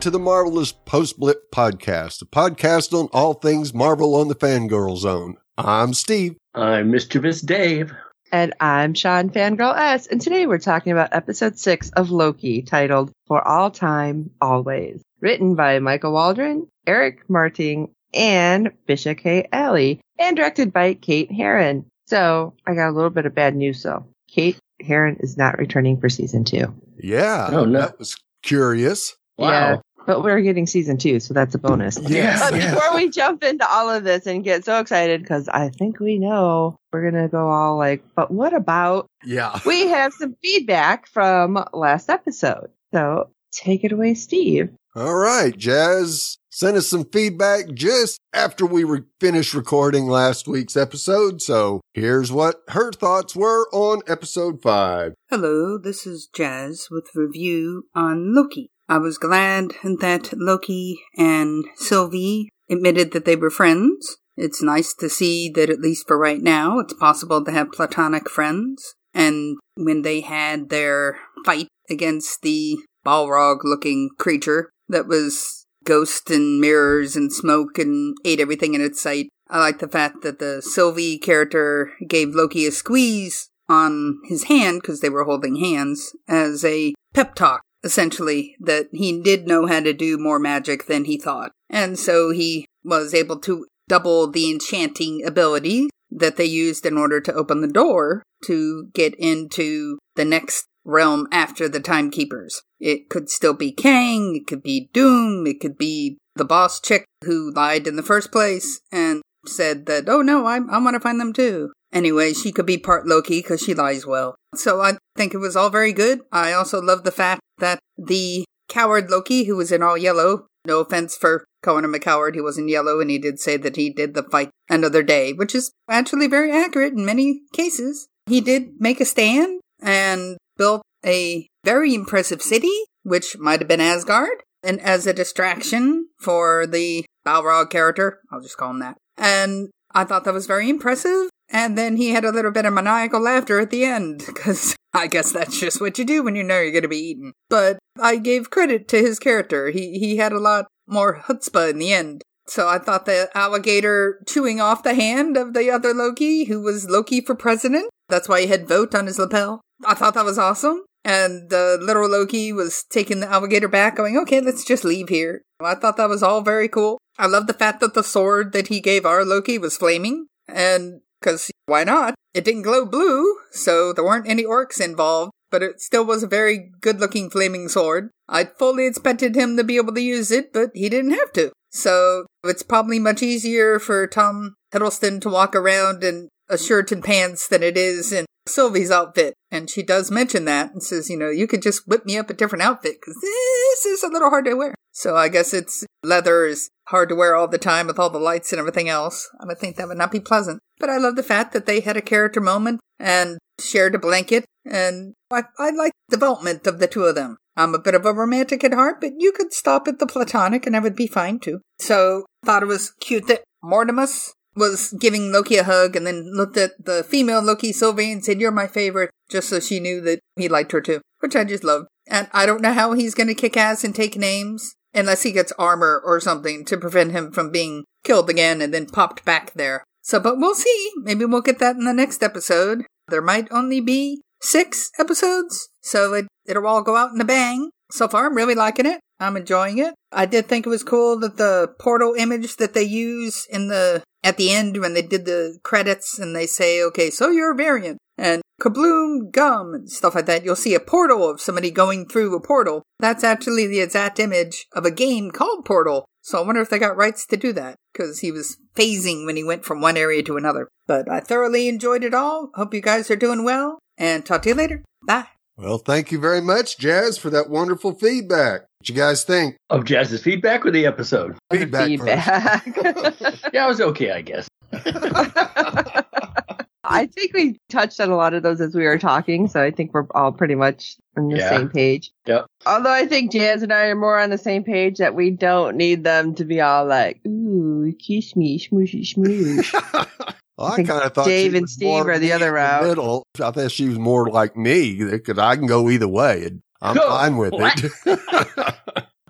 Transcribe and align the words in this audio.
to 0.00 0.10
the 0.10 0.18
Marvelous 0.18 0.70
Post 0.70 1.18
Blip 1.18 1.50
Podcast, 1.50 2.22
a 2.22 2.24
podcast 2.24 2.92
on 2.92 3.08
all 3.12 3.34
things 3.34 3.74
Marvel 3.74 4.14
on 4.14 4.28
the 4.28 4.34
Fangirl 4.36 4.96
Zone. 4.96 5.36
I'm 5.56 5.92
Steve. 5.92 6.36
I'm 6.54 6.92
Mischievous 6.92 7.40
Dave. 7.40 7.92
And 8.30 8.54
I'm 8.60 8.94
Sean 8.94 9.28
Fangirl 9.28 9.76
S. 9.76 10.06
And 10.06 10.20
today 10.20 10.46
we're 10.46 10.58
talking 10.58 10.92
about 10.92 11.12
episode 11.12 11.58
six 11.58 11.90
of 11.90 12.12
Loki, 12.12 12.62
titled 12.62 13.10
For 13.26 13.46
All 13.46 13.72
Time, 13.72 14.30
Always. 14.40 15.02
Written 15.20 15.56
by 15.56 15.80
Michael 15.80 16.12
Waldron, 16.12 16.68
Eric 16.86 17.28
Martin, 17.28 17.88
and 18.14 18.70
Bisha 18.88 19.18
K. 19.18 19.48
Ali, 19.52 20.00
and 20.16 20.36
directed 20.36 20.72
by 20.72 20.94
Kate 20.94 21.32
Herron. 21.32 21.84
So 22.06 22.54
I 22.68 22.74
got 22.74 22.90
a 22.90 22.94
little 22.94 23.10
bit 23.10 23.26
of 23.26 23.34
bad 23.34 23.56
news 23.56 23.82
though. 23.82 24.06
Kate 24.28 24.58
Herron 24.80 25.16
is 25.18 25.36
not 25.36 25.58
returning 25.58 26.00
for 26.00 26.08
season 26.08 26.44
two. 26.44 26.72
Yeah. 26.98 27.48
Oh, 27.50 27.64
no. 27.64 27.80
That 27.80 27.98
was 27.98 28.16
curious. 28.44 29.16
Wow. 29.36 29.50
Yeah, 29.50 29.80
but 30.08 30.22
we're 30.24 30.40
getting 30.40 30.66
season 30.66 30.96
two, 30.96 31.20
so 31.20 31.34
that's 31.34 31.54
a 31.54 31.58
bonus. 31.58 31.98
Yes, 32.08 32.40
But 32.50 32.58
yes. 32.58 32.74
before 32.74 32.96
we 32.96 33.10
jump 33.10 33.44
into 33.44 33.68
all 33.70 33.90
of 33.90 34.04
this 34.04 34.26
and 34.26 34.42
get 34.42 34.64
so 34.64 34.80
excited, 34.80 35.20
because 35.22 35.48
I 35.48 35.68
think 35.68 36.00
we 36.00 36.18
know 36.18 36.78
we're 36.92 37.08
gonna 37.10 37.28
go 37.28 37.48
all 37.50 37.76
like, 37.76 38.02
but 38.16 38.30
what 38.30 38.54
about? 38.54 39.06
Yeah. 39.22 39.60
We 39.66 39.86
have 39.88 40.14
some 40.14 40.34
feedback 40.42 41.06
from 41.06 41.62
last 41.74 42.08
episode, 42.08 42.70
so 42.92 43.28
take 43.52 43.84
it 43.84 43.92
away, 43.92 44.14
Steve. 44.14 44.70
All 44.96 45.14
right, 45.14 45.56
Jazz. 45.56 46.38
Sent 46.50 46.76
us 46.78 46.88
some 46.88 47.04
feedback 47.04 47.66
just 47.74 48.18
after 48.32 48.66
we 48.66 48.82
re- 48.82 49.02
finished 49.20 49.54
recording 49.54 50.06
last 50.08 50.48
week's 50.48 50.76
episode. 50.76 51.40
So 51.40 51.82
here's 51.94 52.32
what 52.32 52.62
her 52.70 52.90
thoughts 52.90 53.36
were 53.36 53.68
on 53.72 54.00
episode 54.08 54.60
five. 54.60 55.12
Hello, 55.30 55.78
this 55.78 56.04
is 56.04 56.28
Jazz 56.34 56.88
with 56.90 57.10
review 57.14 57.84
on 57.94 58.34
Loki. 58.34 58.70
I 58.88 58.98
was 58.98 59.18
glad 59.18 59.72
that 59.82 60.32
Loki 60.34 61.00
and 61.16 61.64
Sylvie 61.76 62.48
admitted 62.70 63.12
that 63.12 63.24
they 63.24 63.36
were 63.36 63.50
friends. 63.50 64.16
It's 64.36 64.62
nice 64.62 64.94
to 64.94 65.10
see 65.10 65.50
that 65.50 65.68
at 65.68 65.80
least 65.80 66.06
for 66.06 66.16
right 66.16 66.40
now, 66.40 66.78
it's 66.78 66.94
possible 66.94 67.44
to 67.44 67.50
have 67.50 67.72
platonic 67.72 68.30
friends. 68.30 68.94
And 69.12 69.56
when 69.74 70.02
they 70.02 70.20
had 70.20 70.68
their 70.68 71.18
fight 71.44 71.68
against 71.90 72.42
the 72.42 72.78
Balrog 73.04 73.58
looking 73.64 74.10
creature 74.18 74.70
that 74.88 75.06
was 75.06 75.66
ghost 75.84 76.30
and 76.30 76.60
mirrors 76.60 77.16
and 77.16 77.32
smoke 77.32 77.78
and 77.78 78.16
ate 78.24 78.40
everything 78.40 78.74
in 78.74 78.80
its 78.80 79.02
sight, 79.02 79.28
I 79.50 79.58
like 79.58 79.78
the 79.78 79.88
fact 79.88 80.22
that 80.22 80.38
the 80.38 80.62
Sylvie 80.62 81.18
character 81.18 81.92
gave 82.06 82.34
Loki 82.34 82.66
a 82.66 82.70
squeeze 82.70 83.48
on 83.68 84.18
his 84.24 84.44
hand 84.44 84.80
because 84.80 85.00
they 85.00 85.10
were 85.10 85.24
holding 85.24 85.56
hands 85.56 86.14
as 86.26 86.64
a 86.64 86.94
pep 87.14 87.34
talk, 87.34 87.62
essentially, 87.84 88.56
that 88.60 88.88
he 88.92 89.20
did 89.20 89.46
know 89.46 89.66
how 89.66 89.80
to 89.80 89.92
do 89.92 90.18
more 90.18 90.38
magic 90.38 90.86
than 90.86 91.04
he 91.04 91.18
thought. 91.18 91.52
And 91.70 91.98
so 91.98 92.30
he 92.30 92.66
was 92.84 93.14
able 93.14 93.38
to 93.40 93.66
double 93.88 94.30
the 94.30 94.50
enchanting 94.50 95.24
ability 95.24 95.88
that 96.10 96.36
they 96.36 96.44
used 96.44 96.86
in 96.86 96.96
order 96.96 97.20
to 97.20 97.34
open 97.34 97.60
the 97.60 97.68
door 97.68 98.22
to 98.44 98.88
get 98.94 99.14
into 99.16 99.98
the 100.16 100.24
next 100.24 100.66
realm 100.84 101.26
after 101.30 101.68
the 101.68 101.80
timekeepers. 101.80 102.62
It 102.80 103.10
could 103.10 103.28
still 103.28 103.54
be 103.54 103.72
Kang, 103.72 104.36
it 104.36 104.46
could 104.46 104.62
be 104.62 104.88
Doom, 104.92 105.46
it 105.46 105.60
could 105.60 105.76
be 105.76 106.18
the 106.36 106.44
boss 106.44 106.80
chick 106.80 107.04
who 107.24 107.52
lied 107.52 107.86
in 107.86 107.96
the 107.96 108.02
first 108.02 108.32
place 108.32 108.80
and 108.90 109.22
said 109.46 109.86
that, 109.86 110.08
oh 110.08 110.22
no, 110.22 110.46
I, 110.46 110.56
I 110.56 110.78
want 110.78 110.94
to 110.94 111.00
find 111.00 111.20
them 111.20 111.32
too. 111.32 111.72
Anyway, 111.92 112.32
she 112.32 112.52
could 112.52 112.66
be 112.66 112.78
part 112.78 113.06
Loki 113.06 113.40
because 113.40 113.60
she 113.60 113.74
lies 113.74 114.06
well. 114.06 114.34
So 114.54 114.80
I 114.80 114.98
think 115.16 115.34
it 115.34 115.38
was 115.38 115.56
all 115.56 115.70
very 115.70 115.92
good. 115.92 116.20
I 116.32 116.52
also 116.52 116.80
love 116.80 117.04
the 117.04 117.10
fact 117.10 117.40
that 117.58 117.78
the 117.96 118.44
coward 118.68 119.10
Loki, 119.10 119.44
who 119.44 119.56
was 119.56 119.72
in 119.72 119.82
all 119.82 119.96
yellow, 119.96 120.46
no 120.64 120.80
offense 120.80 121.16
for 121.16 121.44
calling 121.62 121.84
him 121.84 121.94
a 121.94 121.98
coward, 121.98 122.34
he 122.34 122.40
was 122.40 122.58
in 122.58 122.68
yellow, 122.68 123.00
and 123.00 123.10
he 123.10 123.18
did 123.18 123.40
say 123.40 123.56
that 123.56 123.76
he 123.76 123.90
did 123.90 124.14
the 124.14 124.22
fight 124.22 124.50
another 124.68 125.02
day, 125.02 125.32
which 125.32 125.54
is 125.54 125.72
actually 125.88 126.26
very 126.26 126.52
accurate 126.52 126.92
in 126.92 127.04
many 127.04 127.40
cases. 127.52 128.08
He 128.26 128.40
did 128.40 128.72
make 128.78 129.00
a 129.00 129.04
stand 129.04 129.60
and 129.80 130.36
built 130.56 130.82
a 131.04 131.46
very 131.64 131.94
impressive 131.94 132.42
city, 132.42 132.72
which 133.02 133.38
might 133.38 133.60
have 133.60 133.68
been 133.68 133.80
Asgard, 133.80 134.42
and 134.62 134.80
as 134.80 135.06
a 135.06 135.12
distraction 135.12 136.08
for 136.20 136.66
the 136.66 137.04
Balrog 137.26 137.70
character, 137.70 138.20
I'll 138.30 138.40
just 138.40 138.56
call 138.56 138.70
him 138.70 138.80
that. 138.80 138.96
And 139.16 139.68
I 139.92 140.04
thought 140.04 140.24
that 140.24 140.34
was 140.34 140.46
very 140.46 140.68
impressive. 140.68 141.30
And 141.50 141.78
then 141.78 141.96
he 141.96 142.10
had 142.10 142.24
a 142.24 142.30
little 142.30 142.50
bit 142.50 142.66
of 142.66 142.74
maniacal 142.74 143.20
laughter 143.20 143.58
at 143.58 143.70
the 143.70 143.84
end, 143.84 144.24
because 144.26 144.76
I 144.98 145.06
guess 145.06 145.32
that's 145.32 145.58
just 145.58 145.80
what 145.80 145.98
you 145.98 146.04
do 146.04 146.22
when 146.22 146.34
you 146.34 146.42
know 146.42 146.60
you're 146.60 146.72
going 146.72 146.82
to 146.82 146.88
be 146.88 147.10
eaten. 147.10 147.32
But 147.48 147.78
I 148.00 148.16
gave 148.16 148.50
credit 148.50 148.88
to 148.88 148.98
his 148.98 149.18
character. 149.18 149.70
He, 149.70 149.98
he 149.98 150.16
had 150.16 150.32
a 150.32 150.40
lot 150.40 150.66
more 150.86 151.20
chutzpah 151.22 151.70
in 151.70 151.78
the 151.78 151.92
end. 151.92 152.22
So 152.48 152.66
I 152.66 152.78
thought 152.78 153.04
the 153.04 153.30
alligator 153.34 154.22
chewing 154.26 154.60
off 154.60 154.82
the 154.82 154.94
hand 154.94 155.36
of 155.36 155.52
the 155.52 155.70
other 155.70 155.92
Loki, 155.92 156.44
who 156.44 156.62
was 156.62 156.88
Loki 156.88 157.20
for 157.20 157.34
president, 157.34 157.90
that's 158.08 158.28
why 158.28 158.40
he 158.40 158.46
had 158.46 158.66
vote 158.66 158.94
on 158.94 159.06
his 159.06 159.18
lapel. 159.18 159.60
I 159.86 159.94
thought 159.94 160.14
that 160.14 160.24
was 160.24 160.38
awesome. 160.38 160.84
And 161.04 161.50
the 161.50 161.78
literal 161.80 162.10
Loki 162.10 162.52
was 162.52 162.84
taking 162.90 163.20
the 163.20 163.30
alligator 163.30 163.68
back, 163.68 163.96
going, 163.96 164.16
okay, 164.18 164.40
let's 164.40 164.64
just 164.64 164.84
leave 164.84 165.08
here. 165.08 165.42
I 165.60 165.74
thought 165.74 165.96
that 165.96 166.08
was 166.08 166.22
all 166.22 166.40
very 166.40 166.68
cool. 166.68 166.98
I 167.18 167.26
love 167.26 167.46
the 167.46 167.52
fact 167.52 167.80
that 167.80 167.94
the 167.94 168.02
sword 168.02 168.52
that 168.52 168.68
he 168.68 168.80
gave 168.80 169.06
our 169.06 169.24
Loki 169.24 169.58
was 169.58 169.76
flaming. 169.76 170.26
And 170.48 171.00
because 171.20 171.50
why 171.68 171.84
not? 171.84 172.14
It 172.34 172.44
didn't 172.44 172.62
glow 172.62 172.84
blue, 172.84 173.36
so 173.52 173.92
there 173.92 174.04
weren't 174.04 174.28
any 174.28 174.44
orcs 174.44 174.80
involved, 174.80 175.32
but 175.50 175.62
it 175.62 175.80
still 175.80 176.04
was 176.04 176.22
a 176.22 176.28
very 176.28 176.70
good 176.80 177.00
looking 177.00 177.30
flaming 177.30 177.68
sword. 177.68 178.10
I 178.28 178.44
fully 178.44 178.86
expected 178.86 179.36
him 179.36 179.56
to 179.56 179.64
be 179.64 179.76
able 179.76 179.94
to 179.94 180.00
use 180.00 180.30
it, 180.30 180.52
but 180.52 180.70
he 180.74 180.88
didn't 180.88 181.12
have 181.12 181.32
to. 181.34 181.52
So 181.70 182.26
it's 182.44 182.62
probably 182.62 182.98
much 182.98 183.22
easier 183.22 183.78
for 183.78 184.06
Tom 184.06 184.54
Hiddleston 184.72 185.20
to 185.22 185.28
walk 185.28 185.54
around 185.54 186.02
in 186.02 186.28
a 186.48 186.58
shirt 186.58 186.92
and 186.92 187.04
pants 187.04 187.46
than 187.46 187.62
it 187.62 187.76
is 187.76 188.12
in 188.12 188.26
Sylvie's 188.46 188.90
outfit. 188.90 189.34
And 189.50 189.68
she 189.68 189.82
does 189.82 190.10
mention 190.10 190.44
that 190.46 190.72
and 190.72 190.82
says, 190.82 191.10
you 191.10 191.16
know, 191.16 191.30
you 191.30 191.46
could 191.46 191.62
just 191.62 191.86
whip 191.86 192.06
me 192.06 192.16
up 192.16 192.30
a 192.30 192.34
different 192.34 192.62
outfit 192.62 192.96
because 193.00 193.16
eh, 193.22 193.67
this 193.84 193.98
is 193.98 194.02
a 194.02 194.12
little 194.12 194.30
hard 194.30 194.44
to 194.46 194.54
wear. 194.54 194.74
So 194.92 195.16
I 195.16 195.28
guess 195.28 195.54
it's 195.54 195.84
leather 196.02 196.46
is 196.46 196.70
hard 196.88 197.08
to 197.10 197.14
wear 197.14 197.36
all 197.36 197.48
the 197.48 197.58
time 197.58 197.86
with 197.86 197.98
all 197.98 198.10
the 198.10 198.18
lights 198.18 198.52
and 198.52 198.58
everything 198.58 198.88
else. 198.88 199.28
I 199.40 199.46
would 199.46 199.58
think 199.58 199.76
that 199.76 199.88
would 199.88 199.98
not 199.98 200.10
be 200.10 200.20
pleasant. 200.20 200.60
But 200.78 200.90
I 200.90 200.96
love 200.96 201.16
the 201.16 201.22
fact 201.22 201.52
that 201.52 201.66
they 201.66 201.80
had 201.80 201.96
a 201.96 202.02
character 202.02 202.40
moment 202.40 202.80
and 202.98 203.38
shared 203.60 203.94
a 203.94 203.98
blanket. 203.98 204.44
And 204.64 205.14
I, 205.30 205.44
I 205.58 205.70
like 205.70 205.92
the 206.08 206.16
development 206.16 206.66
of 206.66 206.78
the 206.78 206.86
two 206.86 207.04
of 207.04 207.14
them. 207.14 207.36
I'm 207.56 207.74
a 207.74 207.78
bit 207.78 207.94
of 207.94 208.06
a 208.06 208.12
romantic 208.12 208.62
at 208.64 208.72
heart, 208.72 209.00
but 209.00 209.12
you 209.18 209.32
could 209.32 209.52
stop 209.52 209.88
at 209.88 209.98
the 209.98 210.06
platonic 210.06 210.66
and 210.66 210.76
I 210.76 210.80
would 210.80 210.96
be 210.96 211.06
fine 211.06 211.38
too. 211.38 211.60
So 211.78 212.24
thought 212.44 212.62
it 212.62 212.66
was 212.66 212.92
cute 213.00 213.26
that 213.28 213.42
Mortimus 213.64 214.32
was 214.54 214.92
giving 214.98 215.32
Loki 215.32 215.56
a 215.56 215.64
hug 215.64 215.96
and 215.96 216.06
then 216.06 216.32
looked 216.34 216.56
at 216.56 216.72
the 216.84 217.04
female 217.04 217.40
Loki 217.40 217.72
Sylvie 217.72 218.12
and 218.12 218.24
said, 218.24 218.40
You're 218.40 218.50
my 218.50 218.66
favorite, 218.66 219.10
just 219.30 219.48
so 219.48 219.60
she 219.60 219.80
knew 219.80 220.00
that 220.02 220.20
he 220.36 220.48
liked 220.48 220.72
her 220.72 220.80
too, 220.80 221.00
which 221.20 221.36
I 221.36 221.44
just 221.44 221.64
love. 221.64 221.86
And 222.06 222.28
I 222.32 222.46
don't 222.46 222.62
know 222.62 222.72
how 222.72 222.92
he's 222.92 223.14
going 223.14 223.28
to 223.28 223.34
kick 223.34 223.56
ass 223.56 223.84
and 223.84 223.94
take 223.94 224.16
names 224.16 224.74
unless 224.94 225.22
he 225.22 225.32
gets 225.32 225.52
armor 225.58 226.02
or 226.04 226.20
something 226.20 226.64
to 226.66 226.76
prevent 226.76 227.12
him 227.12 227.30
from 227.30 227.50
being 227.50 227.84
killed 228.04 228.30
again 228.30 228.60
and 228.62 228.72
then 228.72 228.86
popped 228.86 229.24
back 229.24 229.52
there. 229.54 229.84
So, 230.02 230.18
but 230.18 230.38
we'll 230.38 230.54
see. 230.54 230.90
Maybe 230.96 231.24
we'll 231.24 231.42
get 231.42 231.58
that 231.58 231.76
in 231.76 231.84
the 231.84 231.92
next 231.92 232.22
episode. 232.22 232.84
There 233.08 233.22
might 233.22 233.48
only 233.50 233.80
be 233.80 234.22
six 234.40 234.90
episodes, 234.98 235.68
so 235.82 236.14
it, 236.14 236.26
it'll 236.46 236.66
all 236.66 236.82
go 236.82 236.96
out 236.96 237.12
in 237.12 237.20
a 237.20 237.24
bang. 237.24 237.70
So 237.90 238.08
far, 238.08 238.26
I'm 238.26 238.34
really 238.34 238.54
liking 238.54 238.86
it. 238.86 239.00
I'm 239.20 239.36
enjoying 239.36 239.78
it. 239.78 239.94
I 240.12 240.26
did 240.26 240.46
think 240.46 240.66
it 240.66 240.70
was 240.70 240.82
cool 240.82 241.18
that 241.20 241.36
the 241.36 241.74
portal 241.78 242.14
image 242.14 242.56
that 242.56 242.74
they 242.74 242.82
use 242.82 243.46
in 243.50 243.68
the 243.68 244.02
at 244.22 244.36
the 244.36 244.50
end 244.50 244.76
when 244.78 244.94
they 244.94 245.02
did 245.02 245.24
the 245.24 245.58
credits 245.62 246.18
and 246.18 246.34
they 246.34 246.46
say, 246.46 246.82
"Okay, 246.82 247.10
so 247.10 247.30
you're 247.30 247.52
a 247.52 247.56
variant," 247.56 247.98
and 248.18 248.42
kabloom 248.60 249.30
gum 249.30 249.72
and 249.72 249.90
stuff 249.90 250.14
like 250.14 250.26
that. 250.26 250.44
You'll 250.44 250.56
see 250.56 250.74
a 250.74 250.80
portal 250.80 251.28
of 251.28 251.40
somebody 251.40 251.70
going 251.70 252.06
through 252.06 252.34
a 252.34 252.40
portal. 252.40 252.82
That's 252.98 253.24
actually 253.24 253.66
the 253.66 253.80
exact 253.80 254.18
image 254.18 254.66
of 254.72 254.84
a 254.84 254.90
game 254.90 255.30
called 255.30 255.64
Portal. 255.64 256.04
So 256.22 256.42
I 256.42 256.46
wonder 256.46 256.60
if 256.60 256.68
they 256.68 256.78
got 256.78 256.96
rights 256.96 257.24
to 257.28 257.36
do 257.36 257.52
that 257.54 257.76
because 257.92 258.18
he 258.18 258.30
was 258.30 258.58
phasing 258.74 259.24
when 259.24 259.36
he 259.36 259.44
went 259.44 259.64
from 259.64 259.80
one 259.80 259.96
area 259.96 260.22
to 260.24 260.36
another. 260.36 260.68
But 260.86 261.10
I 261.10 261.20
thoroughly 261.20 261.68
enjoyed 261.68 262.04
it 262.04 262.12
all. 262.12 262.50
Hope 262.54 262.74
you 262.74 262.82
guys 262.82 263.10
are 263.10 263.16
doing 263.16 263.44
well 263.44 263.78
and 263.96 264.26
talk 264.26 264.42
to 264.42 264.50
you 264.50 264.54
later. 264.54 264.82
Bye. 265.06 265.28
Well, 265.56 265.78
thank 265.78 266.12
you 266.12 266.20
very 266.20 266.40
much, 266.40 266.78
Jazz, 266.78 267.18
for 267.18 267.30
that 267.30 267.50
wonderful 267.50 267.92
feedback. 267.94 268.60
What 268.60 268.88
you 268.88 268.94
guys 268.94 269.24
think? 269.24 269.56
Of 269.70 269.84
Jazz's 269.84 270.22
feedback 270.22 270.64
or 270.64 270.70
the 270.70 270.86
episode? 270.86 271.36
Feedback. 271.50 271.86
Feedback. 271.86 272.64
Yeah, 273.52 273.64
it 273.64 273.68
was 273.68 273.80
okay, 273.80 274.12
I 274.12 274.22
guess. 274.22 274.48
I 276.88 277.06
think 277.06 277.32
we 277.34 277.58
touched 277.68 278.00
on 278.00 278.10
a 278.10 278.16
lot 278.16 278.34
of 278.34 278.42
those 278.42 278.60
as 278.60 278.74
we 278.74 278.84
were 278.84 278.98
talking, 278.98 279.46
so 279.48 279.62
I 279.62 279.70
think 279.70 279.92
we're 279.94 280.06
all 280.14 280.32
pretty 280.32 280.54
much 280.54 280.96
on 281.16 281.28
the 281.28 281.36
Yeah. 281.38 281.48
same 281.50 281.68
page. 281.68 282.10
Yep. 282.26 282.46
Although 282.66 282.92
I 282.92 283.06
think 283.06 283.32
Jazz 283.32 283.62
and 283.62 283.72
I 283.72 283.86
are 283.86 283.94
more 283.94 284.18
on 284.18 284.30
the 284.30 284.38
same 284.38 284.64
page 284.64 284.98
that 284.98 285.14
we 285.14 285.30
don't 285.30 285.76
need 285.76 286.04
them 286.04 286.34
to 286.36 286.44
be 286.44 286.60
all 286.60 286.86
like, 286.86 287.20
ooh, 287.26 287.92
kiss 287.98 288.34
me, 288.34 288.58
smooshy 288.58 289.02
smoosh. 289.02 289.72
Well, 290.58 290.72
I, 290.72 290.74
I 290.74 290.82
kind 290.82 291.04
of 291.04 291.14
thought 291.14 291.26
Dave 291.26 291.52
she 291.52 291.56
and 291.58 291.62
was 291.62 291.72
Steve 291.74 291.86
more 291.86 292.10
are 292.10 292.18
the 292.18 292.32
other 292.32 292.48
in 292.48 292.54
route. 292.54 292.82
middle. 292.88 293.22
I 293.40 293.52
thought 293.52 293.70
she 293.70 293.88
was 293.88 293.96
more 293.96 294.28
like 294.28 294.56
me 294.56 294.96
because 294.96 295.38
I 295.38 295.54
can 295.54 295.66
go 295.66 295.88
either 295.88 296.08
way. 296.08 296.46
And 296.46 296.62
I'm 296.82 296.96
Go. 296.96 297.08
fine 297.08 297.36
with 297.36 297.52
What? 297.52 297.80
it. 297.84 297.92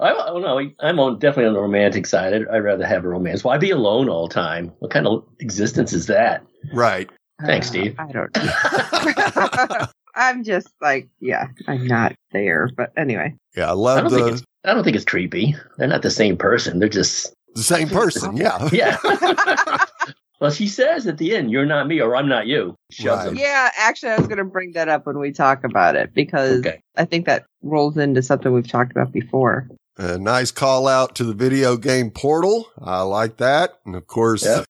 I, 0.01 0.13
Well, 0.15 0.41
no, 0.41 0.71
I'm 0.81 0.99
on 1.01 1.19
definitely 1.19 1.47
on 1.49 1.53
the 1.53 1.61
romantic 1.61 2.07
side. 2.07 2.33
I'd, 2.33 2.49
I'd 2.49 2.59
rather 2.65 2.87
have 2.87 3.05
a 3.05 3.09
romance. 3.09 3.45
Why 3.45 3.59
be 3.59 3.71
alone 3.73 4.09
all 4.09 4.27
the 4.29 4.33
time? 4.33 4.73
What 4.79 4.91
kind 4.91 5.07
of 5.07 5.23
existence 5.41 5.93
is 5.93 6.07
that? 6.07 6.47
Right. 6.73 7.11
Thanks, 7.45 7.69
Uh, 7.69 7.71
Steve. 7.71 7.97
I 7.99 8.13
don't 8.13 8.37
know. 8.37 9.87
I'm 10.15 10.43
just 10.43 10.69
like, 10.81 11.09
yeah, 11.21 11.49
I'm 11.69 11.87
not 11.87 12.15
there. 12.33 12.69
But 12.77 12.93
anyway, 12.97 13.35
Yeah, 13.57 13.67
I 13.67 13.71
I 13.71 13.73
love 13.73 14.01
don't 14.03 14.11
think 14.11 14.27
the, 14.27 14.33
it's. 14.35 14.43
I 14.65 14.75
don't 14.75 14.83
think 14.85 14.97
it's 14.97 15.05
creepy. 15.05 15.55
They're 15.77 15.87
not 15.89 16.03
the 16.03 16.11
same 16.11 16.37
person. 16.37 16.81
They're 16.81 16.89
just 16.89 17.33
the 17.55 17.63
same 17.63 17.89
person. 18.01 18.37
Yeah. 18.37 18.69
yeah. 18.73 18.97
well, 20.41 20.51
she 20.51 20.67
says 20.67 21.07
at 21.07 21.19
the 21.19 21.37
end, 21.37 21.53
"You're 21.53 21.67
not 21.67 21.87
me, 21.87 22.01
or 22.01 22.17
I'm 22.17 22.29
not 22.29 22.49
you." 22.49 22.75
Shoves 22.91 23.27
Right. 23.29 23.37
yeah, 23.37 23.71
actually, 23.79 24.11
I 24.13 24.19
was 24.19 24.27
going 24.27 24.39
to 24.39 24.45
bring 24.45 24.73
that 24.73 24.89
up 24.89 25.07
when 25.07 25.19
we 25.21 25.31
talk 25.31 25.63
about 25.63 25.95
it 25.95 26.13
because 26.15 26.59
Okay. 26.61 26.81
I 26.97 27.05
think 27.05 27.27
that 27.27 27.45
rolls 27.63 27.97
into 27.97 28.21
something 28.23 28.53
we've 28.53 28.67
talked 28.69 28.91
about 28.91 29.13
before. 29.13 29.69
A 29.99 30.19
nice 30.19 30.51
call 30.51 30.87
out 30.89 31.15
to 31.17 31.25
the 31.25 31.35
video 31.35 31.77
game 31.77 32.11
portal. 32.11 32.67
I 32.81 33.03
like 33.03 33.37
that. 33.39 33.75
And 33.87 33.95
of 33.97 34.07
course, 34.09 34.45
Yep. 34.45 34.65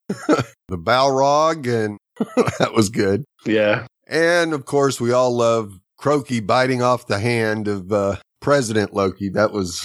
the 0.68 0.78
Balrog, 0.78 1.66
and 1.66 1.98
that 2.58 2.72
was 2.74 2.88
good. 2.88 3.24
Yeah. 3.46 3.86
And 4.06 4.52
of 4.52 4.64
course, 4.64 5.00
we 5.00 5.12
all 5.12 5.36
love 5.36 5.78
Croaky 5.98 6.40
biting 6.40 6.82
off 6.82 7.06
the 7.06 7.18
hand 7.18 7.68
of 7.68 7.92
uh, 7.92 8.16
President 8.40 8.94
Loki. 8.94 9.28
That 9.30 9.52
was 9.52 9.82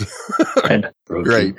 great. 1.07 1.55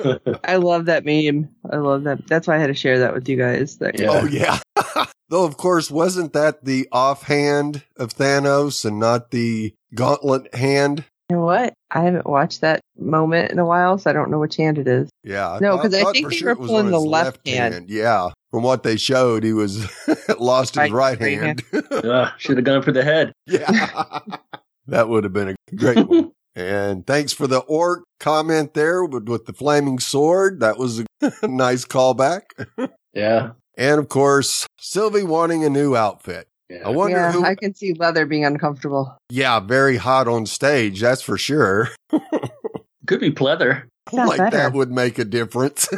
I 0.44 0.56
love 0.56 0.86
that 0.86 1.04
meme. 1.04 1.48
I 1.70 1.76
love 1.76 2.04
that. 2.04 2.26
That's 2.26 2.46
why 2.46 2.56
I 2.56 2.58
had 2.58 2.68
to 2.68 2.74
share 2.74 2.98
that 3.00 3.14
with 3.14 3.28
you 3.28 3.36
guys. 3.36 3.78
That- 3.78 3.98
Yeah. 3.98 4.08
Oh, 4.10 4.26
yeah. 4.26 4.60
Though, 5.30 5.44
of 5.44 5.56
course, 5.56 5.90
wasn't 5.90 6.32
that 6.34 6.64
the 6.64 6.86
offhand 6.92 7.82
of 7.96 8.10
Thanos 8.14 8.84
and 8.84 9.00
not 9.00 9.30
the 9.30 9.74
gauntlet 9.94 10.54
hand? 10.54 11.04
You 11.30 11.36
know 11.36 11.44
what? 11.44 11.72
I 11.90 12.02
haven't 12.02 12.26
watched 12.26 12.60
that 12.60 12.80
moment 12.98 13.50
in 13.50 13.58
a 13.58 13.64
while, 13.64 13.96
so 13.96 14.10
I 14.10 14.12
don't 14.12 14.30
know 14.30 14.38
which 14.38 14.56
hand 14.56 14.76
it 14.78 14.86
is. 14.86 15.08
Yeah. 15.24 15.58
No, 15.62 15.78
'cause 15.78 15.94
I 15.94 16.04
think 16.12 16.26
for 16.26 16.30
they 16.30 16.36
sure 16.36 16.54
were 16.54 16.66
pulling 16.66 16.90
the 16.90 16.98
his 17.00 17.06
left 17.06 17.48
hand. 17.48 17.88
Yeah. 17.88 18.28
From 18.54 18.62
what 18.62 18.84
they 18.84 18.96
showed, 18.96 19.42
he 19.42 19.52
was 19.52 19.84
lost 20.38 20.76
his 20.76 20.92
Right, 20.92 21.18
right 21.18 21.20
right 21.20 21.28
hand. 21.42 21.64
uh, 21.90 22.30
should 22.38 22.56
have 22.56 22.64
gone 22.64 22.82
for 22.82 22.92
the 22.92 23.02
head. 23.02 23.32
yeah. 23.48 24.20
that 24.86 25.08
would 25.08 25.24
have 25.24 25.32
been 25.32 25.48
a 25.48 25.74
great 25.74 26.06
one. 26.06 26.30
And 26.54 27.04
thanks 27.04 27.32
for 27.32 27.48
the 27.48 27.58
orc 27.58 28.04
comment 28.20 28.74
there 28.74 29.04
with, 29.04 29.28
with 29.28 29.46
the 29.46 29.52
flaming 29.52 29.98
sword. 29.98 30.60
That 30.60 30.78
was 30.78 31.00
a 31.20 31.48
nice 31.48 31.84
callback. 31.84 32.42
Yeah. 33.12 33.50
And 33.76 33.98
of 33.98 34.08
course, 34.08 34.68
Sylvie 34.78 35.24
wanting 35.24 35.64
a 35.64 35.68
new 35.68 35.96
outfit. 35.96 36.46
I 36.84 36.90
wonder 36.90 37.16
yeah, 37.16 37.32
who. 37.32 37.44
I 37.44 37.56
can 37.56 37.74
see 37.74 37.94
leather 37.94 38.24
being 38.24 38.44
uncomfortable. 38.44 39.18
yeah, 39.30 39.58
very 39.58 39.96
hot 39.96 40.28
on 40.28 40.46
stage. 40.46 41.00
That's 41.00 41.22
for 41.22 41.36
sure. 41.36 41.88
Could 43.08 43.18
be 43.18 43.32
pleather. 43.32 43.88
Not 44.12 44.28
like 44.28 44.38
better. 44.38 44.56
that 44.58 44.72
would 44.74 44.92
make 44.92 45.18
a 45.18 45.24
difference. 45.24 45.88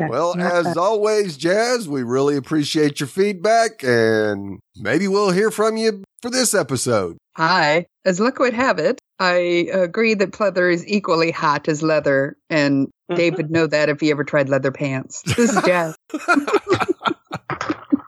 That's 0.00 0.10
well, 0.10 0.38
as 0.38 0.64
bad. 0.64 0.76
always, 0.76 1.36
Jazz, 1.36 1.88
we 1.88 2.02
really 2.02 2.36
appreciate 2.36 3.00
your 3.00 3.06
feedback 3.06 3.82
and 3.84 4.58
maybe 4.76 5.08
we'll 5.08 5.30
hear 5.30 5.50
from 5.50 5.76
you 5.76 6.02
for 6.22 6.30
this 6.30 6.54
episode. 6.54 7.16
Hi. 7.36 7.86
As 8.04 8.18
luck 8.18 8.38
would 8.38 8.54
have 8.54 8.78
it, 8.78 8.98
I 9.18 9.68
agree 9.72 10.14
that 10.14 10.32
pleather 10.32 10.72
is 10.72 10.86
equally 10.88 11.30
hot 11.30 11.68
as 11.68 11.82
leather, 11.82 12.36
and 12.48 12.88
Dave 13.14 13.36
would 13.36 13.50
know 13.50 13.66
that 13.66 13.90
if 13.90 14.00
he 14.00 14.10
ever 14.10 14.24
tried 14.24 14.48
leather 14.48 14.72
pants. 14.72 15.22
This 15.22 15.54
is 15.54 15.62
Jazz. 15.62 15.94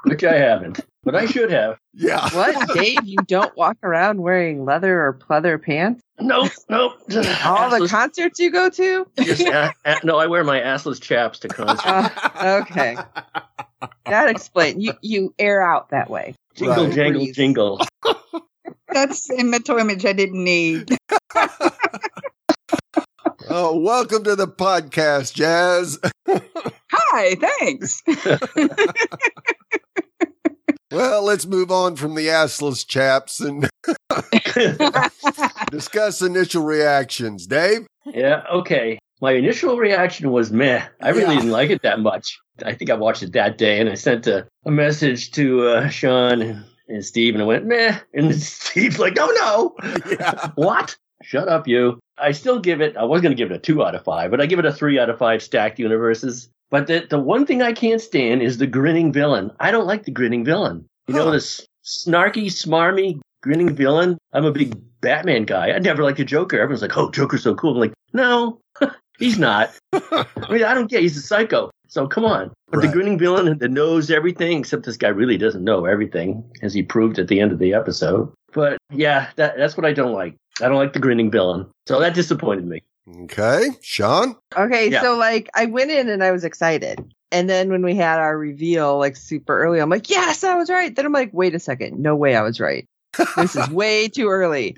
Which 0.05 0.25
I 0.25 0.35
haven't, 0.35 0.81
but 1.02 1.14
I 1.14 1.26
should 1.26 1.50
have. 1.50 1.78
Yeah. 1.94 2.26
what, 2.34 2.69
Dave? 2.75 3.00
You 3.04 3.19
don't 3.26 3.54
walk 3.54 3.76
around 3.82 4.22
wearing 4.22 4.64
leather 4.64 4.99
or 4.99 5.12
pleather 5.12 5.62
pants? 5.62 6.02
Nope. 6.19 6.50
Nope. 6.70 6.93
All 7.44 7.69
the 7.69 7.87
concerts 7.87 8.38
you 8.40 8.50
go 8.50 8.70
to? 8.70 9.06
just 9.22 9.43
a- 9.43 9.75
a- 9.84 9.96
no, 10.02 10.16
I 10.16 10.26
wear 10.26 10.43
my 10.43 10.58
assless 10.60 11.02
chaps 11.02 11.40
to 11.40 11.49
concerts. 11.49 11.84
Uh, 11.84 12.62
okay. 12.62 12.96
That 14.06 14.31
explains. 14.31 14.82
You 14.82 14.94
you 15.02 15.34
air 15.38 15.60
out 15.60 15.90
that 15.90 16.08
way. 16.08 16.34
jingle, 16.54 16.87
Right. 16.87 16.94
jangle, 16.94 17.22
Breeze. 17.25 17.37
jingle. 17.37 17.87
That's 18.88 19.28
a 19.31 19.43
mental 19.44 19.76
image 19.76 20.06
I 20.06 20.14
didn't 20.14 20.43
need. 20.44 20.96
Oh, 23.50 23.78
welcome 23.81 24.25
to 24.25 24.34
the 24.34 24.46
podcast, 24.49 25.34
Jazz. 25.34 25.99
Hi, 26.90 27.34
thanks. 27.34 28.02
Well, 30.93 31.25
let's 31.25 31.47
move 31.47 31.71
on 31.71 31.97
from 31.97 32.15
the 32.15 32.27
assless 32.29 32.87
chaps 32.87 33.41
and 33.41 33.69
discuss 35.71 36.23
initial 36.23 36.62
reactions. 36.65 37.47
Dave? 37.47 37.87
yeah. 38.06 38.43
Okay. 38.53 38.99
My 39.21 39.33
initial 39.33 39.77
reaction 39.79 40.33
was 40.33 40.50
meh. 40.50 40.83
I 41.00 41.11
really 41.11 41.23
Yeah. 41.35 41.41
didn't 41.41 41.53
like 41.53 41.71
it 41.71 41.83
that 41.83 42.00
much. 42.00 42.39
I 42.65 42.75
think 42.75 42.91
I 42.91 42.94
watched 42.94 43.23
it 43.23 43.33
that 43.33 43.56
day, 43.56 43.81
and 43.81 43.89
I 43.89 43.94
sent 43.94 44.27
a, 44.27 44.47
a 44.67 44.71
message 44.71 45.31
to 45.33 45.67
uh, 45.69 45.89
Sean 45.89 46.43
and, 46.43 46.65
and 46.89 47.05
Steve, 47.05 47.35
and 47.35 47.43
I 47.43 47.47
went 47.47 47.65
meh. 47.65 47.99
And 48.15 48.35
Steve's 48.43 48.99
like, 48.99 49.15
"No, 49.15 49.27
no, 49.31 49.75
Yeah. 50.11 50.50
what? 50.56 50.97
Shut 51.23 51.49
up, 51.49 51.67
you." 51.69 51.99
I 52.19 52.33
still 52.33 52.61
give 52.61 52.81
it. 52.81 52.97
I 52.97 53.05
was 53.05 53.21
going 53.23 53.33
to 53.33 53.37
give 53.37 53.51
it 53.51 53.55
a 53.55 53.59
two 53.59 53.83
out 53.85 53.95
of 53.95 54.05
five, 54.05 54.31
but 54.31 54.41
I 54.41 54.47
give 54.47 54.59
it 54.59 54.65
a 54.67 54.73
three 54.73 54.99
out 54.99 55.11
of 55.11 55.19
five 55.19 55.43
stacked 55.43 55.79
universes. 55.79 56.49
But 56.71 56.87
the 56.87 57.07
the 57.09 57.19
one 57.19 57.47
thing 57.47 57.63
I 57.63 57.73
can't 57.73 58.01
stand 58.01 58.43
is 58.43 58.59
the 58.59 58.67
grinning 58.67 59.13
villain. 59.13 59.51
I 59.61 59.71
don't 59.71 59.87
like 59.87 60.05
the 60.05 60.11
grinning 60.11 60.45
villain. 60.45 60.87
You 61.09 61.15
know 61.15 61.31
this 61.31 61.67
snarky, 61.85 62.47
smarmy, 62.47 63.21
grinning 63.43 63.75
villain. 63.75 64.19
I'm 64.33 64.45
a 64.45 64.53
big 64.53 64.75
Batman 65.01 65.45
guy. 65.45 65.73
I 65.73 65.79
never 65.79 66.03
liked 66.05 66.19
the 66.19 66.25
Joker. 66.25 66.61
Everyone's 66.61 66.83
like, 66.83 66.97
"Oh, 66.97 67.11
Joker's 67.11 67.43
so 67.43 67.55
cool." 67.55 67.73
I'm 67.73 67.79
like, 67.81 67.93
no, 68.13 68.61
he's 69.19 69.39
not. 69.39 69.71
I 69.93 70.27
mean, 70.51 70.65
I 70.65 70.75
don't 70.75 70.89
get. 70.91 71.03
He's 71.03 71.17
a 71.17 71.23
psycho. 71.23 71.71
So 71.89 72.07
come 72.07 72.25
on. 72.25 72.53
But 72.71 72.79
Right. 72.79 72.87
the 72.87 72.93
grinning 72.93 73.19
villain 73.19 73.59
that 73.59 73.71
knows 73.71 74.11
everything, 74.11 74.61
except 74.61 74.85
this 74.87 74.97
guy 74.97 75.09
really 75.09 75.37
doesn't 75.37 75.62
know 75.64 75.85
everything, 75.85 76.43
as 76.62 76.73
he 76.73 76.83
proved 76.83 77.19
at 77.19 77.29
the 77.29 77.38
end 77.41 77.52
of 77.52 77.59
the 77.59 77.75
episode. 77.75 78.33
But 78.55 78.79
yeah, 78.91 79.29
that, 79.37 79.57
that's 79.59 79.76
what 79.76 79.85
I 79.85 79.93
don't 79.93 80.12
like. 80.14 80.37
I 80.61 80.68
don't 80.68 80.76
like 80.76 80.92
the 80.92 80.99
grinning 81.00 81.30
villain. 81.30 81.66
So 81.87 82.00
that 82.00 82.14
disappointed 82.14 82.66
me. 82.66 82.82
Okay. 83.25 83.68
Sean? 83.82 84.37
Okay, 84.56 84.90
Yeah. 84.90 85.02
so 85.02 85.16
like 85.16 85.49
I 85.54 85.66
went 85.66 85.90
in 85.90 86.09
and 86.09 86.23
I 86.23 86.30
was 86.30 86.44
excited. 86.44 86.99
And 87.32 87.49
then 87.49 87.71
when 87.71 87.82
we 87.82 87.94
had 87.97 88.18
our 88.18 88.37
reveal 88.37 88.99
like 88.99 89.16
super 89.16 89.59
early, 89.61 89.80
I'm 89.80 89.88
like, 89.90 90.11
yes, 90.11 90.44
I 90.44 90.54
was 90.54 90.68
right. 90.71 90.94
Then 90.94 91.06
I'm 91.06 91.12
like, 91.12 91.30
wait 91.32 91.54
a 91.54 91.59
second. 91.59 91.99
No 91.99 92.14
way 92.14 92.37
I 92.37 92.42
was 92.42 92.61
right. 92.61 92.85
This 93.37 93.56
is 93.56 93.68
way 93.71 94.09
too 94.09 94.28
early. 94.28 94.76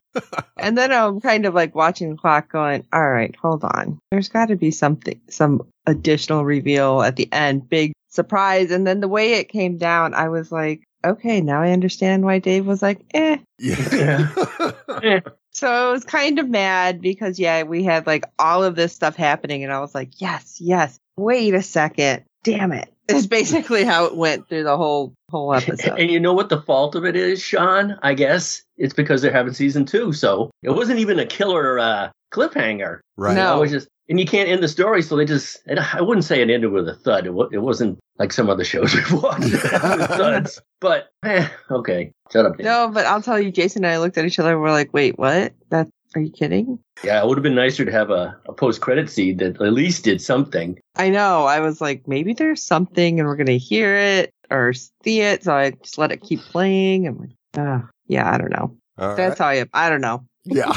And 0.56 0.78
then 0.78 0.92
I'm 0.92 1.20
kind 1.20 1.46
of 1.46 1.54
like 1.54 1.74
watching 1.74 2.10
the 2.10 2.16
clock 2.16 2.50
going, 2.50 2.86
all 2.92 3.08
right, 3.10 3.34
hold 3.36 3.64
on. 3.64 3.98
There's 4.10 4.28
got 4.28 4.46
to 4.46 4.56
be 4.56 4.70
something, 4.70 5.20
some 5.28 5.62
additional 5.86 6.44
reveal 6.44 7.02
at 7.02 7.16
the 7.16 7.28
end, 7.32 7.68
big 7.68 7.92
surprise. 8.08 8.70
And 8.70 8.86
then 8.86 9.00
the 9.00 9.08
way 9.08 9.34
it 9.34 9.48
came 9.48 9.76
down, 9.76 10.14
I 10.14 10.28
was 10.28 10.50
like, 10.52 10.82
okay, 11.04 11.40
now 11.40 11.60
I 11.60 11.72
understand 11.72 12.24
why 12.24 12.38
Dave 12.38 12.66
was 12.66 12.80
like, 12.82 13.00
eh. 13.12 13.38
Yeah. 13.58 14.32
Eh, 15.02 15.20
So 15.54 15.70
I 15.70 15.92
was 15.92 16.04
kind 16.04 16.38
of 16.38 16.48
mad 16.48 17.00
because 17.00 17.38
yeah, 17.38 17.62
we 17.62 17.84
had 17.84 18.06
like 18.06 18.24
all 18.38 18.64
of 18.64 18.74
this 18.74 18.92
stuff 18.92 19.14
happening 19.16 19.62
and 19.62 19.72
I 19.72 19.80
was 19.80 19.94
like, 19.94 20.20
yes, 20.20 20.58
yes. 20.60 20.98
Wait 21.16 21.54
a 21.54 21.62
second. 21.62 22.24
Damn 22.42 22.72
it. 22.72 22.88
It's 23.06 23.26
basically 23.26 23.84
how 23.84 24.06
it 24.06 24.16
went 24.16 24.48
through 24.48 24.64
the 24.64 24.78
whole 24.78 25.12
whole 25.30 25.52
episode. 25.54 25.98
and 26.00 26.10
you 26.10 26.18
know 26.18 26.32
what 26.32 26.48
the 26.48 26.62
fault 26.62 26.94
of 26.94 27.04
it 27.04 27.16
is, 27.16 27.42
Sean? 27.42 27.98
I 28.02 28.14
guess 28.14 28.62
it's 28.78 28.94
because 28.94 29.20
they're 29.20 29.30
having 29.30 29.52
season 29.52 29.84
two. 29.84 30.14
So 30.14 30.50
it 30.62 30.70
wasn't 30.70 31.00
even 31.00 31.18
a 31.18 31.26
killer 31.26 31.78
uh, 31.78 32.08
cliffhanger. 32.32 33.00
right. 33.18 33.34
No. 33.36 33.58
It 33.58 33.60
was 33.60 33.70
just, 33.72 33.88
and 34.08 34.20
you 34.20 34.26
can't 34.26 34.48
end 34.48 34.62
the 34.62 34.68
story. 34.68 35.02
So 35.02 35.16
they 35.16 35.24
just, 35.24 35.58
and 35.66 35.80
I 35.80 36.00
wouldn't 36.00 36.24
say 36.24 36.40
it 36.40 36.50
ended 36.50 36.70
with 36.70 36.88
a 36.88 36.94
thud. 36.94 37.26
It, 37.26 37.34
wa- 37.34 37.48
it 37.52 37.58
wasn't 37.58 37.98
like 38.18 38.32
some 38.32 38.48
other 38.50 38.64
shows 38.64 38.94
we've 38.94 39.22
watched 39.22 39.44
thuds. 39.52 40.60
But 40.80 41.08
eh, 41.24 41.48
okay, 41.70 42.12
shut 42.32 42.46
up. 42.46 42.56
Dan. 42.56 42.64
no, 42.66 42.90
but 42.92 43.06
I'll 43.06 43.22
tell 43.22 43.40
you, 43.40 43.50
Jason 43.50 43.84
and 43.84 43.92
I 43.92 43.98
looked 43.98 44.18
at 44.18 44.24
each 44.24 44.38
other 44.38 44.52
and 44.52 44.60
we're 44.60 44.70
like, 44.70 44.92
wait, 44.92 45.18
what? 45.18 45.52
That 45.70 45.88
are 46.14 46.20
you 46.20 46.30
kidding? 46.30 46.78
Yeah, 47.02 47.20
it 47.20 47.26
would 47.26 47.36
have 47.38 47.42
been 47.42 47.56
nicer 47.56 47.84
to 47.84 47.90
have 47.90 48.10
a, 48.10 48.38
a 48.46 48.52
post 48.52 48.80
credit 48.80 49.10
scene 49.10 49.38
that 49.38 49.60
at 49.60 49.72
least 49.72 50.04
did 50.04 50.20
something. 50.20 50.78
I 50.94 51.10
know. 51.10 51.44
I 51.44 51.60
was 51.60 51.80
like, 51.80 52.06
maybe 52.06 52.32
there's 52.34 52.62
something 52.62 53.18
and 53.18 53.28
we're 53.28 53.36
gonna 53.36 53.52
hear 53.52 53.96
it 53.96 54.32
or 54.50 54.72
see 54.74 55.20
it. 55.22 55.42
So 55.42 55.54
I 55.54 55.70
just 55.70 55.98
let 55.98 56.12
it 56.12 56.22
keep 56.22 56.40
playing. 56.40 57.08
I'm 57.08 57.18
like, 57.18 57.30
oh, 57.58 57.88
yeah, 58.06 58.30
I 58.32 58.38
don't 58.38 58.52
know. 58.52 58.76
All 58.98 59.08
right. 59.08 59.16
That's 59.16 59.38
how 59.40 59.46
I 59.48 59.54
am. 59.54 59.70
I 59.74 59.90
don't 59.90 60.00
know. 60.00 60.24
Yeah. 60.44 60.76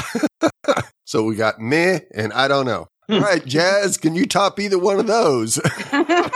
so 1.04 1.22
we 1.22 1.36
got 1.36 1.60
meh 1.60 2.00
and 2.14 2.32
I 2.32 2.48
don't 2.48 2.66
know. 2.66 2.88
All 3.10 3.20
right, 3.20 3.44
Jazz, 3.44 3.96
can 3.96 4.14
you 4.14 4.26
top 4.26 4.60
either 4.60 4.78
one 4.78 5.00
of 5.00 5.06
those? 5.06 5.58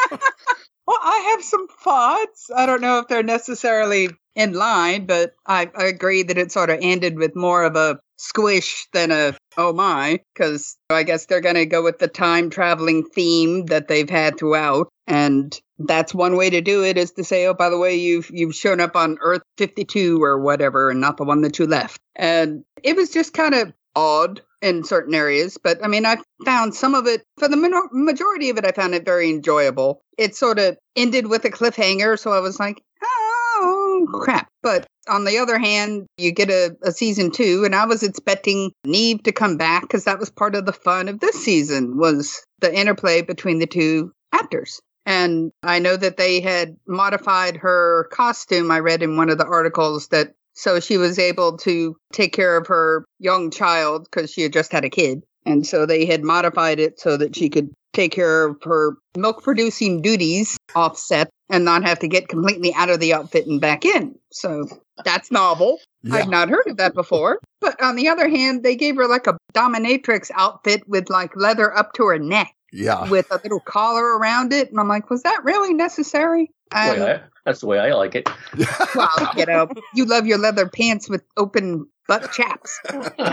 Well, 0.87 0.99
I 1.01 1.31
have 1.31 1.45
some 1.45 1.69
thoughts. 1.69 2.51
I 2.55 2.67
don't 2.67 2.81
know 2.81 2.99
if 2.99 3.09
they're 3.09 3.23
necessarily 3.23 4.11
in 4.35 4.53
line, 4.53 5.07
but 5.07 5.35
I, 5.47 5.71
I 5.77 5.85
agree 5.85 6.23
that 6.25 6.39
it 6.39 6.51
sort 6.51 6.71
of 6.71 6.81
ended 6.83 7.17
with 7.17 7.37
more 7.37 7.63
of 7.63 7.77
a 7.77 7.99
squish 8.17 8.87
than 8.93 9.11
a 9.11 9.35
oh 9.57 9.73
my, 9.73 10.21
because 10.35 10.77
I 10.91 11.05
guess 11.05 11.27
they're 11.27 11.41
going 11.41 11.55
to 11.55 11.67
go 11.67 11.83
with 11.83 11.99
the 11.99 12.09
time 12.09 12.51
traveling 12.51 13.05
theme 13.05 13.67
that 13.67 13.89
they've 13.89 14.11
had 14.11 14.39
throughout, 14.39 14.89
and 15.07 15.59
that's 15.79 16.15
one 16.15 16.37
way 16.37 16.51
to 16.51 16.61
do 16.61 16.85
it 16.85 16.97
is 16.97 17.13
to 17.13 17.25
say, 17.25 17.47
oh, 17.47 17.55
by 17.55 17.69
the 17.69 17.79
way, 17.79 17.95
you've 17.95 18.31
you've 18.31 18.55
shown 18.55 18.81
up 18.81 18.97
on 18.97 19.19
Earth 19.21 19.43
fifty 19.57 19.85
two 19.85 20.23
or 20.23 20.41
whatever, 20.41 20.91
and 20.91 21.01
not 21.01 21.17
the 21.17 21.25
one 21.25 21.43
that 21.43 21.59
you 21.59 21.67
left, 21.67 22.01
and 22.17 22.65
it 22.83 22.97
was 22.97 23.11
just 23.11 23.35
kind 23.35 23.55
of 23.55 23.73
odd 23.95 24.43
in 24.63 24.85
certain 24.85 25.15
areas, 25.15 25.59
but 25.63 25.85
I 25.85 25.89
mean, 25.89 26.07
I 26.07 26.17
found 26.45 26.75
some 26.75 26.95
of 26.95 27.07
it, 27.07 27.25
for 27.39 27.49
the 27.49 27.57
minor- 27.57 27.89
majority 27.91 28.49
of 28.49 28.59
it, 28.59 28.65
I 28.65 28.71
found 28.71 28.95
it 28.95 29.05
very 29.05 29.29
enjoyable. 29.29 30.01
It 30.17 30.37
sort 30.37 30.59
of 30.59 30.79
ended 30.97 31.27
with 31.27 31.45
a 31.45 31.51
cliffhanger, 31.51 32.19
so 32.19 32.31
I 32.31 32.39
was 32.39 32.61
like, 32.61 32.81
oh, 33.03 34.09
crap. 34.13 34.49
But 34.63 34.87
on 35.09 35.25
the 35.25 35.39
other 35.39 35.59
hand, 35.59 36.07
you 36.17 36.31
get 36.31 36.49
a, 36.49 36.77
a 36.83 36.93
season 36.93 37.33
two, 37.33 37.65
and 37.65 37.75
I 37.75 37.87
was 37.87 38.05
expecting 38.05 38.71
Neve 38.87 39.25
to 39.25 39.33
come 39.33 39.57
back 39.57 39.83
because 39.83 40.05
that 40.05 40.21
was 40.21 40.31
part 40.31 40.55
of 40.55 40.65
the 40.65 40.73
fun 40.73 41.09
of 41.09 41.19
this 41.19 41.45
season 41.45 41.99
was 41.99 42.41
the 42.61 42.73
interplay 42.73 43.23
between 43.23 43.59
the 43.59 43.67
two 43.67 44.13
actors. 44.33 44.81
And 45.05 45.51
I 45.65 45.81
know 45.81 45.97
that 45.97 46.17
they 46.17 46.41
had 46.41 46.77
modified 46.87 47.57
her 47.57 48.09
costume. 48.13 48.71
I 48.71 48.79
read 48.79 49.03
in 49.03 49.17
one 49.17 49.31
of 49.31 49.39
the 49.39 49.47
articles 49.47 50.07
that 50.09 50.35
so 50.55 50.81
she 50.81 50.97
was 50.99 51.19
able 51.19 51.57
to 51.59 51.97
take 52.13 52.33
care 52.33 52.57
of 52.57 52.67
her 52.69 53.05
young 53.19 53.51
child 53.51 54.05
because 54.11 54.31
she 54.33 54.43
had 54.43 54.53
just 54.53 54.73
had 54.73 54.85
a 54.85 54.91
kid. 54.91 55.23
And 55.45 55.67
so 55.67 55.87
they 55.87 56.05
had 56.07 56.23
modified 56.23 56.79
it 56.79 57.01
so 57.01 57.17
that 57.17 57.35
she 57.35 57.49
could 57.49 57.71
take 57.93 58.13
care 58.13 58.47
of 58.47 58.57
her 58.63 58.97
milk 59.17 59.43
producing 59.43 60.01
duties 60.01 60.57
offset 60.75 61.29
and 61.51 61.65
not 61.65 61.85
have 61.85 61.99
to 61.99 62.09
get 62.09 62.29
completely 62.29 62.73
out 62.75 62.89
of 62.91 63.01
the 63.01 63.13
outfit 63.13 63.47
and 63.47 63.61
back 63.61 63.85
in. 63.85 64.15
So 64.31 64.67
that's 65.05 65.31
novel. 65.31 65.79
Yeah. 66.03 66.15
I've 66.17 66.29
not 66.29 66.49
heard 66.49 66.67
of 66.69 66.77
that 66.79 66.95
before. 66.95 67.39
But 67.61 67.83
on 67.83 67.97
the 67.97 68.09
other 68.09 68.29
hand, 68.29 68.63
they 68.63 68.77
gave 68.77 68.97
her 68.97 69.07
like 69.09 69.27
a 69.27 69.37
dominatrix 69.53 70.31
outfit 70.35 70.89
with 70.89 71.11
like 71.11 71.33
leather 71.37 71.77
up 71.77 71.93
to 71.95 72.07
her 72.07 72.19
neck 72.19 72.55
Yeah. 72.73 73.09
with 73.11 73.31
a 73.31 73.41
little 73.43 73.61
collar 73.61 74.17
around 74.19 74.53
it. 74.53 74.71
And 74.71 74.79
I'm 74.81 74.89
like, 74.89 75.11
was 75.11 75.23
that 75.25 75.45
really 75.45 75.75
necessary? 75.75 76.51
That's 76.71 76.99
the 76.99 77.05
way 77.05 77.13
Um, 77.13 77.21
I- 77.21 77.25
that's 77.45 77.61
the 77.61 77.67
way 77.67 77.79
I 77.79 77.93
like 77.95 78.15
it. 78.15 78.29
well, 78.95 79.31
you 79.37 79.47
know, 79.47 79.69
you 79.95 80.05
love 80.05 80.27
your 80.27 80.39
leather 80.39 80.69
pants 80.69 81.09
with 81.09 81.23
open 81.37 81.87
butt 82.07 82.33
chaps. 82.33 82.79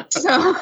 So 0.10 0.56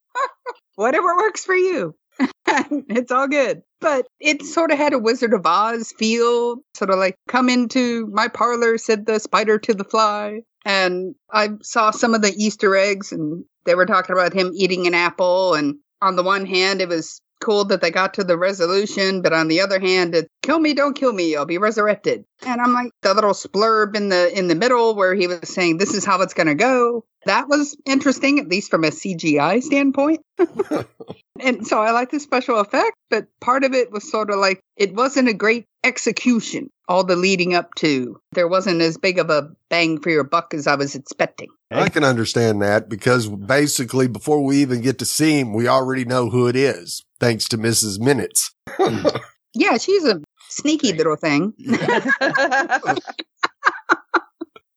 whatever 0.76 1.16
works 1.16 1.44
for 1.44 1.54
you. 1.54 1.94
it's 2.46 3.12
all 3.12 3.28
good. 3.28 3.62
But 3.80 4.06
it 4.20 4.42
sort 4.42 4.70
of 4.70 4.78
had 4.78 4.92
a 4.92 4.98
Wizard 4.98 5.34
of 5.34 5.46
Oz 5.46 5.92
feel, 5.96 6.56
sort 6.74 6.90
of 6.90 6.98
like 6.98 7.14
come 7.28 7.48
into 7.48 8.06
my 8.08 8.28
parlor, 8.28 8.76
said 8.78 9.06
the 9.06 9.18
spider 9.18 9.58
to 9.58 9.74
the 9.74 9.84
fly. 9.84 10.40
And 10.64 11.14
I 11.32 11.50
saw 11.62 11.90
some 11.90 12.14
of 12.14 12.22
the 12.22 12.34
Easter 12.36 12.74
eggs 12.76 13.12
and 13.12 13.44
they 13.64 13.74
were 13.74 13.86
talking 13.86 14.14
about 14.14 14.32
him 14.32 14.50
eating 14.54 14.86
an 14.86 14.94
apple. 14.94 15.54
And 15.54 15.76
on 16.02 16.16
the 16.16 16.22
one 16.22 16.44
hand, 16.46 16.80
it 16.80 16.88
was 16.88 17.20
cool 17.40 17.64
that 17.66 17.80
they 17.80 17.90
got 17.90 18.14
to 18.14 18.24
the 18.24 18.36
resolution, 18.36 19.22
but 19.22 19.32
on 19.32 19.48
the 19.48 19.60
other 19.60 19.80
hand, 19.80 20.14
it's 20.14 20.28
kill 20.42 20.58
me, 20.58 20.74
don't 20.74 20.96
kill 20.96 21.12
me, 21.12 21.36
I'll 21.36 21.46
be 21.46 21.58
resurrected. 21.58 22.24
And 22.46 22.60
I'm 22.60 22.72
like 22.72 22.92
the 23.02 23.14
little 23.14 23.32
splurb 23.32 23.96
in 23.96 24.08
the 24.08 24.36
in 24.36 24.48
the 24.48 24.54
middle 24.54 24.94
where 24.94 25.14
he 25.14 25.26
was 25.26 25.48
saying 25.48 25.78
this 25.78 25.94
is 25.94 26.04
how 26.04 26.20
it's 26.22 26.34
gonna 26.34 26.54
go. 26.54 27.04
That 27.26 27.48
was 27.48 27.76
interesting, 27.84 28.38
at 28.38 28.48
least 28.48 28.70
from 28.70 28.84
a 28.84 28.88
CGI 28.88 29.62
standpoint. 29.62 30.20
and 31.40 31.66
so 31.66 31.80
I 31.80 31.90
like 31.90 32.10
the 32.10 32.20
special 32.20 32.58
effect, 32.60 32.96
but 33.10 33.26
part 33.40 33.64
of 33.64 33.74
it 33.74 33.90
was 33.90 34.10
sort 34.10 34.30
of 34.30 34.38
like 34.38 34.60
it 34.76 34.94
wasn't 34.94 35.28
a 35.28 35.34
great 35.34 35.64
execution. 35.84 36.70
All 36.88 37.04
the 37.04 37.16
leading 37.16 37.54
up 37.54 37.74
to 37.76 38.18
there 38.32 38.48
wasn't 38.48 38.80
as 38.80 38.96
big 38.96 39.18
of 39.18 39.30
a 39.30 39.50
bang 39.68 40.00
for 40.00 40.10
your 40.10 40.24
buck 40.24 40.54
as 40.54 40.66
I 40.66 40.76
was 40.76 40.94
expecting. 40.94 41.48
I 41.70 41.88
can 41.90 42.02
understand 42.04 42.62
that 42.62 42.88
because 42.88 43.28
basically 43.28 44.08
before 44.08 44.42
we 44.42 44.56
even 44.62 44.80
get 44.80 44.98
to 45.00 45.04
see 45.04 45.38
him, 45.40 45.52
we 45.52 45.68
already 45.68 46.04
know 46.04 46.30
who 46.30 46.46
it 46.48 46.56
is, 46.56 47.04
thanks 47.20 47.46
to 47.48 47.58
Mrs. 47.58 47.98
Minutes. 48.00 48.52
Hmm. 48.68 49.06
Yeah, 49.54 49.78
she's 49.78 50.04
a 50.04 50.20
sneaky 50.50 50.92
little 50.92 51.16
thing. 51.16 51.52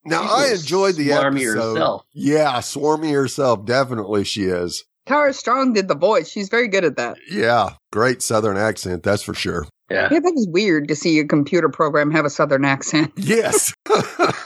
Now 0.04 0.22
She's 0.24 0.32
I 0.32 0.48
a 0.48 0.54
enjoyed 0.56 0.96
the 0.96 1.10
smarmy 1.10 1.42
episode. 1.42 1.74
herself. 1.74 2.06
Yeah, 2.14 2.54
swarmy 2.58 3.14
herself. 3.14 3.66
Definitely 3.66 4.24
she 4.24 4.46
is. 4.46 4.84
Tara 5.06 5.34
Strong 5.34 5.74
did 5.74 5.88
the 5.88 5.96
voice. 5.96 6.30
She's 6.32 6.50
very 6.50 6.68
good 6.68 6.84
at 6.84 6.96
that. 6.98 7.18
Yeah, 7.30 7.74
great 7.92 8.24
southern 8.24 8.58
accent, 8.58 9.04
that's 9.04 9.22
for 9.22 9.36
sure. 9.36 9.68
Yeah. 9.92 10.08
Yeah, 10.12 10.20
that 10.20 10.34
was 10.34 10.48
weird 10.50 10.88
to 10.88 10.96
see 10.96 11.20
a 11.20 11.26
computer 11.28 11.70
program 11.70 12.10
have 12.12 12.26
a 12.26 12.30
southern 12.32 12.66
accent. 12.66 13.12
Yes, 13.18 13.74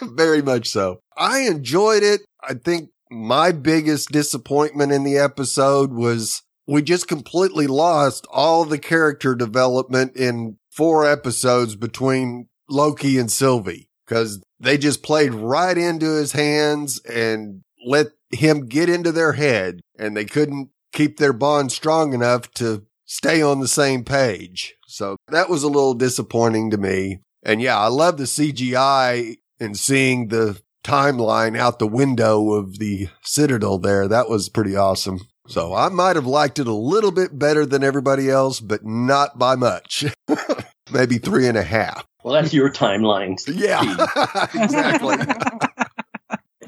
very 0.01 0.41
much 0.41 0.67
so. 0.67 0.99
I 1.15 1.41
enjoyed 1.41 2.03
it. 2.03 2.21
I 2.47 2.53
think 2.53 2.89
my 3.09 3.51
biggest 3.51 4.09
disappointment 4.09 4.91
in 4.91 5.03
the 5.03 5.17
episode 5.17 5.93
was 5.93 6.43
we 6.67 6.81
just 6.81 7.07
completely 7.07 7.67
lost 7.67 8.27
all 8.31 8.65
the 8.65 8.79
character 8.79 9.35
development 9.35 10.15
in 10.15 10.57
four 10.71 11.09
episodes 11.09 11.75
between 11.75 12.47
Loki 12.69 13.17
and 13.17 13.31
Sylvie 13.31 13.89
because 14.05 14.43
they 14.59 14.77
just 14.77 15.03
played 15.03 15.33
right 15.33 15.77
into 15.77 16.15
his 16.15 16.31
hands 16.31 16.99
and 17.01 17.61
let 17.85 18.07
him 18.31 18.67
get 18.67 18.89
into 18.89 19.11
their 19.11 19.33
head 19.33 19.81
and 19.97 20.17
they 20.17 20.25
couldn't 20.25 20.69
keep 20.91 21.17
their 21.17 21.33
bond 21.33 21.71
strong 21.71 22.13
enough 22.13 22.51
to 22.53 22.85
stay 23.05 23.41
on 23.41 23.59
the 23.59 23.67
same 23.67 24.03
page. 24.03 24.75
So 24.87 25.17
that 25.27 25.49
was 25.49 25.63
a 25.63 25.67
little 25.67 25.93
disappointing 25.93 26.71
to 26.71 26.77
me. 26.77 27.19
And 27.43 27.61
yeah, 27.61 27.77
I 27.77 27.87
love 27.87 28.17
the 28.17 28.23
CGI 28.23 29.37
and 29.59 29.77
seeing 29.77 30.29
the 30.29 30.59
timeline 30.85 31.57
out 31.57 31.79
the 31.79 31.87
window 31.87 32.53
of 32.53 32.77
the 32.77 33.09
Citadel 33.23 33.79
there. 33.79 34.07
That 34.07 34.29
was 34.29 34.49
pretty 34.49 34.75
awesome. 34.75 35.19
So 35.47 35.73
I 35.73 35.89
might 35.89 36.15
have 36.15 36.27
liked 36.27 36.59
it 36.59 36.67
a 36.67 36.73
little 36.73 37.11
bit 37.11 37.37
better 37.37 37.65
than 37.65 37.83
everybody 37.83 38.29
else, 38.29 38.59
but 38.59 38.85
not 38.85 39.37
by 39.37 39.55
much. 39.55 40.05
Maybe 40.91 41.17
three 41.17 41.47
and 41.47 41.57
a 41.57 41.63
half. 41.63 42.05
Well, 42.23 42.33
that's 42.33 42.53
your 42.53 42.71
timeline. 42.71 43.37
Yeah, 43.47 43.81
exactly. 44.63 45.17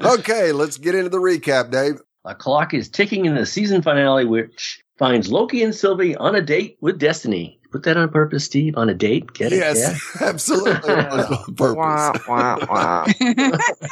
okay, 0.00 0.52
let's 0.52 0.78
get 0.78 0.94
into 0.94 1.10
the 1.10 1.18
recap, 1.18 1.70
Dave. 1.70 2.00
A 2.24 2.34
clock 2.34 2.74
is 2.74 2.88
ticking 2.88 3.24
in 3.24 3.34
the 3.34 3.46
season 3.46 3.82
finale, 3.82 4.24
which 4.24 4.82
finds 4.98 5.30
Loki 5.30 5.62
and 5.62 5.74
Sylvie 5.74 6.16
on 6.16 6.34
a 6.34 6.42
date 6.42 6.76
with 6.80 6.98
Destiny. 6.98 7.57
Put 7.70 7.82
that 7.84 7.96
on 7.96 8.08
purpose, 8.08 8.44
Steve. 8.44 8.76
On 8.76 8.88
a 8.88 8.94
date. 8.94 9.32
Get 9.34 9.52
it? 9.52 9.56
yes, 9.56 10.16
absolutely. 10.20 10.94
It 10.94 11.10
was 11.10 11.26
on 11.26 11.54
purpose. 11.54 11.76
Wah, 11.76 12.12
wah, 12.26 12.66
wah. 12.68 13.06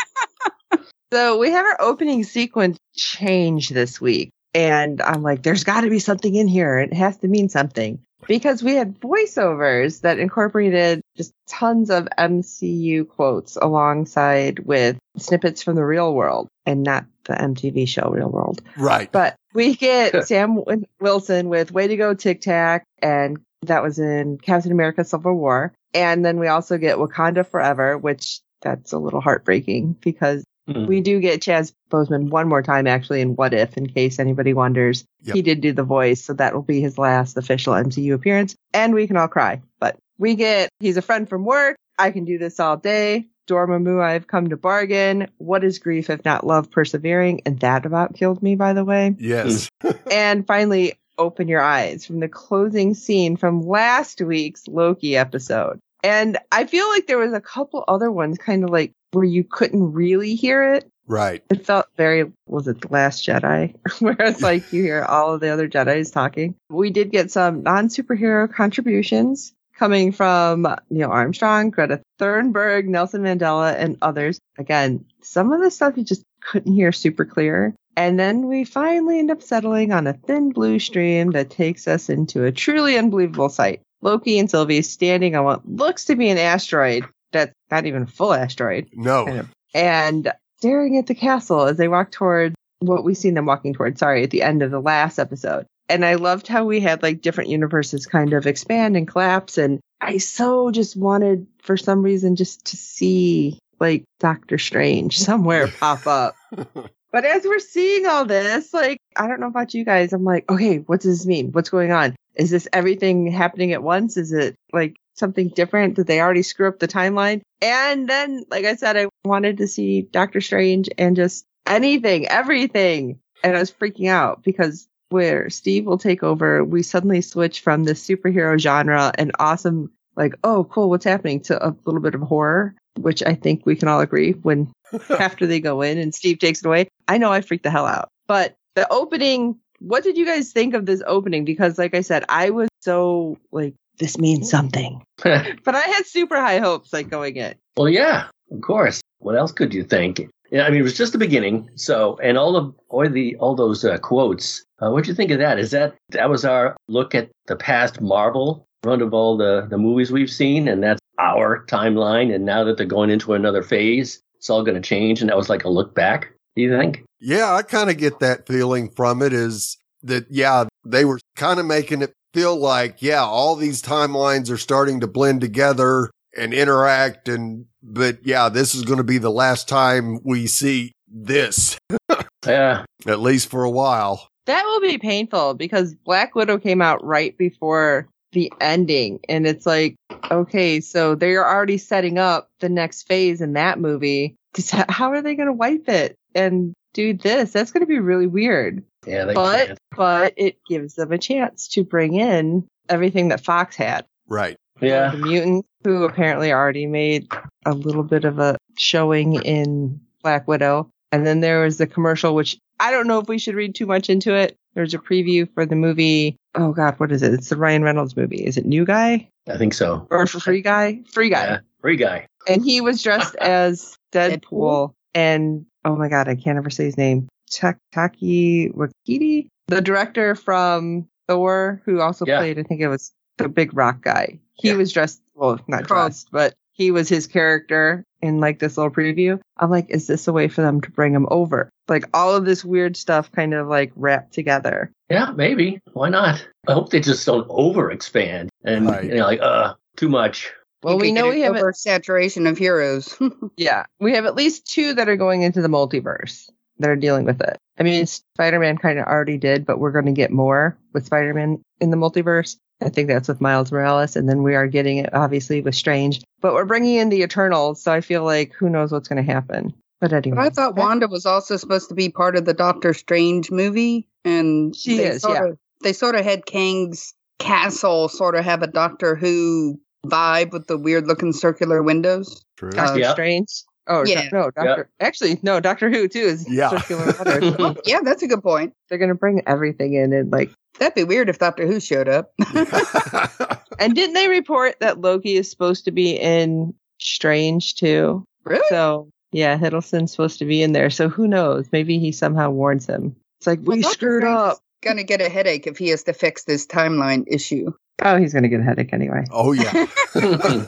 So 1.13 1.39
we 1.39 1.51
have 1.51 1.65
our 1.65 1.81
opening 1.81 2.25
sequence 2.25 2.79
change 2.97 3.69
this 3.69 4.01
week. 4.01 4.31
And 4.55 5.01
I'm 5.01 5.23
like, 5.23 5.43
there's 5.43 5.65
got 5.65 5.83
to 5.83 5.91
be 5.91 5.99
something 5.99 6.35
in 6.35 6.49
here. 6.49 6.79
It 6.79 6.93
has 6.95 7.17
to 7.19 7.29
mean 7.29 7.49
something. 7.49 8.01
Because 8.27 8.63
we 8.63 8.75
had 8.75 8.99
voiceovers 9.01 10.01
that 10.01 10.19
incorporated 10.19 11.01
just 11.17 11.33
tons 11.47 11.91
of 11.91 12.09
MCU 12.19 13.07
quotes 13.09 13.57
alongside 13.57 14.59
with 14.61 14.99
snippets 15.17 15.63
from 15.63 15.77
the 15.77 15.85
real 15.85 16.13
world 16.13 16.49
and 16.65 16.83
not 16.83 17.05
the 17.25 17.35
MTV 17.35 17.87
show 17.87 18.11
Real 18.11 18.31
World. 18.31 18.63
Right. 18.77 19.11
But 19.13 19.37
we 19.55 19.77
get 19.77 20.27
Sam 20.27 20.61
Wilson 21.01 21.49
with 21.49 21.71
Way 21.71 21.89
to 21.89 21.97
Go 21.97 22.15
Tic 22.15 22.41
Tac, 22.41 22.85
and 23.01 23.39
that 23.63 23.83
was 23.83 23.99
in 23.99 24.39
Captain 24.39 24.73
America 24.73 25.05
Civil 25.05 25.35
War. 25.35 25.73
And 25.95 26.25
then 26.25 26.39
we 26.39 26.49
also 26.49 26.79
get 26.79 26.97
Wakanda 26.99 27.47
Forever, 27.47 27.97
which 27.99 28.41
that's 28.63 28.93
a 28.93 28.99
little 28.99 29.21
heartbreaking 29.21 29.97
because 30.01 30.45
Hmm. 30.69 30.87
we 30.87 31.01
do 31.01 31.21
get 31.21 31.41
Chaz 31.41 31.73
Boseman 31.93 32.29
one 32.29 32.49
more 32.49 32.61
time 32.61 32.89
actually 32.89 33.21
in 33.21 33.37
What 33.37 33.55
If, 33.55 33.77
in 33.77 33.87
case 33.87 34.19
anybody 34.19 34.53
wonders. 34.53 35.05
Yep. 35.23 35.37
He 35.37 35.43
did 35.43 35.61
do 35.61 35.73
the 35.73 35.85
voice, 35.85 36.25
so 36.25 36.33
that 36.35 36.55
will 36.55 36.63
be 36.63 36.81
his 36.81 36.99
last 36.99 37.37
official 37.37 37.73
MCU 37.75 38.13
appearance. 38.15 38.57
And 38.75 38.93
we 38.93 39.07
can 39.07 39.17
all 39.17 39.29
cry. 39.29 39.63
But 39.79 39.97
we 40.19 40.35
get, 40.35 40.69
he's 40.81 40.97
a 40.97 41.03
friend 41.03 41.29
from 41.29 41.45
work. 41.45 41.77
I 42.01 42.11
can 42.11 42.25
do 42.25 42.37
this 42.37 42.59
all 42.59 42.77
day. 42.77 43.27
Dormammu, 43.49 44.03
I've 44.03 44.27
come 44.27 44.49
to 44.49 44.57
bargain. 44.57 45.29
What 45.39 45.63
is 45.63 45.79
grief 45.79 46.11
if 46.11 46.25
not 46.25 46.45
love 46.45 46.69
persevering? 46.69 47.43
And 47.47 47.61
that 47.61 47.87
about 47.87 48.17
killed 48.17 48.43
me, 48.43 48.57
by 48.57 48.73
the 48.73 48.85
way 48.85 49.15
Yes. 49.21 49.69
and 50.11 50.45
finally 50.49 50.95
open 51.19 51.49
your 51.49 51.61
eyes 51.61 52.05
from 52.05 52.21
the 52.21 52.29
closing 52.29 52.95
scene 52.95 53.37
from 53.37 53.67
last 53.67 54.21
week's 54.21 54.67
Loki 54.69 55.17
episode. 55.17 55.79
And 56.03 56.39
I 56.53 56.67
feel 56.67 56.89
like 56.89 57.07
there 57.07 57.19
was 57.19 57.33
a 57.33 57.41
couple 57.41 57.85
other 57.89 58.11
ones 58.11 58.39
kind 58.39 58.65
of 58.65 58.71
like 58.71 58.93
where 59.13 59.25
you 59.25 59.45
couldn't 59.45 59.93
really 59.93 60.35
hear 60.35 60.75
it. 60.75 60.89
Right. 61.09 61.43
It 61.51 61.65
felt 61.65 61.87
very, 61.97 62.33
was 62.47 62.67
it 62.69 62.81
The 62.81 62.89
Last 62.89 63.25
Jedi? 63.25 63.75
where 64.01 64.17
it's 64.21 64.43
like 64.43 64.73
you 64.73 64.83
hear 64.83 65.03
all 65.03 65.35
of 65.35 65.41
the 65.41 65.51
other 65.51 65.69
Jedi's 65.69 66.11
talking. 66.11 66.55
We 66.69 66.91
did 66.91 67.11
get 67.11 67.31
some 67.31 67.63
non 67.63 67.89
superhero 67.89 68.53
contributions 68.53 69.53
coming 69.77 70.13
from 70.13 70.67
Neil 70.91 71.11
Armstrong, 71.11 71.71
Greta 71.71 72.03
Thunberg, 72.19 72.87
Nelson 72.87 73.23
Mandela, 73.23 73.75
and 73.75 73.99
others. 74.03 74.39
Again, 74.59 75.05
some 75.23 75.53
of 75.53 75.61
the 75.61 75.71
stuff 75.71 75.97
you 75.97 76.05
just 76.05 76.23
couldn't 76.41 76.73
hear 76.73 76.93
super 76.93 77.25
clear. 77.25 77.75
And 77.97 78.19
then 78.19 78.47
we 78.47 78.65
finally 78.65 79.19
end 79.19 79.31
up 79.31 79.43
settling 79.43 79.93
on 79.93 80.07
a 80.07 80.13
thin 80.13 80.51
blue 80.51 80.79
stream 80.79 81.31
that 81.33 81.51
takes 81.51 81.89
us 81.89 82.09
into 82.11 82.45
a 82.45 82.53
truly 82.53 82.99
unbelievable 82.99 83.49
sight. 83.49 83.81
Loki 84.03 84.39
and 84.39 84.51
Sylvie 84.51 84.83
standing 84.83 85.35
on 85.35 85.45
what 85.45 85.67
looks 85.69 86.05
to 86.07 86.17
be 86.17 86.29
an 86.29 86.39
asteroid 86.39 87.05
that's 87.33 87.53
not 87.71 87.87
even 87.87 88.03
a 88.03 88.07
full 88.07 88.33
asteroid 88.33 88.89
No. 88.93 89.25
Kind 89.25 89.39
of. 89.41 89.49
and 89.75 90.33
staring 90.59 90.97
at 90.99 91.07
the 91.07 91.15
castle 91.15 91.63
as 91.63 91.77
they 91.77 91.89
walk 91.89 92.11
toward 92.13 92.55
what 92.81 93.05
we 93.05 93.15
seen 93.15 93.35
them 93.35 93.47
walking 93.47 93.73
toward, 93.75 93.99
sorry, 93.99 94.23
at 94.23 94.31
the 94.31 94.43
end 94.43 94.63
of 94.63 94.71
the 94.71 94.81
last 94.81 95.19
episode. 95.19 95.67
And 95.89 96.05
I 96.05 96.15
loved 96.17 96.47
how 96.47 96.65
we 96.65 96.81
had 96.81 97.03
like 97.03 97.23
different 97.23 97.51
universes 97.51 98.07
kind 98.07 98.33
of 98.33 98.47
expand 98.47 98.97
and 98.97 99.09
collapse. 99.09 99.57
And 99.57 99.81
I 100.01 100.19
so 100.19 100.71
just 100.71 100.97
wanted, 100.97 101.47
for 101.63 101.77
some 101.77 102.03
reason, 102.03 102.37
just 102.37 102.67
to 102.67 102.77
see 102.77 103.59
like 103.81 104.05
Doctor 104.21 104.59
Strange 104.59 105.19
somewhere 105.19 105.69
pop 105.69 106.07
up. 106.07 106.37
But 107.17 107.25
as 107.25 107.45
we're 107.45 107.61
seeing 107.61 108.05
all 108.05 108.27
this, 108.27 108.75
like, 108.75 108.99
I 109.17 109.27
don't 109.27 109.41
know 109.41 109.47
about 109.47 109.73
you 109.73 109.87
guys. 109.87 110.13
I'm 110.13 110.23
like, 110.23 110.51
okay, 110.51 110.81
what 110.81 111.01
does 111.01 111.21
this 111.21 111.27
mean? 111.27 111.51
What's 111.51 111.71
going 111.71 111.91
on? 111.91 112.15
Is 112.35 112.51
this 112.51 112.69
everything 112.75 113.33
happening 113.33 113.73
at 113.73 113.83
once? 113.83 114.19
Is 114.19 114.35
it 114.35 114.55
like 114.71 114.97
something 115.15 115.49
different? 115.49 115.95
Did 115.97 116.09
they 116.09 116.21
already 116.21 116.43
screw 116.43 116.69
up 116.69 116.79
the 116.79 116.87
timeline? 116.87 117.41
And 117.63 118.07
then, 118.07 118.45
like 118.51 118.67
I 118.67 118.75
said, 118.75 118.99
I 118.99 119.07
wanted 119.25 119.57
to 119.57 119.67
see 119.67 120.03
Doctor 120.03 120.43
Strange 120.43 120.91
and 120.99 121.17
just 121.17 121.47
anything, 121.67 122.29
everything. 122.29 123.19
And 123.43 123.57
I 123.57 123.61
was 123.61 123.73
freaking 123.73 124.11
out 124.11 124.43
because 124.43 124.87
where 125.09 125.49
Steve 125.49 125.87
will 125.87 125.97
take 125.97 126.23
over, 126.23 126.63
we 126.63 126.83
suddenly 126.83 127.23
switch 127.23 127.61
from 127.61 127.85
the 127.85 127.95
superhero 127.95 128.59
genre 128.59 129.11
and 129.17 129.33
awesome, 129.39 129.91
like, 130.17 130.35
oh, 130.45 130.65
cool, 130.65 130.91
what's 130.91 131.07
happening 131.07 131.41
to 131.45 131.67
a 131.67 131.75
little 131.87 132.03
bit 132.03 132.15
of 132.15 132.21
horror, 132.21 132.75
which 132.99 133.23
I 133.23 133.37
think 133.37 133.65
we 133.65 133.77
can 133.77 133.89
all 133.89 134.01
agree 134.01 134.33
when 134.33 134.71
after 135.11 135.47
they 135.47 135.61
go 135.61 135.83
in 135.83 135.99
and 135.99 136.15
Steve 136.15 136.39
takes 136.39 136.61
it 136.61 136.67
away. 136.67 136.89
I 137.09 137.19
know 137.19 137.33
I 137.33 137.41
freaked 137.41 137.65
the 137.65 137.71
hell 137.71 137.87
out. 137.87 138.11
But 138.27 138.57
the 138.75 138.91
opening, 138.93 139.59
what 139.79 140.05
did 140.05 140.17
you 140.17 140.27
guys 140.27 140.53
think 140.53 140.75
of 140.75 140.87
this 140.87 141.03
opening? 141.07 141.45
Because, 141.45 141.79
like 141.79 141.95
I 141.95 142.01
said, 142.01 142.25
I 142.29 142.51
was 142.51 142.69
so 142.81 143.39
like, 143.53 143.75
this 143.99 144.19
means 144.19 144.51
something. 144.51 145.03
but 145.23 145.75
I 145.75 145.81
had 145.81 146.07
super 146.07 146.37
high 146.37 146.59
hopes, 146.59 146.93
like 146.93 147.09
going 147.09 147.37
in. 147.37 147.55
Well, 147.77 147.89
yeah, 147.89 148.27
of 148.51 148.61
course. 148.61 149.01
What 149.19 149.37
else 149.37 149.53
could 149.53 149.73
you 149.73 149.85
think? 149.85 150.29
Yeah, 150.51 150.65
I 150.65 150.71
mean, 150.71 150.81
it 150.81 150.85
was 150.85 150.97
just 150.97 151.13
the 151.13 151.19
beginning. 151.19 151.69
So, 151.75 152.19
and 152.23 152.39
all 152.39 152.57
of 152.57 152.75
all 152.89 153.09
the 153.09 153.37
all 153.37 153.55
those 153.55 153.85
uh, 153.85 153.99
quotes. 153.99 154.63
Uh, 154.81 154.91
what 154.91 155.05
do 155.05 155.11
you 155.11 155.17
think 155.17 155.31
of 155.31 155.39
that? 155.39 155.59
Is 155.59 155.71
that 155.71 155.95
that 156.11 156.31
was 156.31 156.45
our 156.45 156.77
look 156.89 157.15
at 157.15 157.31
the 157.47 157.57
past 157.57 158.01
Marvel 158.01 158.67
run 158.85 159.03
of 159.03 159.13
all 159.13 159.37
the 159.37 159.67
the 159.69 159.79
movies 159.79 160.13
we've 160.13 160.31
seen, 160.31 160.69
and 160.69 160.83
that's 160.83 161.01
our 161.19 161.65
timeline. 161.67 162.33
And 162.35 162.45
now 162.45 162.63
that 162.65 162.77
they're 162.77 162.87
going 162.87 163.11
into 163.11 163.33
another 163.33 163.63
phase, 163.63 164.21
it's 164.47 164.51
all 164.51 164.63
going 164.63 164.81
to 164.81 164.89
change. 164.89 165.21
And 165.21 165.29
that 165.29 165.37
was 165.37 165.51
like 165.51 165.65
a 165.65 165.69
look 165.69 165.93
back. 165.93 166.33
Do 166.55 166.63
you 166.63 166.71
think? 166.71 167.03
Yeah, 167.19 167.53
I 167.53 167.63
kind 167.63 167.91
of 167.91 167.99
get 167.99 168.21
that 168.21 168.47
feeling 168.47 168.91
from 168.91 169.21
it. 169.21 169.33
Is 169.33 169.77
that 170.05 170.27
yeah, 170.31 170.67
they 170.85 171.05
were 171.05 171.19
kind 171.35 171.59
of 171.59 171.67
making 171.67 172.03
it 172.03 172.13
feel 172.33 172.57
like 172.57 173.03
yeah, 173.03 173.25
all 173.25 173.57
these 173.57 173.83
timelines 173.83 174.49
are 174.49 174.57
starting 174.57 175.01
to 175.01 175.09
blend 175.09 175.41
together 175.41 176.11
and 176.37 176.55
interact 176.55 177.29
and 177.29 177.67
but 177.83 178.19
yeah, 178.25 178.49
this 178.49 178.75
is 178.75 178.85
going 178.85 178.99
to 178.99 179.05
be 179.05 179.19
the 179.19 179.31
last 179.31 179.69
time 179.69 180.21
we 180.25 180.47
see 180.47 180.93
this. 181.09 181.77
Yeah. 182.47 182.85
At 183.09 183.19
least 183.19 183.51
for 183.51 183.65
a 183.65 183.71
while. 183.71 184.29
That 184.45 184.63
will 184.65 184.81
be 184.81 184.99
painful 184.99 185.55
because 185.55 185.97
Black 186.05 186.37
Widow 186.37 186.59
came 186.59 186.81
out 186.81 187.05
right 187.05 187.37
before 187.37 188.09
the 188.37 188.53
ending. 188.61 189.19
And 189.29 189.47
it's 189.47 189.65
like, 189.67 189.97
okay, 190.31 190.81
so 190.81 191.15
they're 191.15 191.49
already 191.49 191.79
setting 191.79 192.19
up 192.19 192.49
the 192.61 192.69
next 192.69 193.09
phase 193.09 193.41
in 193.41 193.55
that 193.55 193.81
movie 193.81 194.37
h- 194.59 194.71
How 194.89 195.11
are 195.13 195.23
they 195.23 195.35
going 195.35 195.47
to 195.49 195.53
wipe 195.53 195.89
it 195.89 196.17
and 196.35 196.75
do 196.95 197.15
this? 197.15 197.51
That's 197.53 197.73
going 197.73 197.81
to 197.81 197.87
be 197.89 197.99
really 197.99 198.27
weird. 198.27 198.85
Yeah, 199.07 199.33
But, 199.35 199.67
can't. 199.67 199.79
but 199.97 200.35
it 200.37 200.59
gives 200.69 200.95
them 200.95 201.13
a 201.13 201.19
chance 201.19 201.69
to 201.69 201.85
bring 201.85 202.15
in 202.15 202.67
everything 202.89 203.29
that 203.29 203.45
Fox 203.45 203.75
had. 203.77 204.05
Right. 204.29 204.57
Yeah. 204.81 205.11
The 205.13 205.17
mutants 205.19 205.69
who 205.85 206.05
apparently 206.05 206.53
already 206.53 206.87
made 206.87 207.29
a 207.65 207.73
little 207.73 208.03
bit 208.03 208.25
of 208.25 208.39
a 208.39 208.57
showing 208.77 209.35
in 209.43 210.01
Black 210.23 210.47
Widow. 210.47 210.91
And 211.13 211.27
then 211.27 211.41
there 211.41 211.63
was 211.63 211.79
the 211.79 211.87
commercial, 211.87 212.35
which 212.35 212.59
I 212.79 212.91
don't 212.91 213.07
know 213.07 213.19
if 213.21 213.29
we 213.29 213.39
should 213.39 213.55
read 213.55 213.75
too 213.75 213.87
much 213.87 214.11
into 214.11 214.35
it. 214.35 214.57
There's 214.75 214.93
a 214.93 214.99
preview 214.99 215.49
for 215.55 215.65
the 215.65 215.77
movie. 215.77 216.37
Oh 216.57 216.73
God, 216.73 216.99
what 216.99 217.13
is 217.13 217.23
it? 217.23 217.35
It's 217.35 217.49
the 217.51 217.57
Ryan 217.57 217.83
Reynolds 217.83 218.17
movie. 218.17 218.45
Is 218.45 218.57
it 218.57 218.65
New 218.67 218.85
Guy 218.85 219.29
I 219.49 219.57
think 219.59 219.75
so. 219.75 220.07
or 220.11 220.27
Free 220.27 220.63
Guy? 220.63 221.03
Free 221.13 221.29
Guy. 221.29 221.45
Yeah. 221.45 221.59
Free 221.81 221.97
guy. 221.97 222.27
And 222.49 222.65
he 222.65 222.81
was 222.81 223.03
dressed 223.03 223.37
as 223.41 223.97
Deadpool. 224.13 224.41
Deadpool? 224.41 224.93
And 225.15 225.67
oh 225.85 225.95
my 225.97 226.09
God, 226.09 226.29
I 226.29 226.35
can't 226.35 226.59
ever 226.59 226.71
say 226.71 226.85
his 226.85 226.97
name. 226.97 227.29
Tak- 227.51 227.79
Taki 227.93 228.71
Wakiti, 228.71 229.47
the 229.69 229.81
director 229.81 230.35
from 230.35 231.07
Thor, 231.29 231.81
who 231.85 232.01
also 232.01 232.25
Yeah. 232.27 232.39
played, 232.39 232.59
I 232.59 232.63
think 232.65 232.81
it 232.81 232.89
was 232.89 233.13
the 233.39 233.49
big 233.49 233.77
rock 233.77 234.01
guy. 234.03 234.41
He 234.55 234.69
Yeah. 234.71 234.75
was 234.77 234.93
dressed, 234.93 235.21
well, 235.35 235.61
not 235.69 235.85
dressed, 235.85 236.29
but 236.33 236.55
he 236.77 236.91
was 236.91 237.09
his 237.09 237.27
character 237.27 238.05
in 238.23 238.39
like 238.41 238.59
this 238.59 238.77
little 238.77 238.93
preview. 238.93 239.41
I'm 239.57 239.71
like, 239.71 239.87
is 239.89 240.07
this 240.07 240.29
a 240.29 240.33
way 240.33 240.49
for 240.49 240.61
them 240.63 240.81
to 240.83 240.91
bring 240.91 241.15
him 241.15 241.27
over? 241.31 241.71
Like 241.89 242.05
all 242.15 242.35
of 242.35 242.45
this 242.45 242.65
weird 242.65 242.97
stuff 242.97 243.33
kind 243.33 243.55
of 243.55 243.67
like 243.69 243.93
wrapped 243.97 244.33
together. 244.35 244.91
Yeah, 245.11 245.31
maybe. 245.33 245.81
Why 245.93 246.11
not? 246.11 246.47
I 246.69 246.73
hope 246.73 246.91
they 246.91 247.01
just 247.01 247.25
don't 247.25 247.47
over 247.49 247.91
expand 247.91 248.51
and 248.65 248.87
Right. 248.87 249.05
you 249.05 249.15
know, 249.15 249.25
like 249.25 249.41
uh 249.41 249.75
too 249.97 250.09
much. 250.09 250.53
Well, 250.83 250.99
we 250.99 251.11
know 251.13 251.31
we 251.31 251.41
have, 251.41 251.57
at- 251.57 251.63
oversaturation 251.63 252.49
of 252.49 252.59
heroes. 252.59 253.17
yeah, 253.57 253.87
we 253.99 254.13
have 254.15 254.27
at 254.27 254.37
least 254.37 254.67
two 254.71 254.93
that 254.95 255.09
are 255.09 255.17
going 255.17 255.43
into 255.43 255.63
the 255.63 255.69
multiverse 255.69 256.51
that 256.79 256.91
are 256.91 256.97
dealing 256.97 257.25
with 257.25 257.41
it. 257.41 257.57
I 257.79 257.83
mean, 257.83 258.05
Spider-Man 258.07 258.77
kind 258.79 258.99
of 258.99 259.07
already 259.07 259.39
did, 259.39 259.65
but 259.65 259.79
we're 259.79 259.93
going 259.93 260.05
to 260.07 260.13
get 260.13 260.31
more 260.31 260.77
with 260.93 261.07
Spider-Man 261.07 261.63
in 261.81 261.91
the 261.91 261.97
multiverse. 261.97 262.57
I 262.81 262.89
think 262.91 263.09
that's 263.09 263.29
with 263.29 263.41
Miles 263.41 263.73
Morales, 263.73 264.17
and 264.17 264.29
then 264.29 264.43
we 264.43 264.55
are 264.55 264.67
getting 264.67 264.99
it 264.99 265.13
obviously 265.15 265.63
with 265.63 265.75
Strange. 265.75 266.23
But 266.41 266.55
we're 266.55 266.65
bringing 266.67 266.97
in 266.97 267.09
the 267.09 267.23
Eternals, 267.23 267.83
so 267.83 267.93
I 267.93 268.01
feel 268.01 268.25
like 268.25 268.53
who 268.53 268.69
knows 268.69 268.93
what's 268.93 269.09
going 269.09 269.25
to 269.25 269.33
happen. 269.33 269.73
But 270.01 270.13
anyway, 270.13 270.37
But 270.37 270.47
I 270.47 270.51
thought 270.51 270.77
Wanda 270.77 271.09
was 271.09 271.25
also 271.25 271.57
supposed 271.57 271.89
to 271.89 271.95
be 271.95 272.11
part 272.11 272.37
of 272.37 272.45
the 272.45 272.53
Doctor 272.53 272.93
Strange 272.93 273.51
movie, 273.51 274.07
and 274.25 274.77
She 274.77 274.99
they 274.99 275.07
is, 275.07 275.23
Sort 275.23 275.37
yeah. 275.37 275.47
of, 275.47 275.59
they 275.83 275.95
sort 275.95 276.17
of 276.17 276.25
had 276.25 276.45
Kang's 276.45 277.15
castle 277.39 278.09
sort 278.09 278.35
of 278.35 278.45
have 278.45 278.63
a 278.63 278.67
Doctor 278.67 279.15
Who 279.15 279.81
vibe 280.07 280.53
with 280.53 280.67
the 280.67 280.77
weird 280.77 281.07
looking 281.07 281.33
circular 281.33 281.83
windows. 281.83 282.45
True. 282.57 282.71
Doctor 282.71 283.01
Yeah. 283.01 283.13
Strange. 283.13 283.49
Oh 283.89 284.05
Yeah. 284.05 284.29
no, 284.33 284.51
Doctor. 284.51 284.89
Actually, 285.01 285.39
no, 285.43 285.61
Doctor 285.61 285.89
Who 285.91 286.09
too 286.09 286.19
is 286.21 286.49
Yeah. 286.49 286.71
circular 286.71 287.07
letters. 287.07 287.55
Oh, 287.59 287.75
yeah, 287.87 288.01
that's 288.03 288.23
a 288.23 288.27
good 288.29 288.43
point. 288.43 288.73
They're 288.89 288.99
going 288.99 289.09
to 289.11 289.15
bring 289.15 289.43
everything 289.47 289.95
in 289.95 290.13
and 290.13 290.31
like. 290.33 290.51
That'd 290.79 290.95
be 290.95 291.05
weird 291.05 291.29
if 291.31 291.39
Doctor 291.39 291.67
Who 291.67 291.81
showed 291.81 292.09
up. 292.09 292.33
And 293.79 293.95
didn't 293.95 294.15
they 294.15 294.29
report 294.29 294.77
that 294.81 295.03
Loki 295.03 295.37
is 295.37 295.51
supposed 295.51 295.85
to 295.85 295.91
be 295.91 296.13
in 296.13 296.73
Strange 296.99 297.75
too? 297.75 298.25
really? 298.45 298.65
So 298.71 299.11
yeah, 299.33 299.59
Hiddleston's 299.59 300.13
supposed 300.13 300.39
to 300.39 300.47
be 300.47 300.63
in 300.63 300.73
there. 300.73 300.89
So 300.89 301.11
who 301.11 301.29
knows? 301.29 301.67
Maybe 301.73 301.99
he 301.99 302.11
somehow 302.11 302.49
warns 302.51 302.87
him. 302.87 303.15
It's 303.39 303.47
like 303.47 303.59
we 303.61 303.67
Well, 303.67 303.77
Doctor 303.81 303.93
screwed 303.95 304.23
Strange 304.23 304.37
up. 304.39 304.59
Gonna 304.83 305.03
get 305.05 305.21
a 305.21 305.29
headache 305.29 305.67
if 305.67 305.77
he 305.77 305.89
has 305.89 306.05
to 306.05 306.15
fix 306.15 306.45
this 306.45 306.67
timeline 306.67 307.25
issue. 307.27 307.71
Oh, 308.03 308.17
he's 308.17 308.33
gonna 308.33 308.49
get 308.49 308.61
a 308.61 308.63
headache 308.63 308.95
anyway. 308.95 309.25
oh, 309.31 309.53
yeah. 309.53 309.87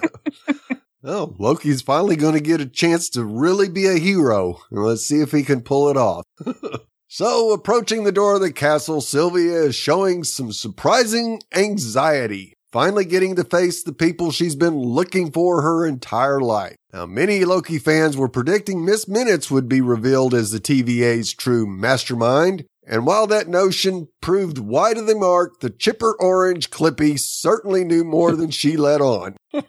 Oh, 1.04 1.36
Loki's 1.38 1.80
finally 1.80 2.16
going 2.16 2.34
to 2.34 2.40
get 2.40 2.60
a 2.60 2.66
chance 2.66 3.08
to 3.10 3.24
really 3.24 3.68
be 3.68 3.86
a 3.86 3.98
hero. 3.98 4.58
Let's 4.70 5.06
see 5.06 5.20
if 5.20 5.30
he 5.30 5.44
can 5.44 5.60
pull 5.60 5.88
it 5.88 5.96
off. 5.96 6.24
so, 7.08 7.52
approaching 7.52 8.02
the 8.02 8.10
door 8.10 8.34
of 8.34 8.40
the 8.40 8.52
castle, 8.52 9.00
Sylvia 9.00 9.62
is 9.62 9.76
showing 9.76 10.24
some 10.24 10.52
surprising 10.52 11.40
anxiety, 11.54 12.54
finally 12.72 13.04
getting 13.04 13.36
to 13.36 13.44
face 13.44 13.84
the 13.84 13.92
people 13.92 14.32
she's 14.32 14.56
been 14.56 14.76
looking 14.76 15.30
for 15.30 15.62
her 15.62 15.86
entire 15.86 16.40
life. 16.40 16.74
Now, 16.92 17.06
many 17.06 17.44
Loki 17.44 17.78
fans 17.78 18.16
were 18.16 18.28
predicting 18.28 18.84
Miss 18.84 19.06
Minutes 19.06 19.52
would 19.52 19.68
be 19.68 19.80
revealed 19.80 20.34
as 20.34 20.50
the 20.50 20.58
TVA's 20.58 21.32
true 21.32 21.64
mastermind. 21.64 22.64
And 22.84 23.06
while 23.06 23.28
that 23.28 23.46
notion 23.46 24.08
proved 24.20 24.58
wide 24.58 24.96
of 24.96 25.06
the 25.06 25.14
mark, 25.14 25.60
the 25.60 25.70
chipper 25.70 26.16
orange 26.18 26.70
Clippy 26.70 27.20
certainly 27.20 27.84
knew 27.84 28.02
more 28.02 28.34
than 28.34 28.50
she 28.50 28.76
let 28.76 29.00
on. 29.00 29.36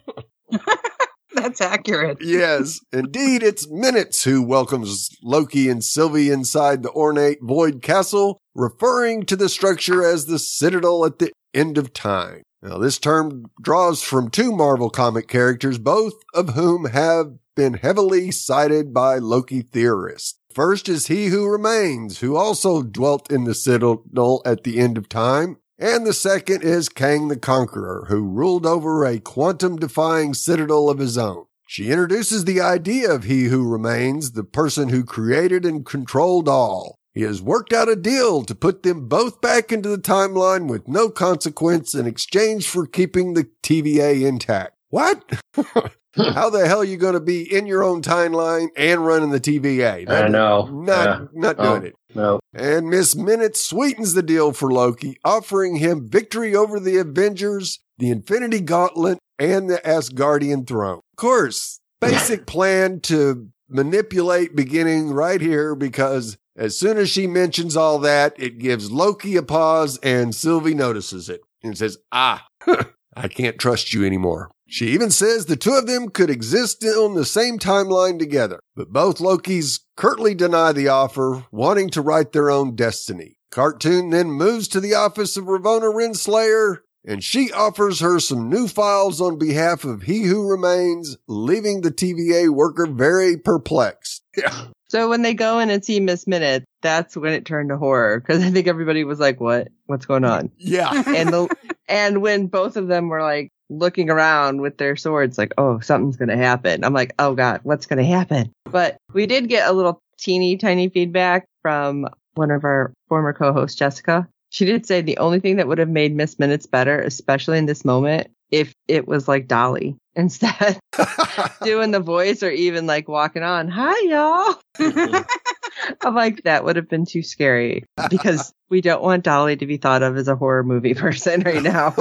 That's 1.33 1.61
accurate. 1.61 2.17
Yes, 2.21 2.79
indeed, 2.91 3.43
it's 3.43 3.69
Minutes 3.69 4.23
who 4.23 4.41
welcomes 4.41 5.09
Loki 5.21 5.69
and 5.69 5.83
Sylvie 5.83 6.31
inside 6.31 6.81
the 6.81 6.91
ornate 6.91 7.39
Void 7.41 7.81
Castle, 7.83 8.39
referring 8.55 9.25
to 9.27 9.35
the 9.35 9.49
structure 9.49 10.03
as 10.03 10.25
the 10.25 10.39
Citadel 10.39 11.05
at 11.05 11.19
the 11.19 11.31
end 11.53 11.77
of 11.77 11.93
time. 11.93 12.41
Now, 12.61 12.77
this 12.77 12.97
term 12.97 13.45
draws 13.61 14.01
from 14.01 14.29
two 14.29 14.51
Marvel 14.51 14.89
comic 14.89 15.27
characters, 15.27 15.77
both 15.77 16.13
of 16.33 16.49
whom 16.49 16.85
have 16.85 17.37
been 17.55 17.75
heavily 17.75 18.31
cited 18.31 18.93
by 18.93 19.17
Loki 19.17 19.61
theorists. 19.61 20.39
First 20.53 20.89
is 20.89 21.07
He 21.07 21.27
Who 21.27 21.47
Remains, 21.47 22.19
who 22.19 22.35
also 22.35 22.81
dwelt 22.81 23.31
in 23.31 23.43
the 23.43 23.53
Citadel 23.53 24.41
at 24.45 24.63
the 24.63 24.79
end 24.79 24.97
of 24.97 25.07
time. 25.07 25.57
And 25.81 26.05
the 26.05 26.11
second 26.11 26.61
is 26.61 26.89
Kang 26.89 27.29
the 27.29 27.37
Conqueror, 27.37 28.07
who 28.09 28.27
ruled 28.27 28.65
over 28.65 29.05
a 29.05 29.17
quantum 29.17 29.77
defying 29.77 30.33
citadel 30.33 30.89
of 30.89 30.99
his 30.99 31.17
own. 31.17 31.45
She 31.69 31.89
introduces 31.89 32.43
the 32.43 32.59
idea 32.59 33.09
of 33.09 33.23
He 33.23 33.45
Who 33.45 33.65
Remains, 33.65 34.33
the 34.33 34.43
person 34.43 34.89
who 34.89 35.05
created 35.05 35.65
and 35.65 35.85
controlled 35.85 36.49
all. 36.49 36.95
He 37.13 37.21
has 37.21 37.41
worked 37.41 37.71
out 37.71 37.87
a 37.87 37.95
deal 37.95 38.43
to 38.43 38.55
put 38.55 38.83
them 38.83 39.07
both 39.07 39.39
back 39.39 39.71
into 39.71 39.87
the 39.87 39.97
timeline 39.97 40.67
with 40.67 40.89
no 40.89 41.09
consequence 41.09 41.95
in 41.95 42.07
exchange 42.07 42.67
for 42.67 42.85
keeping 42.85 43.33
the 43.33 43.47
TVA 43.63 44.27
intact. 44.27 44.73
What? 44.89 45.41
How 46.15 46.49
the 46.49 46.67
hell 46.67 46.79
are 46.79 46.83
you 46.85 46.97
going 46.97 47.13
to 47.13 47.19
be 47.19 47.41
in 47.41 47.65
your 47.65 47.83
own 47.83 48.01
timeline 48.01 48.67
and 48.75 49.05
running 49.05 49.29
the 49.29 49.39
TVA? 49.39 50.09
I 50.09 50.27
know. 50.27 50.65
Not, 50.71 51.05
Yeah. 51.05 51.25
not 51.33 51.55
Oh. 51.59 51.63
doing 51.79 51.87
it. 51.87 51.95
no. 52.15 52.39
And 52.53 52.89
Miss 52.89 53.15
Minute 53.15 53.55
sweetens 53.55 54.13
the 54.15 54.23
deal 54.23 54.51
for 54.51 54.71
Loki, 54.71 55.17
offering 55.23 55.75
him 55.75 56.09
victory 56.09 56.55
over 56.55 56.79
the 56.79 56.97
Avengers, 56.97 57.79
the 57.99 58.09
Infinity 58.09 58.61
Gauntlet, 58.61 59.19
and 59.37 59.69
the 59.69 59.77
Asgardian 59.85 60.65
throne. 60.67 61.01
Of 61.13 61.17
course, 61.17 61.79
basic 62.01 62.45
plan 62.47 62.99
to 63.01 63.49
manipulate 63.69 64.55
beginning 64.55 65.11
right 65.11 65.41
here 65.41 65.75
because 65.75 66.37
As 66.57 66.77
soon 66.77 66.97
as 66.97 67.09
she 67.09 67.25
mentions 67.25 67.77
all 67.77 67.99
that, 67.99 68.33
it 68.37 68.57
gives 68.57 68.91
Loki 68.91 69.37
a 69.37 69.43
pause 69.43 69.97
and 70.03 70.35
Sylvie 70.35 70.73
notices 70.73 71.29
it 71.29 71.39
and 71.63 71.77
says, 71.77 71.97
Ah, 72.11 72.45
I 73.15 73.29
can't 73.29 73.57
trust 73.57 73.93
you 73.93 74.03
anymore. 74.03 74.51
She 74.69 74.89
even 74.89 75.09
says 75.09 75.45
the 75.45 75.55
two 75.55 75.73
of 75.73 75.87
them 75.87 76.09
could 76.09 76.29
exist 76.29 76.83
on 76.85 77.15
the 77.15 77.25
same 77.25 77.57
timeline 77.57 78.19
together, 78.19 78.59
but 78.75 78.93
both 78.93 79.17
Lokis 79.17 79.79
curtly 79.97 80.35
deny 80.35 80.71
the 80.71 80.87
offer, 80.87 81.45
wanting 81.51 81.89
to 81.89 82.01
write 82.01 82.31
their 82.31 82.51
own 82.51 82.75
destiny. 82.75 83.37
Cartoon 83.51 84.11
then 84.11 84.27
moves 84.27 84.67
to 84.69 84.79
the 84.79 84.93
office 84.93 85.35
of 85.37 85.45
Ravonna 85.45 85.91
Renslayer, 85.91 86.81
and 87.03 87.23
she 87.23 87.51
offers 87.51 87.99
her 87.99 88.19
some 88.19 88.47
new 88.47 88.67
files 88.67 89.19
on 89.19 89.39
behalf 89.39 89.85
of 89.85 90.03
He 90.03 90.23
Who 90.23 90.47
Remains, 90.47 91.17
leaving 91.27 91.81
the 91.81 91.91
TVA 91.91 92.49
worker 92.49 92.85
very 92.85 93.37
perplexed. 93.37 94.23
Yeah. 94.37 94.65
So 94.89 95.09
when 95.09 95.23
they 95.23 95.33
go 95.33 95.59
in 95.59 95.69
and 95.69 95.83
see 95.83 95.99
Miss 95.99 96.27
Minute, 96.27 96.63
that's 96.81 97.15
when 97.17 97.33
it 97.33 97.45
turned 97.45 97.69
to 97.69 97.77
horror 97.77 98.19
because 98.19 98.43
I 98.43 98.51
think 98.51 98.67
everybody 98.67 99.03
was 99.03 99.19
like, 99.19 99.39
"What? 99.39 99.69
What's 99.85 100.05
going 100.05 100.25
on?" 100.25 100.51
Yeah. 100.57 101.03
And 101.07 101.29
the 101.29 101.47
and 101.87 102.21
when 102.21 102.47
both 102.47 102.75
of 102.75 102.87
them 102.87 103.09
were 103.09 103.21
like 103.21 103.51
looking 103.69 104.09
around 104.09 104.61
with 104.61 104.77
their 104.77 104.95
swords, 104.95 105.37
like, 105.37 105.53
"Oh, 105.57 105.79
something's 105.79 106.17
gonna 106.17 106.37
happen." 106.37 106.83
I'm 106.83 106.93
like, 106.93 107.13
"Oh 107.19 107.35
God, 107.35 107.61
what's 107.63 107.85
gonna 107.85 108.03
happen?" 108.03 108.51
But 108.65 108.97
we 109.13 109.25
did 109.25 109.49
get 109.49 109.69
a 109.69 109.73
little 109.73 110.01
teeny 110.17 110.57
tiny 110.57 110.89
feedback 110.89 111.45
from 111.61 112.07
one 112.35 112.51
of 112.51 112.63
our 112.63 112.93
former 113.07 113.33
co-hosts, 113.33 113.77
Jessica. 113.77 114.27
She 114.49 114.65
did 114.65 114.85
say 114.85 115.01
the 115.01 115.17
only 115.17 115.39
thing 115.39 115.57
that 115.57 115.67
would 115.67 115.77
have 115.77 115.89
made 115.89 116.15
Miss 116.15 116.39
Minutes 116.39 116.65
better, 116.65 116.99
especially 116.99 117.57
in 117.57 117.65
this 117.65 117.85
moment, 117.85 118.27
if 118.51 118.73
it 118.87 119.07
was 119.07 119.27
like 119.27 119.47
Dolly 119.47 119.95
instead 120.15 120.79
doing 121.63 121.91
the 121.91 121.99
voice 121.99 122.43
or 122.43 122.49
even 122.49 122.87
like 122.87 123.07
walking 123.07 123.43
on, 123.43 123.67
hi 123.67 123.99
y'all. 124.01 124.59
I'm 126.01 126.15
like, 126.15 126.43
that 126.43 126.63
would 126.63 126.75
have 126.75 126.87
been 126.89 127.05
too 127.05 127.23
scary 127.23 127.85
because 128.09 128.53
we 128.69 128.81
don't 128.81 129.01
want 129.03 129.23
Dolly 129.23 129.55
to 129.57 129.65
be 129.65 129.77
thought 129.77 130.03
of 130.03 130.17
as 130.17 130.27
a 130.27 130.35
horror 130.35 130.63
movie 130.63 130.93
person 130.95 131.41
right 131.41 131.63
now. 131.63 131.93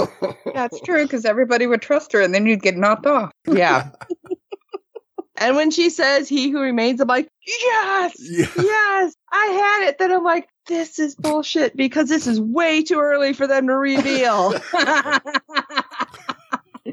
That's 0.55 0.81
true 0.81 1.03
because 1.05 1.25
everybody 1.25 1.67
would 1.67 1.83
trust 1.83 2.13
her 2.13 2.21
and 2.21 2.35
then 2.35 2.47
you'd 2.47 2.63
get 2.63 2.77
knocked 2.77 3.07
off. 3.07 3.31
Yeah. 3.47 3.91
and 5.37 5.57
when 5.57 5.71
she 5.71 5.91
says 5.91 6.29
he 6.29 6.51
who 6.51 6.61
remains, 6.61 7.01
I'm 7.01 7.09
like, 7.09 7.29
yes, 7.47 8.15
Yeah. 8.21 8.47
yes, 8.57 9.15
I 9.33 9.47
had 9.47 9.89
it. 9.89 9.99
Then 9.99 10.13
I'm 10.13 10.25
like, 10.25 10.49
this 10.67 10.99
is 10.99 11.15
bullshit 11.15 11.77
because 11.77 12.09
this 12.09 12.27
is 12.27 12.39
way 12.41 12.83
too 12.83 12.99
early 13.01 13.33
for 13.33 13.47
them 13.47 13.67
to 13.69 13.75
reveal. 13.77 14.53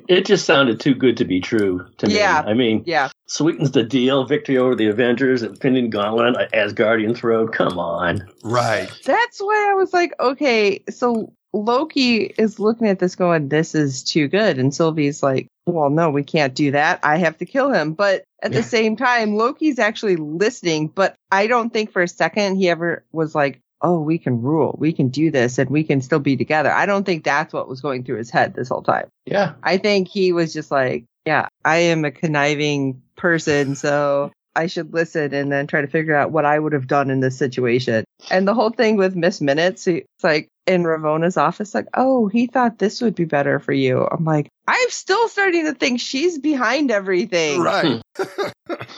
It 0.08 0.26
just 0.26 0.46
sounded 0.46 0.80
too 0.80 0.94
good 0.96 1.18
to 1.18 1.26
be 1.26 1.40
true 1.40 1.86
to 1.98 2.08
me. 2.08 2.16
Yeah. 2.18 2.44
I 2.46 2.54
mean, 2.54 2.84
yeah. 2.86 3.10
sweetens 3.28 3.72
the 3.72 3.84
deal. 3.84 4.26
Victory 4.26 4.58
over 4.58 4.76
the 4.76 4.88
Avengers, 4.88 5.44
Infinity 5.44 5.88
Gauntlet, 5.88 6.36
uh, 6.36 6.48
Asgardian 6.54 7.16
Throne. 7.16 7.48
Come 7.48 7.80
on. 7.80 8.28
right. 8.44 8.90
That's 9.06 9.40
why 9.40 9.70
I 9.72 9.74
was 9.76 9.94
like, 9.94 10.14
okay, 10.20 10.84
so 10.90 11.32
Loki 11.54 12.34
is 12.38 12.60
looking 12.60 12.88
at 12.88 13.00
this 13.00 13.16
going, 13.16 13.50
this 13.50 13.74
is 13.76 14.04
too 14.04 14.28
good. 14.28 14.58
And 14.60 14.76
Sylvie's 14.76 15.24
like, 15.24 15.48
well, 15.66 15.90
no, 15.90 16.10
we 16.10 16.24
can't 16.24 16.54
do 16.54 16.72
that. 16.72 17.00
I 17.02 17.18
have 17.18 17.38
to 17.40 17.46
kill 17.46 17.72
him. 17.72 17.94
But 17.94 18.24
at 18.44 18.52
Yeah. 18.52 18.58
the 18.60 18.64
same 18.64 18.96
time, 18.98 19.36
Loki's 19.36 19.80
actually 19.80 20.18
listening, 20.18 20.88
but 20.90 21.16
I 21.32 21.48
don't 21.48 21.72
think 21.72 21.92
for 21.92 22.02
a 22.04 22.08
second 22.08 22.58
he 22.58 22.70
ever 22.70 23.04
was 23.12 23.34
like, 23.34 23.62
oh, 23.82 24.00
we 24.00 24.18
can 24.18 24.42
rule, 24.42 24.76
we 24.80 24.94
can 24.94 25.10
do 25.10 25.32
this, 25.32 25.58
and 25.58 25.70
we 25.70 25.84
can 25.84 26.02
still 26.02 26.20
be 26.20 26.38
together. 26.38 26.72
I 26.72 26.86
don't 26.86 27.06
think 27.06 27.24
that's 27.24 27.54
what 27.54 27.68
was 27.68 27.82
going 27.82 28.04
through 28.04 28.18
his 28.18 28.30
head 28.30 28.54
this 28.54 28.70
whole 28.70 28.82
time. 28.82 29.08
Yeah. 29.26 29.54
I 29.62 29.78
think 29.78 30.08
he 30.08 30.32
was 30.32 30.54
just 30.54 30.72
like, 30.72 31.06
yeah, 31.26 31.48
I 31.64 31.78
am 31.78 32.06
a 32.06 32.12
conniving 32.12 33.02
person, 33.16 33.76
so 33.76 34.32
I 34.56 34.68
should 34.68 34.94
listen 34.94 35.34
and 35.34 35.52
then 35.52 35.68
try 35.68 35.82
to 35.82 35.88
figure 35.88 36.16
out 36.16 36.32
what 36.32 36.46
I 36.46 36.58
would 36.58 36.74
have 36.74 36.88
done 36.88 37.10
in 37.10 37.20
this 37.20 37.38
situation. 37.38 38.05
And 38.32 38.48
the 38.48 38.54
whole 38.54 38.70
thing 38.72 38.98
with 38.98 39.16
Miss 39.16 39.42
Minutes, 39.42 39.88
it's 39.88 40.06
like 40.24 40.50
in 40.66 40.84
Ravonna's 40.84 41.38
office, 41.38 41.76
like, 41.76 41.88
oh, 41.94 42.28
he 42.28 42.48
thought 42.48 42.80
this 42.80 43.02
would 43.02 43.16
be 43.16 43.26
better 43.26 43.60
for 43.60 43.72
you. 43.72 44.08
I'm 44.10 44.26
like, 44.26 44.50
I'm 44.68 44.90
still 44.90 45.28
starting 45.30 45.66
to 45.66 45.74
think 45.74 46.00
she's 46.00 46.40
behind 46.40 46.92
everything. 46.92 47.62
Right. 47.62 48.02
Hmm. 48.18 48.24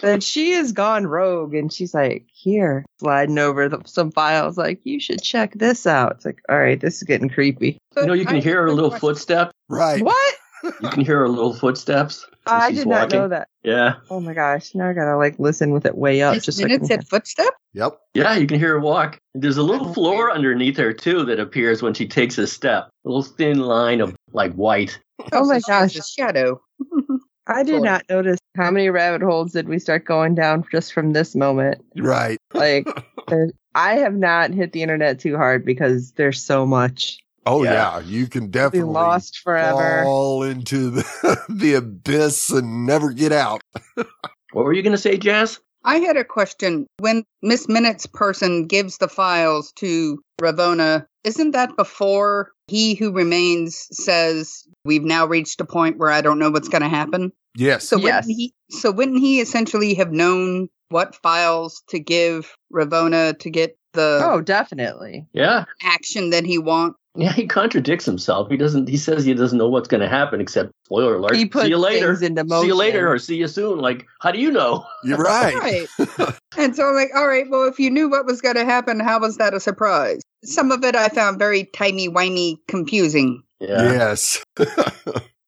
That 0.01 0.21
she 0.23 0.51
has 0.51 0.71
gone 0.73 1.07
rogue 1.07 1.53
and 1.55 1.73
she's 1.73 1.93
like, 1.93 2.27
here, 2.31 2.85
sliding 2.99 3.37
over 3.37 3.67
the, 3.67 3.81
some 3.85 4.11
files, 4.11 4.57
like, 4.57 4.79
you 4.83 4.99
should 4.99 5.21
check 5.21 5.53
this 5.53 5.85
out. 5.87 6.13
It's 6.13 6.25
like, 6.25 6.39
all 6.47 6.57
right, 6.57 6.79
this 6.79 6.97
is 6.97 7.03
getting 7.03 7.27
creepy. 7.27 7.77
You 7.97 8.05
know, 8.05 8.13
you 8.13 8.25
can 8.25 8.35
have 8.35 8.43
hear 8.43 8.61
her 8.61 8.71
little 8.71 8.91
question. 8.91 9.09
footstep. 9.09 9.51
Right. 9.67 10.01
What? 10.01 10.35
You 10.63 10.89
can 10.89 11.05
hear 11.05 11.19
her 11.19 11.29
little 11.29 11.53
footsteps. 11.53 12.25
as 12.47 12.51
I 12.63 12.69
she's 12.69 12.79
did 12.79 12.87
not 12.87 13.01
walking. 13.03 13.19
know 13.19 13.27
that. 13.29 13.47
Yeah. 13.63 13.95
Oh 14.09 14.19
my 14.19 14.33
gosh. 14.33 14.73
Now 14.75 14.89
I 14.89 14.93
gotta 14.93 15.15
like 15.17 15.37
listen 15.39 15.71
with 15.71 15.85
it 15.85 15.97
way 15.97 16.21
up. 16.21 16.33
Miss 16.35 16.45
just 16.45 16.57
so 16.57 16.63
I 16.63 16.67
Minutes 16.67 16.89
can- 16.89 16.99
at 16.99 17.07
footstep? 17.07 17.53
Yep. 17.73 17.99
Yeah, 18.15 18.35
you 18.35 18.47
can 18.47 18.57
hear 18.59 18.69
her 18.69 18.79
walk. 18.79 19.19
There's 19.35 19.57
a 19.57 19.63
little 19.63 19.89
Oh, 19.89 19.93
floor 19.93 20.31
underneath 20.31 20.77
her 20.77 20.93
too 20.93 21.23
that 21.25 21.39
appears 21.39 21.81
when 21.81 21.93
she 21.93 22.07
takes 22.07 22.37
a 22.37 22.47
step. 22.47 22.89
A 23.05 23.07
little 23.09 23.21
thin 23.23 23.59
line 23.59 24.01
of 24.01 24.15
like 24.33 24.53
white. 24.53 24.99
Oh 25.31 25.45
my 25.45 25.59
gosh. 25.67 25.95
a 25.95 26.01
shadow. 26.03 26.61
I 27.47 27.63
did 27.63 27.81
not 27.81 28.03
notice 28.09 28.39
how 28.57 28.71
many 28.71 28.89
rabbit 28.89 29.21
holes 29.21 29.53
did 29.53 29.69
we 29.69 29.79
start 29.79 30.03
going 30.05 30.35
down 30.35 30.65
just 30.71 30.91
from 30.91 31.13
this 31.13 31.33
moment. 31.33 31.81
Right. 31.95 32.37
Like, 32.53 32.87
I 33.75 33.93
have 33.95 34.15
not 34.15 34.51
hit 34.53 34.73
the 34.73 34.81
internet 34.81 35.19
too 35.19 35.37
hard 35.37 35.63
because 35.63 36.11
there's 36.13 36.43
so 36.43 36.65
much. 36.65 37.19
Oh 37.49 37.63
Yeah. 37.63 37.73
yeah, 37.73 37.99
you 38.01 38.27
can 38.27 38.51
definitely 38.51 38.79
Be 38.79 38.81
definitely 38.81 38.93
lost 38.93 39.39
forever. 39.39 40.03
fall 40.03 40.43
into 40.43 40.89
the, 40.89 41.45
the 41.49 41.75
abyss 41.75 42.49
and 42.49 42.85
never 42.85 43.11
get 43.11 43.31
out. 43.31 43.61
What 44.53 44.63
were 44.63 44.73
you 44.73 44.81
going 44.81 44.93
to 44.93 44.97
say, 44.97 45.17
Jazz? 45.17 45.59
I 45.83 45.97
had 45.97 46.15
a 46.15 46.23
question. 46.23 46.87
When 46.99 47.23
Miss 47.41 47.67
Minutes 47.67 48.05
person 48.05 48.65
gives 48.65 48.97
the 48.97 49.09
files 49.09 49.73
to 49.77 50.19
Ravonna, 50.41 51.05
isn't 51.25 51.51
that 51.51 51.75
before 51.75 52.51
he 52.67 52.95
who 52.95 53.11
remains 53.11 53.87
says, 53.91 54.63
We've 54.85 55.03
now 55.03 55.25
reached 55.25 55.59
a 55.59 55.65
point 55.65 55.97
where 55.97 56.09
I 56.09 56.21
don't 56.21 56.39
know 56.39 56.49
what's 56.49 56.69
going 56.69 56.81
to 56.81 56.87
happen? 56.89 57.33
Yes. 57.55 57.89
So 57.89 57.97
Yes. 57.97 58.25
wouldn't 58.25 58.37
he 58.39 58.53
so 58.71 58.89
wouldn't 58.91 59.19
he 59.19 59.41
essentially 59.41 59.93
have 59.95 60.11
known 60.13 60.69
what 60.89 61.13
files 61.15 61.83
to 61.89 61.99
give 61.99 62.55
Ravonna 62.73 63.37
to 63.39 63.49
get 63.49 63.77
the 63.93 64.21
Oh, 64.23 64.41
definitely. 64.41 65.27
Yeah. 65.33 65.65
action 65.83 66.29
that 66.31 66.45
he 66.45 66.57
wants? 66.57 66.97
Yeah, 67.17 67.33
he 67.33 67.47
contradicts 67.47 68.05
himself. 68.05 68.49
He 68.49 68.57
doesn't. 68.57 68.87
He 68.87 68.97
says 68.97 69.25
he 69.25 69.33
doesn't 69.33 69.57
know 69.57 69.67
what's 69.67 69.87
going 69.87 70.01
to 70.01 70.07
happen, 70.07 70.39
except 70.39 70.71
spoiler 70.85 71.15
alert. 71.15 71.35
He 71.35 71.45
puts 71.45 71.65
see 71.65 71.71
you 71.71 71.77
later. 71.77 72.15
things 72.15 72.21
into 72.21 72.47
See 72.61 72.67
you 72.67 72.75
later, 72.75 73.11
or 73.11 73.17
see 73.17 73.37
you 73.37 73.47
soon. 73.47 73.79
Like, 73.79 74.05
how 74.21 74.31
do 74.31 74.39
you 74.39 74.51
know? 74.51 74.85
You're 75.03 75.17
right. 75.17 75.55
Right. 75.55 75.87
and 76.57 76.75
so 76.75 76.87
I'm 76.87 76.95
like, 76.95 77.09
all 77.15 77.27
right, 77.27 77.45
well, 77.49 77.67
if 77.67 77.79
you 77.79 77.89
knew 77.89 78.09
what 78.09 78.25
was 78.25 78.41
going 78.41 78.55
to 78.55 78.65
happen, 78.65 78.99
how 78.99 79.19
was 79.19 79.37
that 79.37 79.53
a 79.53 79.59
surprise? 79.59 80.21
Some 80.43 80.71
of 80.71 80.83
it 80.83 80.95
I 80.95 81.09
found 81.09 81.39
very 81.39 81.65
timey 81.65 82.07
wimey 82.07 82.57
confusing. 82.67 83.41
Yeah. 83.59 83.91
Yes. 83.91 84.43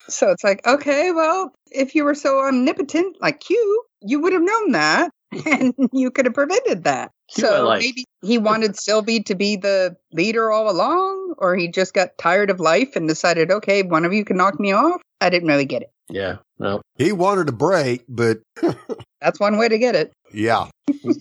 So 0.10 0.32
it's 0.32 0.44
like, 0.44 0.66
okay, 0.66 1.12
well, 1.12 1.54
if 1.68 1.96
you 1.96 2.04
were 2.04 2.16
so 2.16 2.40
omnipotent 2.40 3.18
like 3.22 3.50
you, 3.50 3.84
you 4.02 4.20
would 4.20 4.34
have 4.34 4.42
known 4.42 4.72
that 4.72 5.12
and 5.46 5.74
you 5.94 6.12
could 6.12 6.26
have 6.26 6.34
prevented 6.34 6.84
that. 6.86 7.12
You 7.36 7.46
I 7.46 7.50
So 7.50 7.78
maybe 7.78 8.06
he 8.22 8.38
wanted 8.38 8.76
Sylvie 8.80 9.22
to 9.24 9.36
be 9.36 9.56
the 9.56 9.96
leader 10.12 10.52
all 10.52 10.70
along, 10.70 11.36
or 11.38 11.56
he 11.56 11.68
just 11.68 11.94
got 11.94 12.18
tired 12.18 12.50
of 12.50 12.60
life 12.60 12.96
and 12.96 13.08
decided, 13.08 13.52
okay, 13.52 13.84
one 13.84 14.06
of 14.06 14.14
you 14.14 14.26
can 14.26 14.38
knock 14.38 14.60
me 14.60 14.72
off. 14.72 15.02
I 15.22 15.30
didn't 15.30 15.48
really 15.48 15.66
get 15.66 15.84
it. 15.84 15.92
Yeah. 16.10 16.38
No. 16.58 16.82
he 16.98 17.12
wanted 17.12 17.48
a 17.50 17.54
break, 17.54 18.04
but 18.10 18.40
That's 19.22 19.40
one 19.40 19.58
way 19.58 19.70
to 19.70 19.78
get 19.78 19.96
it. 19.96 20.12
yeah. 20.34 20.68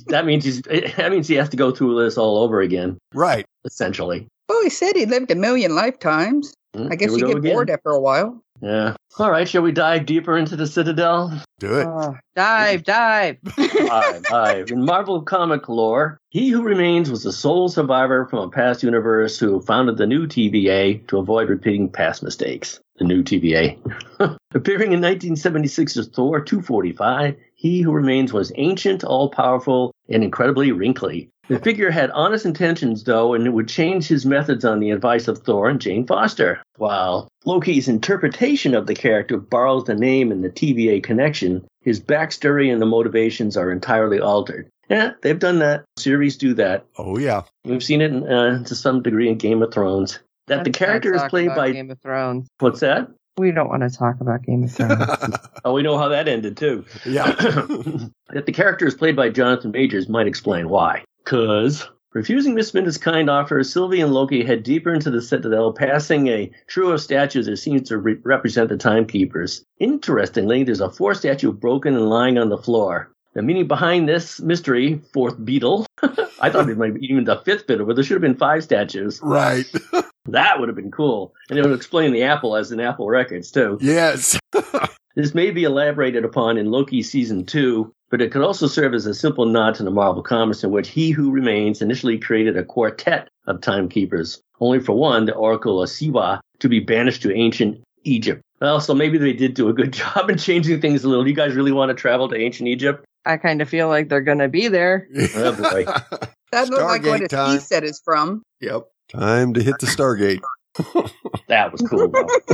that 0.06 0.24
means 0.24 0.44
he's. 0.44 0.62
That 0.62 1.10
means 1.10 1.28
he 1.28 1.34
has 1.34 1.48
to 1.50 1.56
go 1.56 1.70
through 1.72 2.02
this 2.02 2.16
all 2.16 2.38
over 2.38 2.60
again. 2.60 2.98
Right. 3.12 3.44
Essentially. 3.64 4.26
Well, 4.48 4.62
he 4.62 4.70
said 4.70 4.96
he 4.96 5.04
lived 5.04 5.30
a 5.30 5.34
million 5.34 5.74
lifetimes. 5.74 6.54
Hmm, 6.74 6.88
I 6.90 6.96
guess 6.96 7.10
we 7.10 7.20
you 7.20 7.28
get 7.28 7.36
again. 7.38 7.52
bored 7.52 7.70
after 7.70 7.90
a 7.90 8.00
while. 8.00 8.42
Yeah. 8.60 8.96
All 9.18 9.30
right. 9.30 9.48
Shall 9.48 9.62
we 9.62 9.72
dive 9.72 10.04
deeper 10.04 10.36
into 10.36 10.56
the 10.56 10.66
Citadel? 10.66 11.40
Do 11.60 11.78
it. 11.78 11.86
Oh, 11.86 12.16
dive, 12.34 12.84
dive. 12.84 13.36
Dive, 13.56 14.22
dive. 14.24 14.70
In 14.70 14.84
Marvel 14.84 15.22
comic 15.22 15.68
lore, 15.68 16.18
he 16.30 16.50
who 16.50 16.62
remains 16.62 17.10
was 17.10 17.22
the 17.22 17.32
sole 17.32 17.68
survivor 17.68 18.26
from 18.26 18.40
a 18.40 18.50
past 18.50 18.82
universe 18.82 19.38
who 19.38 19.60
founded 19.60 19.96
the 19.96 20.06
new 20.06 20.26
TVA 20.26 21.06
to 21.08 21.18
avoid 21.18 21.48
repeating 21.48 21.88
past 21.88 22.22
mistakes. 22.22 22.80
The 22.98 23.04
new 23.04 23.22
TVA. 23.22 23.78
Appearing 24.54 24.92
in 24.92 25.00
1976's 25.00 26.08
Thor 26.08 26.40
245, 26.40 27.36
he 27.58 27.80
who 27.80 27.90
remains 27.90 28.32
was 28.32 28.52
ancient, 28.54 29.02
all 29.02 29.30
powerful, 29.30 29.92
and 30.08 30.22
incredibly 30.22 30.70
wrinkly. 30.70 31.28
The 31.48 31.58
figure 31.58 31.90
had 31.90 32.10
honest 32.12 32.46
intentions, 32.46 33.02
though, 33.02 33.34
and 33.34 33.46
it 33.46 33.50
would 33.50 33.68
change 33.68 34.06
his 34.06 34.24
methods 34.24 34.64
on 34.64 34.78
the 34.78 34.92
advice 34.92 35.26
of 35.26 35.38
Thor 35.38 35.68
and 35.68 35.80
Jane 35.80 36.06
Foster. 36.06 36.62
While 36.76 37.28
Loki's 37.44 37.88
interpretation 37.88 38.74
of 38.74 38.86
the 38.86 38.94
character 38.94 39.38
borrows 39.38 39.84
the 39.84 39.96
name 39.96 40.30
and 40.30 40.44
the 40.44 40.50
TVA 40.50 41.02
connection, 41.02 41.66
his 41.82 41.98
backstory 41.98 42.72
and 42.72 42.80
the 42.80 42.86
motivations 42.86 43.56
are 43.56 43.72
entirely 43.72 44.20
altered. 44.20 44.68
Yeah, 44.88 45.14
they've 45.22 45.38
done 45.38 45.58
that. 45.58 45.84
Series 45.98 46.36
do 46.36 46.54
that. 46.54 46.86
Oh 46.96 47.18
yeah. 47.18 47.42
We've 47.64 47.82
seen 47.82 48.02
it 48.02 48.12
in, 48.12 48.28
uh, 48.28 48.62
to 48.64 48.74
some 48.76 49.02
degree 49.02 49.28
in 49.28 49.36
Game 49.36 49.62
of 49.62 49.72
Thrones. 49.72 50.20
That 50.46 50.64
the 50.64 50.70
Let's 50.70 50.80
not 50.80 50.86
character 50.86 51.14
is 51.14 51.22
played 51.24 51.48
by 51.56 51.72
Game 51.72 51.90
of 51.90 52.00
Thrones. 52.00 52.46
what's 52.60 52.80
that? 52.80 53.08
We 53.38 53.52
don't 53.52 53.68
want 53.68 53.82
to 53.82 53.90
talk 53.90 54.20
about 54.20 54.42
Game 54.42 54.64
of 54.64 54.72
Thrones. 54.72 55.36
Oh, 55.64 55.72
we 55.74 55.82
know 55.82 55.98
how 55.98 56.08
that 56.08 56.28
ended 56.28 56.56
too. 56.56 56.84
yeah. 57.04 57.32
that 57.32 58.46
the 58.46 58.52
character 58.52 58.86
is 58.86 58.94
played 58.94 59.16
by 59.16 59.28
Jonathan 59.28 59.72
Majors 59.72 60.08
might 60.08 60.26
explain 60.26 60.68
why. 60.68 61.04
Cause 61.24 61.86
refusing 62.12 62.54
Miss 62.54 62.72
Minda's 62.72 62.96
kind 62.96 63.28
offer, 63.28 63.62
Sylvie 63.64 64.00
and 64.00 64.12
Loki 64.14 64.44
head 64.44 64.62
deeper 64.62 64.94
into 64.94 65.10
the 65.10 65.20
Citadel, 65.20 65.72
passing 65.72 66.28
a 66.28 66.50
trio 66.68 66.90
of 66.90 67.00
statues 67.00 67.46
that 67.46 67.56
seems 67.58 67.88
to 67.88 67.98
re- 67.98 68.18
represent 68.22 68.68
the 68.68 68.76
timekeepers. 68.76 69.64
Interestingly, 69.78 70.62
there's 70.62 70.80
a 70.80 70.90
fourth 70.90 71.18
statue 71.18 71.52
broken 71.52 71.94
and 71.94 72.08
lying 72.08 72.38
on 72.38 72.48
the 72.48 72.58
floor. 72.58 73.12
The 73.38 73.42
meaning 73.44 73.68
behind 73.68 74.08
this 74.08 74.40
mystery, 74.40 75.00
fourth 75.12 75.38
Beatle, 75.38 75.86
I 76.40 76.50
thought 76.50 76.68
it 76.68 76.76
might 76.76 76.94
be 76.94 77.06
even 77.06 77.22
the 77.22 77.36
fifth 77.44 77.68
Beatle, 77.68 77.86
but 77.86 77.94
there 77.94 78.02
should 78.02 78.16
have 78.16 78.20
been 78.20 78.34
five 78.34 78.64
statues. 78.64 79.20
Right. 79.22 79.64
That 80.30 80.58
would 80.60 80.68
have 80.68 80.76
been 80.76 80.90
cool. 80.90 81.32
And 81.48 81.58
it 81.58 81.64
would 81.64 81.74
explain 81.74 82.12
the 82.12 82.24
apple 82.24 82.54
as 82.54 82.70
in 82.70 82.80
Apple 82.80 83.08
Records, 83.08 83.50
too. 83.50 83.78
yes. 83.80 84.38
This 85.14 85.34
may 85.34 85.52
be 85.52 85.64
elaborated 85.64 86.24
upon 86.24 86.58
in 86.58 86.70
Loki 86.70 87.00
season 87.00 87.46
two, 87.46 87.94
but 88.10 88.20
it 88.20 88.30
could 88.30 88.42
also 88.42 88.66
serve 88.66 88.92
as 88.92 89.06
a 89.06 89.14
simple 89.14 89.46
nod 89.46 89.76
to 89.76 89.84
the 89.84 89.90
Marvel 89.90 90.22
comics 90.22 90.62
in 90.64 90.70
which 90.70 90.88
He 90.88 91.12
Who 91.12 91.30
Remains 91.30 91.80
initially 91.80 92.18
created 92.18 92.56
a 92.56 92.64
quartet 92.64 93.28
of 93.46 93.60
timekeepers, 93.62 94.42
only 94.60 94.80
for 94.80 94.94
one, 94.94 95.24
the 95.24 95.34
Oracle 95.34 95.80
of 95.82 95.88
Siwa, 95.88 96.40
to 96.58 96.68
be 96.68 96.80
banished 96.80 97.22
to 97.22 97.32
ancient 97.32 97.80
Egypt. 98.04 98.42
Well, 98.60 98.80
so 98.80 98.94
maybe 98.94 99.16
they 99.16 99.32
did 99.32 99.54
do 99.54 99.68
a 99.68 99.72
good 99.72 99.92
job 99.92 100.28
in 100.28 100.36
changing 100.36 100.80
things 100.80 101.04
a 101.04 101.08
little. 101.08 101.26
You 101.26 101.34
guys 101.34 101.54
really 101.54 101.72
want 101.72 101.90
to 101.90 101.94
travel 101.94 102.28
to 102.28 102.36
ancient 102.36 102.68
Egypt? 102.68 103.04
I 103.24 103.36
kind 103.36 103.60
of 103.62 103.68
feel 103.68 103.88
like 103.88 104.08
they're 104.08 104.20
going 104.20 104.38
to 104.38 104.48
be 104.48 104.68
there. 104.68 105.08
Oh, 105.36 105.52
boy. 105.54 105.86
That 106.50 106.70
looked 106.70 106.82
like 106.82 107.02
what 107.04 107.20
Stargate 107.20 107.20
his 107.20 107.28
time. 107.30 107.52
he 107.52 107.58
said 107.60 107.84
is 107.84 108.00
from. 108.02 108.42
yep. 108.62 108.84
Time 109.10 109.52
to 109.52 109.62
hit 109.62 109.78
the 109.80 109.86
Stargate. 109.86 110.40
That 111.48 111.72
was 111.72 111.82
cool. 111.82 112.10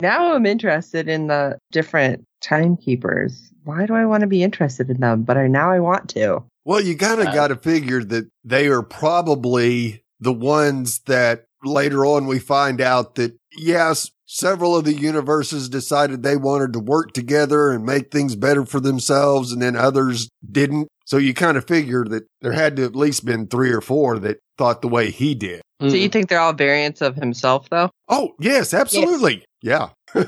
Now 0.00 0.34
I'm 0.34 0.44
interested 0.46 1.08
in 1.08 1.28
the 1.28 1.58
different 1.72 2.24
timekeepers. 2.42 3.50
Why 3.64 3.86
do 3.86 3.94
I 3.94 4.04
want 4.04 4.20
to 4.22 4.26
be 4.26 4.42
interested 4.42 4.90
in 4.90 5.00
them? 5.00 5.22
But 5.22 5.38
I 5.38 5.46
now 5.46 5.70
I 5.70 5.80
want 5.80 6.10
to. 6.10 6.42
Well, 6.66 6.80
you 6.82 6.96
kind 6.98 7.20
of 7.20 7.28
Uh, 7.28 7.34
got 7.34 7.48
to 7.48 7.56
figure 7.56 8.04
that 8.04 8.28
they 8.44 8.66
are 8.66 8.82
probably 8.82 10.02
the 10.20 10.32
ones 10.34 11.00
that 11.06 11.44
later 11.64 12.04
on 12.04 12.26
we 12.26 12.38
find 12.38 12.80
out 12.80 13.14
that, 13.14 13.34
yes, 13.56 14.10
several 14.26 14.76
of 14.76 14.84
the 14.84 14.94
universes 14.94 15.68
decided 15.68 16.22
they 16.22 16.36
wanted 16.36 16.72
to 16.72 16.78
work 16.78 17.12
together 17.12 17.70
and 17.70 17.84
make 17.84 18.10
things 18.10 18.36
better 18.36 18.64
for 18.64 18.80
themselves, 18.80 19.52
and 19.52 19.62
then 19.62 19.76
others 19.76 20.28
didn't. 20.50 20.88
So 21.06 21.18
you 21.18 21.34
kind 21.34 21.56
of 21.56 21.66
figure 21.66 22.04
that 22.04 22.24
there 22.40 22.52
had 22.52 22.76
to 22.76 22.84
at 22.84 22.96
least 22.96 23.24
been 23.24 23.46
three 23.46 23.70
or 23.70 23.80
four 23.80 24.18
that 24.20 24.38
thought 24.58 24.82
the 24.82 24.88
way 24.88 25.10
he 25.10 25.34
did. 25.34 25.62
So 25.80 25.86
you 25.86 25.92
mm-hmm. 25.92 26.10
think 26.10 26.28
they're 26.28 26.40
all 26.40 26.52
variants 26.52 27.00
of 27.00 27.16
himself, 27.16 27.68
though? 27.70 27.90
Oh, 28.08 28.34
yes, 28.40 28.74
absolutely. 28.74 29.44
Yeah. 29.62 29.90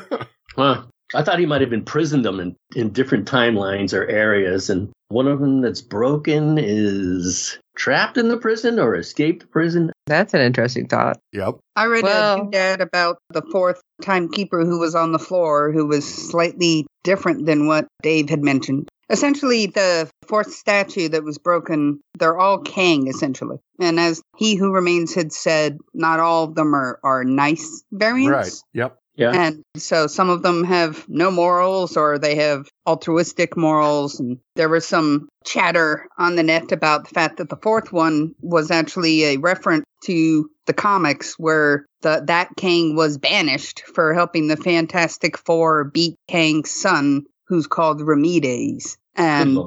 Huh. 0.56 0.82
I 1.14 1.22
thought 1.22 1.38
he 1.38 1.46
might 1.46 1.60
have 1.60 1.72
imprisoned 1.72 2.24
them 2.24 2.40
in, 2.40 2.56
in 2.74 2.90
different 2.90 3.28
timelines 3.28 3.94
or 3.94 4.08
areas, 4.08 4.68
and 4.68 4.90
one 5.08 5.28
of 5.28 5.38
them 5.38 5.62
that's 5.62 5.80
broken 5.80 6.58
is 6.58 7.58
trapped 7.76 8.18
in 8.18 8.28
the 8.28 8.36
prison 8.36 8.78
or 8.78 8.94
escaped 8.94 9.42
the 9.42 9.46
prison. 9.46 9.92
That's 10.08 10.34
an 10.34 10.40
interesting 10.40 10.88
thought. 10.88 11.20
Yep. 11.32 11.56
I 11.76 11.84
read 11.84 12.02
Well- 12.02 12.40
a 12.40 12.44
doodad 12.44 12.80
about 12.80 13.18
the 13.30 13.42
fourth 13.52 13.80
timekeeper 14.02 14.64
who 14.64 14.78
was 14.78 14.94
on 14.94 15.12
the 15.12 15.18
floor, 15.18 15.70
who 15.70 15.86
was 15.86 16.04
slightly 16.04 16.86
different 17.04 17.46
than 17.46 17.66
what 17.66 17.86
Dave 18.02 18.28
had 18.30 18.42
mentioned. 18.42 18.88
Essentially, 19.10 19.66
the 19.66 20.10
fourth 20.26 20.52
statue 20.52 21.08
that 21.08 21.24
was 21.24 21.38
broken, 21.38 22.00
they're 22.18 22.38
all 22.38 22.58
Kang, 22.58 23.06
essentially. 23.06 23.58
And 23.80 23.98
as 23.98 24.20
He 24.36 24.54
Who 24.54 24.72
Remains 24.72 25.14
had 25.14 25.32
said, 25.32 25.78
not 25.94 26.20
all 26.20 26.44
of 26.44 26.54
them 26.54 26.74
are, 26.74 26.98
are 27.02 27.24
nice 27.24 27.82
variants. 27.90 28.30
Right. 28.30 28.52
Yep. 28.74 28.98
Yeah. 29.18 29.32
And 29.34 29.64
so 29.76 30.06
some 30.06 30.30
of 30.30 30.42
them 30.42 30.62
have 30.62 31.04
no 31.08 31.32
morals 31.32 31.96
or 31.96 32.18
they 32.18 32.36
have 32.36 32.68
altruistic 32.86 33.56
morals. 33.56 34.20
And 34.20 34.38
there 34.54 34.68
was 34.68 34.86
some 34.86 35.28
chatter 35.44 36.06
on 36.16 36.36
the 36.36 36.44
net 36.44 36.70
about 36.70 37.08
the 37.08 37.14
fact 37.14 37.38
that 37.38 37.48
the 37.48 37.56
fourth 37.56 37.92
one 37.92 38.36
was 38.40 38.70
actually 38.70 39.24
a 39.24 39.36
reference 39.38 39.84
to 40.04 40.48
the 40.66 40.72
comics 40.72 41.34
where 41.36 41.84
the, 42.02 42.22
that 42.26 42.50
Kang 42.56 42.94
was 42.94 43.18
banished 43.18 43.82
for 43.92 44.14
helping 44.14 44.46
the 44.46 44.56
Fantastic 44.56 45.36
Four 45.36 45.84
beat 45.84 46.14
Kang's 46.28 46.70
son, 46.70 47.24
who's 47.48 47.66
called 47.66 48.00
Ramides. 48.00 48.96
And 49.16 49.58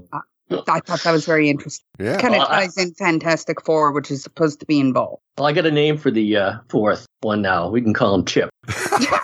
I 0.67 0.79
thought 0.81 1.01
that 1.03 1.11
was 1.11 1.25
very 1.25 1.49
interesting. 1.49 1.85
Yeah. 1.99 2.19
Kind 2.19 2.35
of 2.35 2.39
Well, 2.39 2.47
I- 2.49 2.61
ties 2.65 2.77
in 2.77 2.93
Fantastic 2.93 3.61
Four, 3.63 3.91
which 3.91 4.11
is 4.11 4.21
supposed 4.23 4.59
to 4.59 4.65
be 4.65 4.79
involved. 4.79 5.21
Well, 5.37 5.47
I 5.47 5.53
got 5.53 5.65
a 5.65 5.71
name 5.71 5.97
for 5.97 6.11
the 6.11 6.35
uh, 6.37 6.53
fourth 6.69 7.05
one 7.21 7.41
now. 7.41 7.69
We 7.69 7.81
can 7.81 7.93
call 7.93 8.15
him 8.15 8.25
Chip. 8.25 8.49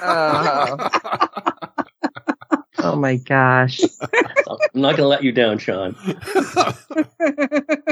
Oh, 0.09 0.89
oh 2.79 2.95
my 2.95 3.17
gosh. 3.17 3.81
I'm 4.13 4.57
not 4.81 4.95
going 4.95 4.97
to 4.97 5.07
let 5.07 5.23
you 5.23 5.31
down, 5.31 5.57
Sean. 5.57 5.95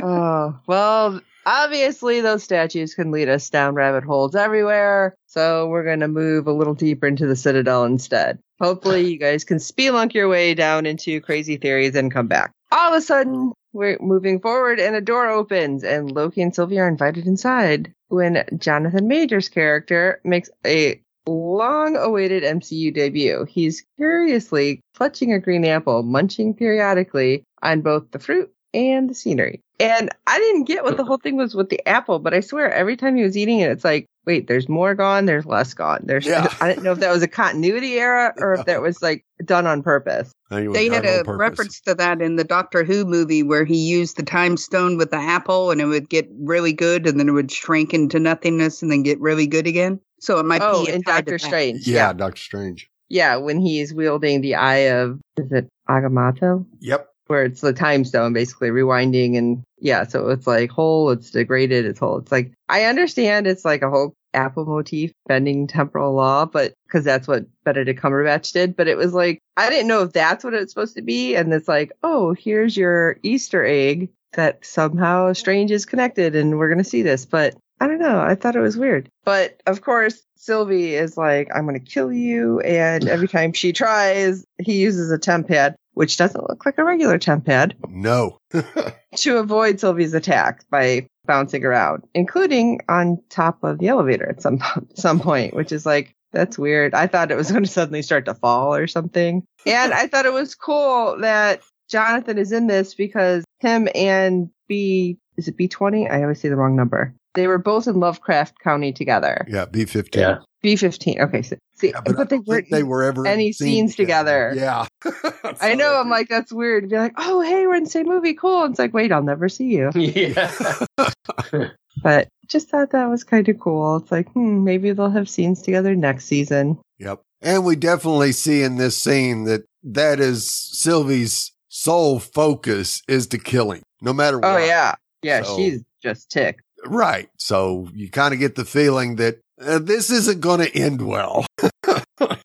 Oh, 0.01 0.57
well, 0.67 1.19
obviously 1.45 2.21
those 2.21 2.43
statues 2.43 2.93
can 2.93 3.11
lead 3.11 3.29
us 3.29 3.49
down 3.49 3.75
rabbit 3.75 4.03
holes 4.03 4.35
everywhere. 4.35 5.15
So 5.27 5.67
we're 5.67 5.83
going 5.83 5.99
to 5.99 6.07
move 6.07 6.47
a 6.47 6.53
little 6.53 6.73
deeper 6.73 7.07
into 7.07 7.27
the 7.27 7.35
Citadel 7.35 7.85
instead. 7.85 8.39
Hopefully 8.59 9.11
you 9.11 9.17
guys 9.17 9.43
can 9.43 9.57
spelunk 9.57 10.13
your 10.13 10.27
way 10.27 10.53
down 10.53 10.85
into 10.85 11.21
crazy 11.21 11.57
theories 11.57 11.95
and 11.95 12.11
come 12.11 12.27
back. 12.27 12.51
All 12.71 12.93
of 12.93 12.97
a 12.97 13.01
sudden, 13.01 13.53
we're 13.73 13.97
moving 13.99 14.39
forward 14.39 14.79
and 14.79 14.95
a 14.95 15.01
door 15.01 15.27
opens 15.27 15.83
and 15.83 16.11
Loki 16.11 16.41
and 16.41 16.55
Sylvie 16.55 16.79
are 16.79 16.87
invited 16.87 17.27
inside 17.27 17.93
when 18.07 18.45
Jonathan 18.57 19.07
Major's 19.07 19.49
character 19.49 20.21
makes 20.23 20.49
a 20.65 21.01
long 21.27 21.97
awaited 21.97 22.43
MCU 22.43 22.93
debut. 22.93 23.45
He's 23.49 23.83
curiously 23.97 24.81
clutching 24.95 25.33
a 25.33 25.39
green 25.39 25.65
apple, 25.65 26.03
munching 26.03 26.53
periodically 26.53 27.43
on 27.61 27.81
both 27.81 28.11
the 28.11 28.19
fruit 28.19 28.51
and 28.75 29.09
the 29.09 29.15
scenery. 29.15 29.61
And 29.79 30.09
I 30.27 30.37
didn't 30.39 30.65
get 30.65 30.83
what 30.83 30.95
the 30.97 31.03
whole 31.03 31.17
thing 31.17 31.35
was 31.35 31.53
with 31.55 31.69
the 31.69 31.85
apple, 31.87 32.19
but 32.19 32.33
I 32.33 32.39
swear 32.39 32.71
every 32.71 32.95
time 32.95 33.15
he 33.15 33.23
was 33.23 33.35
eating 33.35 33.59
it, 33.59 33.71
it's 33.71 33.83
like, 33.83 34.05
wait, 34.25 34.47
there's 34.47 34.69
more 34.69 34.95
gone, 34.95 35.25
there's 35.25 35.45
less 35.45 35.73
gone. 35.73 36.01
There's 36.03 36.25
Yeah. 36.25 36.47
I 36.61 36.69
didn't 36.69 36.83
know 36.83 36.93
if 36.93 36.99
that 36.99 37.11
was 37.11 37.21
a 37.23 37.27
continuity 37.27 37.95
error 37.99 38.33
or 38.37 38.53
if 38.53 38.65
that 38.65 38.81
was 38.81 39.01
like 39.01 39.23
done 39.43 39.67
on 39.67 39.83
purpose. 39.83 40.31
They 40.49 40.87
had 40.87 41.05
a 41.05 41.23
purpose. 41.23 41.37
reference 41.37 41.81
to 41.81 41.95
that 41.95 42.21
in 42.21 42.37
the 42.37 42.43
Doctor 42.45 42.83
Who 42.85 43.05
movie 43.05 43.43
where 43.43 43.65
he 43.65 43.77
used 43.77 44.15
the 44.17 44.23
time 44.23 44.55
stone 44.57 44.97
with 44.97 45.11
the 45.11 45.17
apple 45.17 45.71
and 45.71 45.81
it 45.81 45.85
would 45.85 46.09
get 46.09 46.27
really 46.39 46.71
good 46.73 47.05
and 47.05 47.19
then 47.19 47.27
it 47.27 47.33
would 47.33 47.51
shrink 47.51 47.93
into 47.93 48.19
nothingness 48.19 48.81
and 48.81 48.91
then 48.91 49.03
get 49.03 49.19
really 49.19 49.47
good 49.47 49.67
again. 49.67 49.99
So 50.21 50.39
it 50.39 50.45
might 50.45 50.61
Oh, 50.63 50.85
be 50.85 50.91
in 50.93 51.01
Doctor 51.01 51.31
that. 51.31 51.41
Strange. 51.41 51.85
Yeah, 51.87 52.13
Doctor 52.13 52.41
Strange. 52.41 52.89
Yeah, 53.09 53.35
when 53.35 53.59
he's 53.59 53.93
wielding 53.93 54.41
the 54.41 54.55
eye 54.55 54.87
of 54.89 55.19
is 55.37 55.51
it 55.51 55.67
Agamotto? 55.89 56.65
Yep. 56.79 57.07
Where 57.27 57.43
it's 57.43 57.61
the 57.61 57.73
time 57.73 58.05
stone 58.05 58.33
basically 58.33 58.69
rewinding 58.69 59.37
and 59.37 59.63
yeah, 59.79 60.03
so 60.03 60.29
it's 60.29 60.47
like 60.47 60.69
whole, 60.69 61.09
it's 61.11 61.31
degraded, 61.31 61.85
it's 61.85 61.99
whole. 61.99 62.17
It's 62.17 62.31
like 62.31 62.51
I 62.69 62.85
understand 62.85 63.47
it's 63.47 63.65
like 63.65 63.81
a 63.81 63.89
whole 63.89 64.13
apple 64.35 64.65
motif 64.65 65.11
bending 65.27 65.65
temporal 65.65 66.13
law, 66.13 66.45
but 66.45 66.73
because 66.85 67.03
that's 67.03 67.27
what 67.27 67.45
Benedict 67.63 68.01
Cumberbatch 68.01 68.51
did. 68.51 68.75
But 68.75 68.87
it 68.87 68.97
was 68.97 69.13
like 69.13 69.39
I 69.57 69.69
didn't 69.69 69.87
know 69.87 70.03
if 70.03 70.13
that's 70.13 70.43
what 70.43 70.53
it's 70.53 70.73
supposed 70.73 70.95
to 70.95 71.01
be, 71.01 71.35
and 71.35 71.51
it's 71.53 71.67
like, 71.67 71.91
oh, 72.03 72.33
here's 72.33 72.77
your 72.77 73.17
Easter 73.23 73.65
egg 73.65 74.09
that 74.33 74.65
somehow 74.65 75.33
Strange 75.33 75.71
is 75.71 75.85
connected, 75.85 76.35
and 76.35 76.57
we're 76.57 76.69
gonna 76.69 76.83
see 76.83 77.01
this. 77.01 77.25
But 77.25 77.55
I 77.79 77.87
don't 77.87 77.99
know. 77.99 78.19
I 78.19 78.35
thought 78.35 78.55
it 78.55 78.61
was 78.61 78.77
weird. 78.77 79.09
But 79.23 79.61
of 79.65 79.81
course, 79.81 80.21
Sylvie 80.35 80.95
is 80.95 81.17
like, 81.17 81.49
I'm 81.53 81.65
gonna 81.65 81.79
kill 81.79 82.11
you, 82.11 82.59
and 82.61 83.07
every 83.07 83.27
time 83.29 83.53
she 83.53 83.73
tries, 83.73 84.45
he 84.59 84.79
uses 84.79 85.11
a 85.11 85.17
temp 85.17 85.47
pad, 85.47 85.75
which 85.95 86.17
doesn't 86.17 86.47
look 86.47 86.65
like 86.65 86.77
a 86.77 86.83
regular 86.83 87.17
temp 87.17 87.45
pad 87.45 87.75
No. 87.89 88.37
to 89.15 89.37
avoid 89.37 89.79
Sylvie's 89.79 90.13
attack 90.13 90.63
by 90.69 91.07
bouncing 91.25 91.65
around, 91.65 92.03
including 92.13 92.81
on 92.87 93.17
top 93.29 93.63
of 93.63 93.79
the 93.79 93.87
elevator 93.87 94.29
at 94.29 94.41
some 94.41 94.59
some 94.95 95.19
point, 95.19 95.55
which 95.55 95.71
is 95.71 95.85
like 95.85 96.13
that's 96.31 96.57
weird. 96.57 96.93
I 96.93 97.07
thought 97.07 97.31
it 97.31 97.37
was 97.37 97.51
going 97.51 97.63
to 97.63 97.69
suddenly 97.69 98.01
start 98.01 98.25
to 98.25 98.33
fall 98.35 98.75
or 98.75 98.87
something, 98.87 99.43
and 99.65 99.93
I 99.93 100.07
thought 100.07 100.25
it 100.25 100.33
was 100.33 100.53
cool 100.53 101.17
that 101.21 101.61
Jonathan 101.89 102.37
is 102.37 102.51
in 102.51 102.67
this 102.67 102.93
because 102.93 103.43
him 103.59 103.87
and 103.95 104.49
B 104.67 105.17
is 105.37 105.47
it 105.47 105.57
B 105.57 105.67
twenty? 105.67 106.07
I 106.07 106.21
always 106.21 106.39
say 106.41 106.49
the 106.49 106.55
wrong 106.55 106.75
number. 106.75 107.15
They 107.35 107.47
were 107.47 107.57
both 107.57 107.87
in 107.87 107.99
Lovecraft 107.99 108.59
Country 108.59 108.91
together. 108.91 109.45
yeah, 109.49 109.65
B 109.65 109.85
fifteen. 109.85 110.21
Yeah. 110.21 110.37
B 110.61 110.75
fifteen. 110.75 111.21
Okay, 111.21 111.41
so, 111.43 111.55
see, 111.75 111.89
Yeah, 111.89 112.01
but, 112.03 112.19
I 112.19 112.23
they 112.23 112.39
weren't. 112.39 112.67
they 112.71 112.83
were 112.83 113.03
ever 113.03 113.27
any 113.27 113.51
scenes 113.51 113.95
together. 113.95 114.53
Yeah. 114.55 114.87
I 115.61 115.75
know. 115.75 115.99
I'm 115.99 116.09
like, 116.09 116.27
that's 116.27 116.51
weird. 116.51 116.89
Be 116.89 116.97
like, 116.97 117.13
oh, 117.17 117.41
hey, 117.41 117.67
we're 117.67 117.75
in 117.75 117.83
the 117.83 117.89
same 117.89 118.07
movie. 118.07 118.33
Cool. 118.33 118.63
And 118.63 118.71
it's 118.71 118.79
like, 118.79 118.93
wait, 118.93 119.11
I'll 119.11 119.21
never 119.21 119.47
see 119.47 119.65
you. 119.75 119.91
yeah. 119.95 120.85
but 122.03 122.27
just 122.47 122.69
thought 122.69 122.91
that 122.91 123.09
was 123.09 123.23
kind 123.23 123.47
of 123.49 123.59
cool. 123.59 123.97
It's 123.97 124.11
like, 124.11 124.29
hmm, 124.31 124.63
maybe 124.63 124.91
they'll 124.91 125.09
have 125.09 125.29
scenes 125.29 125.61
together 125.61 125.95
next 125.95 126.25
season. 126.25 126.79
Yep. 126.99 127.21
And 127.41 127.65
we 127.65 127.75
definitely 127.75 128.31
see 128.31 128.63
in 128.63 128.77
this 128.77 128.97
scene 128.97 129.43
that 129.43 129.65
that 129.83 130.19
is 130.19 130.49
Sylvie's 130.49 131.51
sole 131.69 132.19
focus 132.19 133.03
is 133.07 133.27
to 133.27 133.37
killing, 133.37 133.83
no 134.01 134.13
matter 134.13 134.39
what. 134.39 134.45
Oh 134.47 134.57
yeah, 134.57 134.95
yeah. 135.21 135.43
So- 135.43 135.57
she's 135.57 135.83
just 136.01 136.31
ticked. 136.31 136.61
Right. 136.85 137.29
So 137.39 137.89
you 137.93 138.09
kind 138.09 138.33
of 138.33 138.39
get 138.39 138.55
the 138.55 138.65
feeling 138.65 139.15
that 139.17 139.39
uh, 139.61 139.79
this 139.79 140.09
isn't 140.09 140.41
going 140.41 140.59
to 140.61 140.75
end 140.75 141.01
well. 141.01 141.45
I 141.83 142.03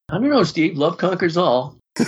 don't 0.09 0.31
know, 0.31 0.45
Steve. 0.45 0.77
Love 0.77 0.99
conquers 0.99 1.37
all. 1.37 1.77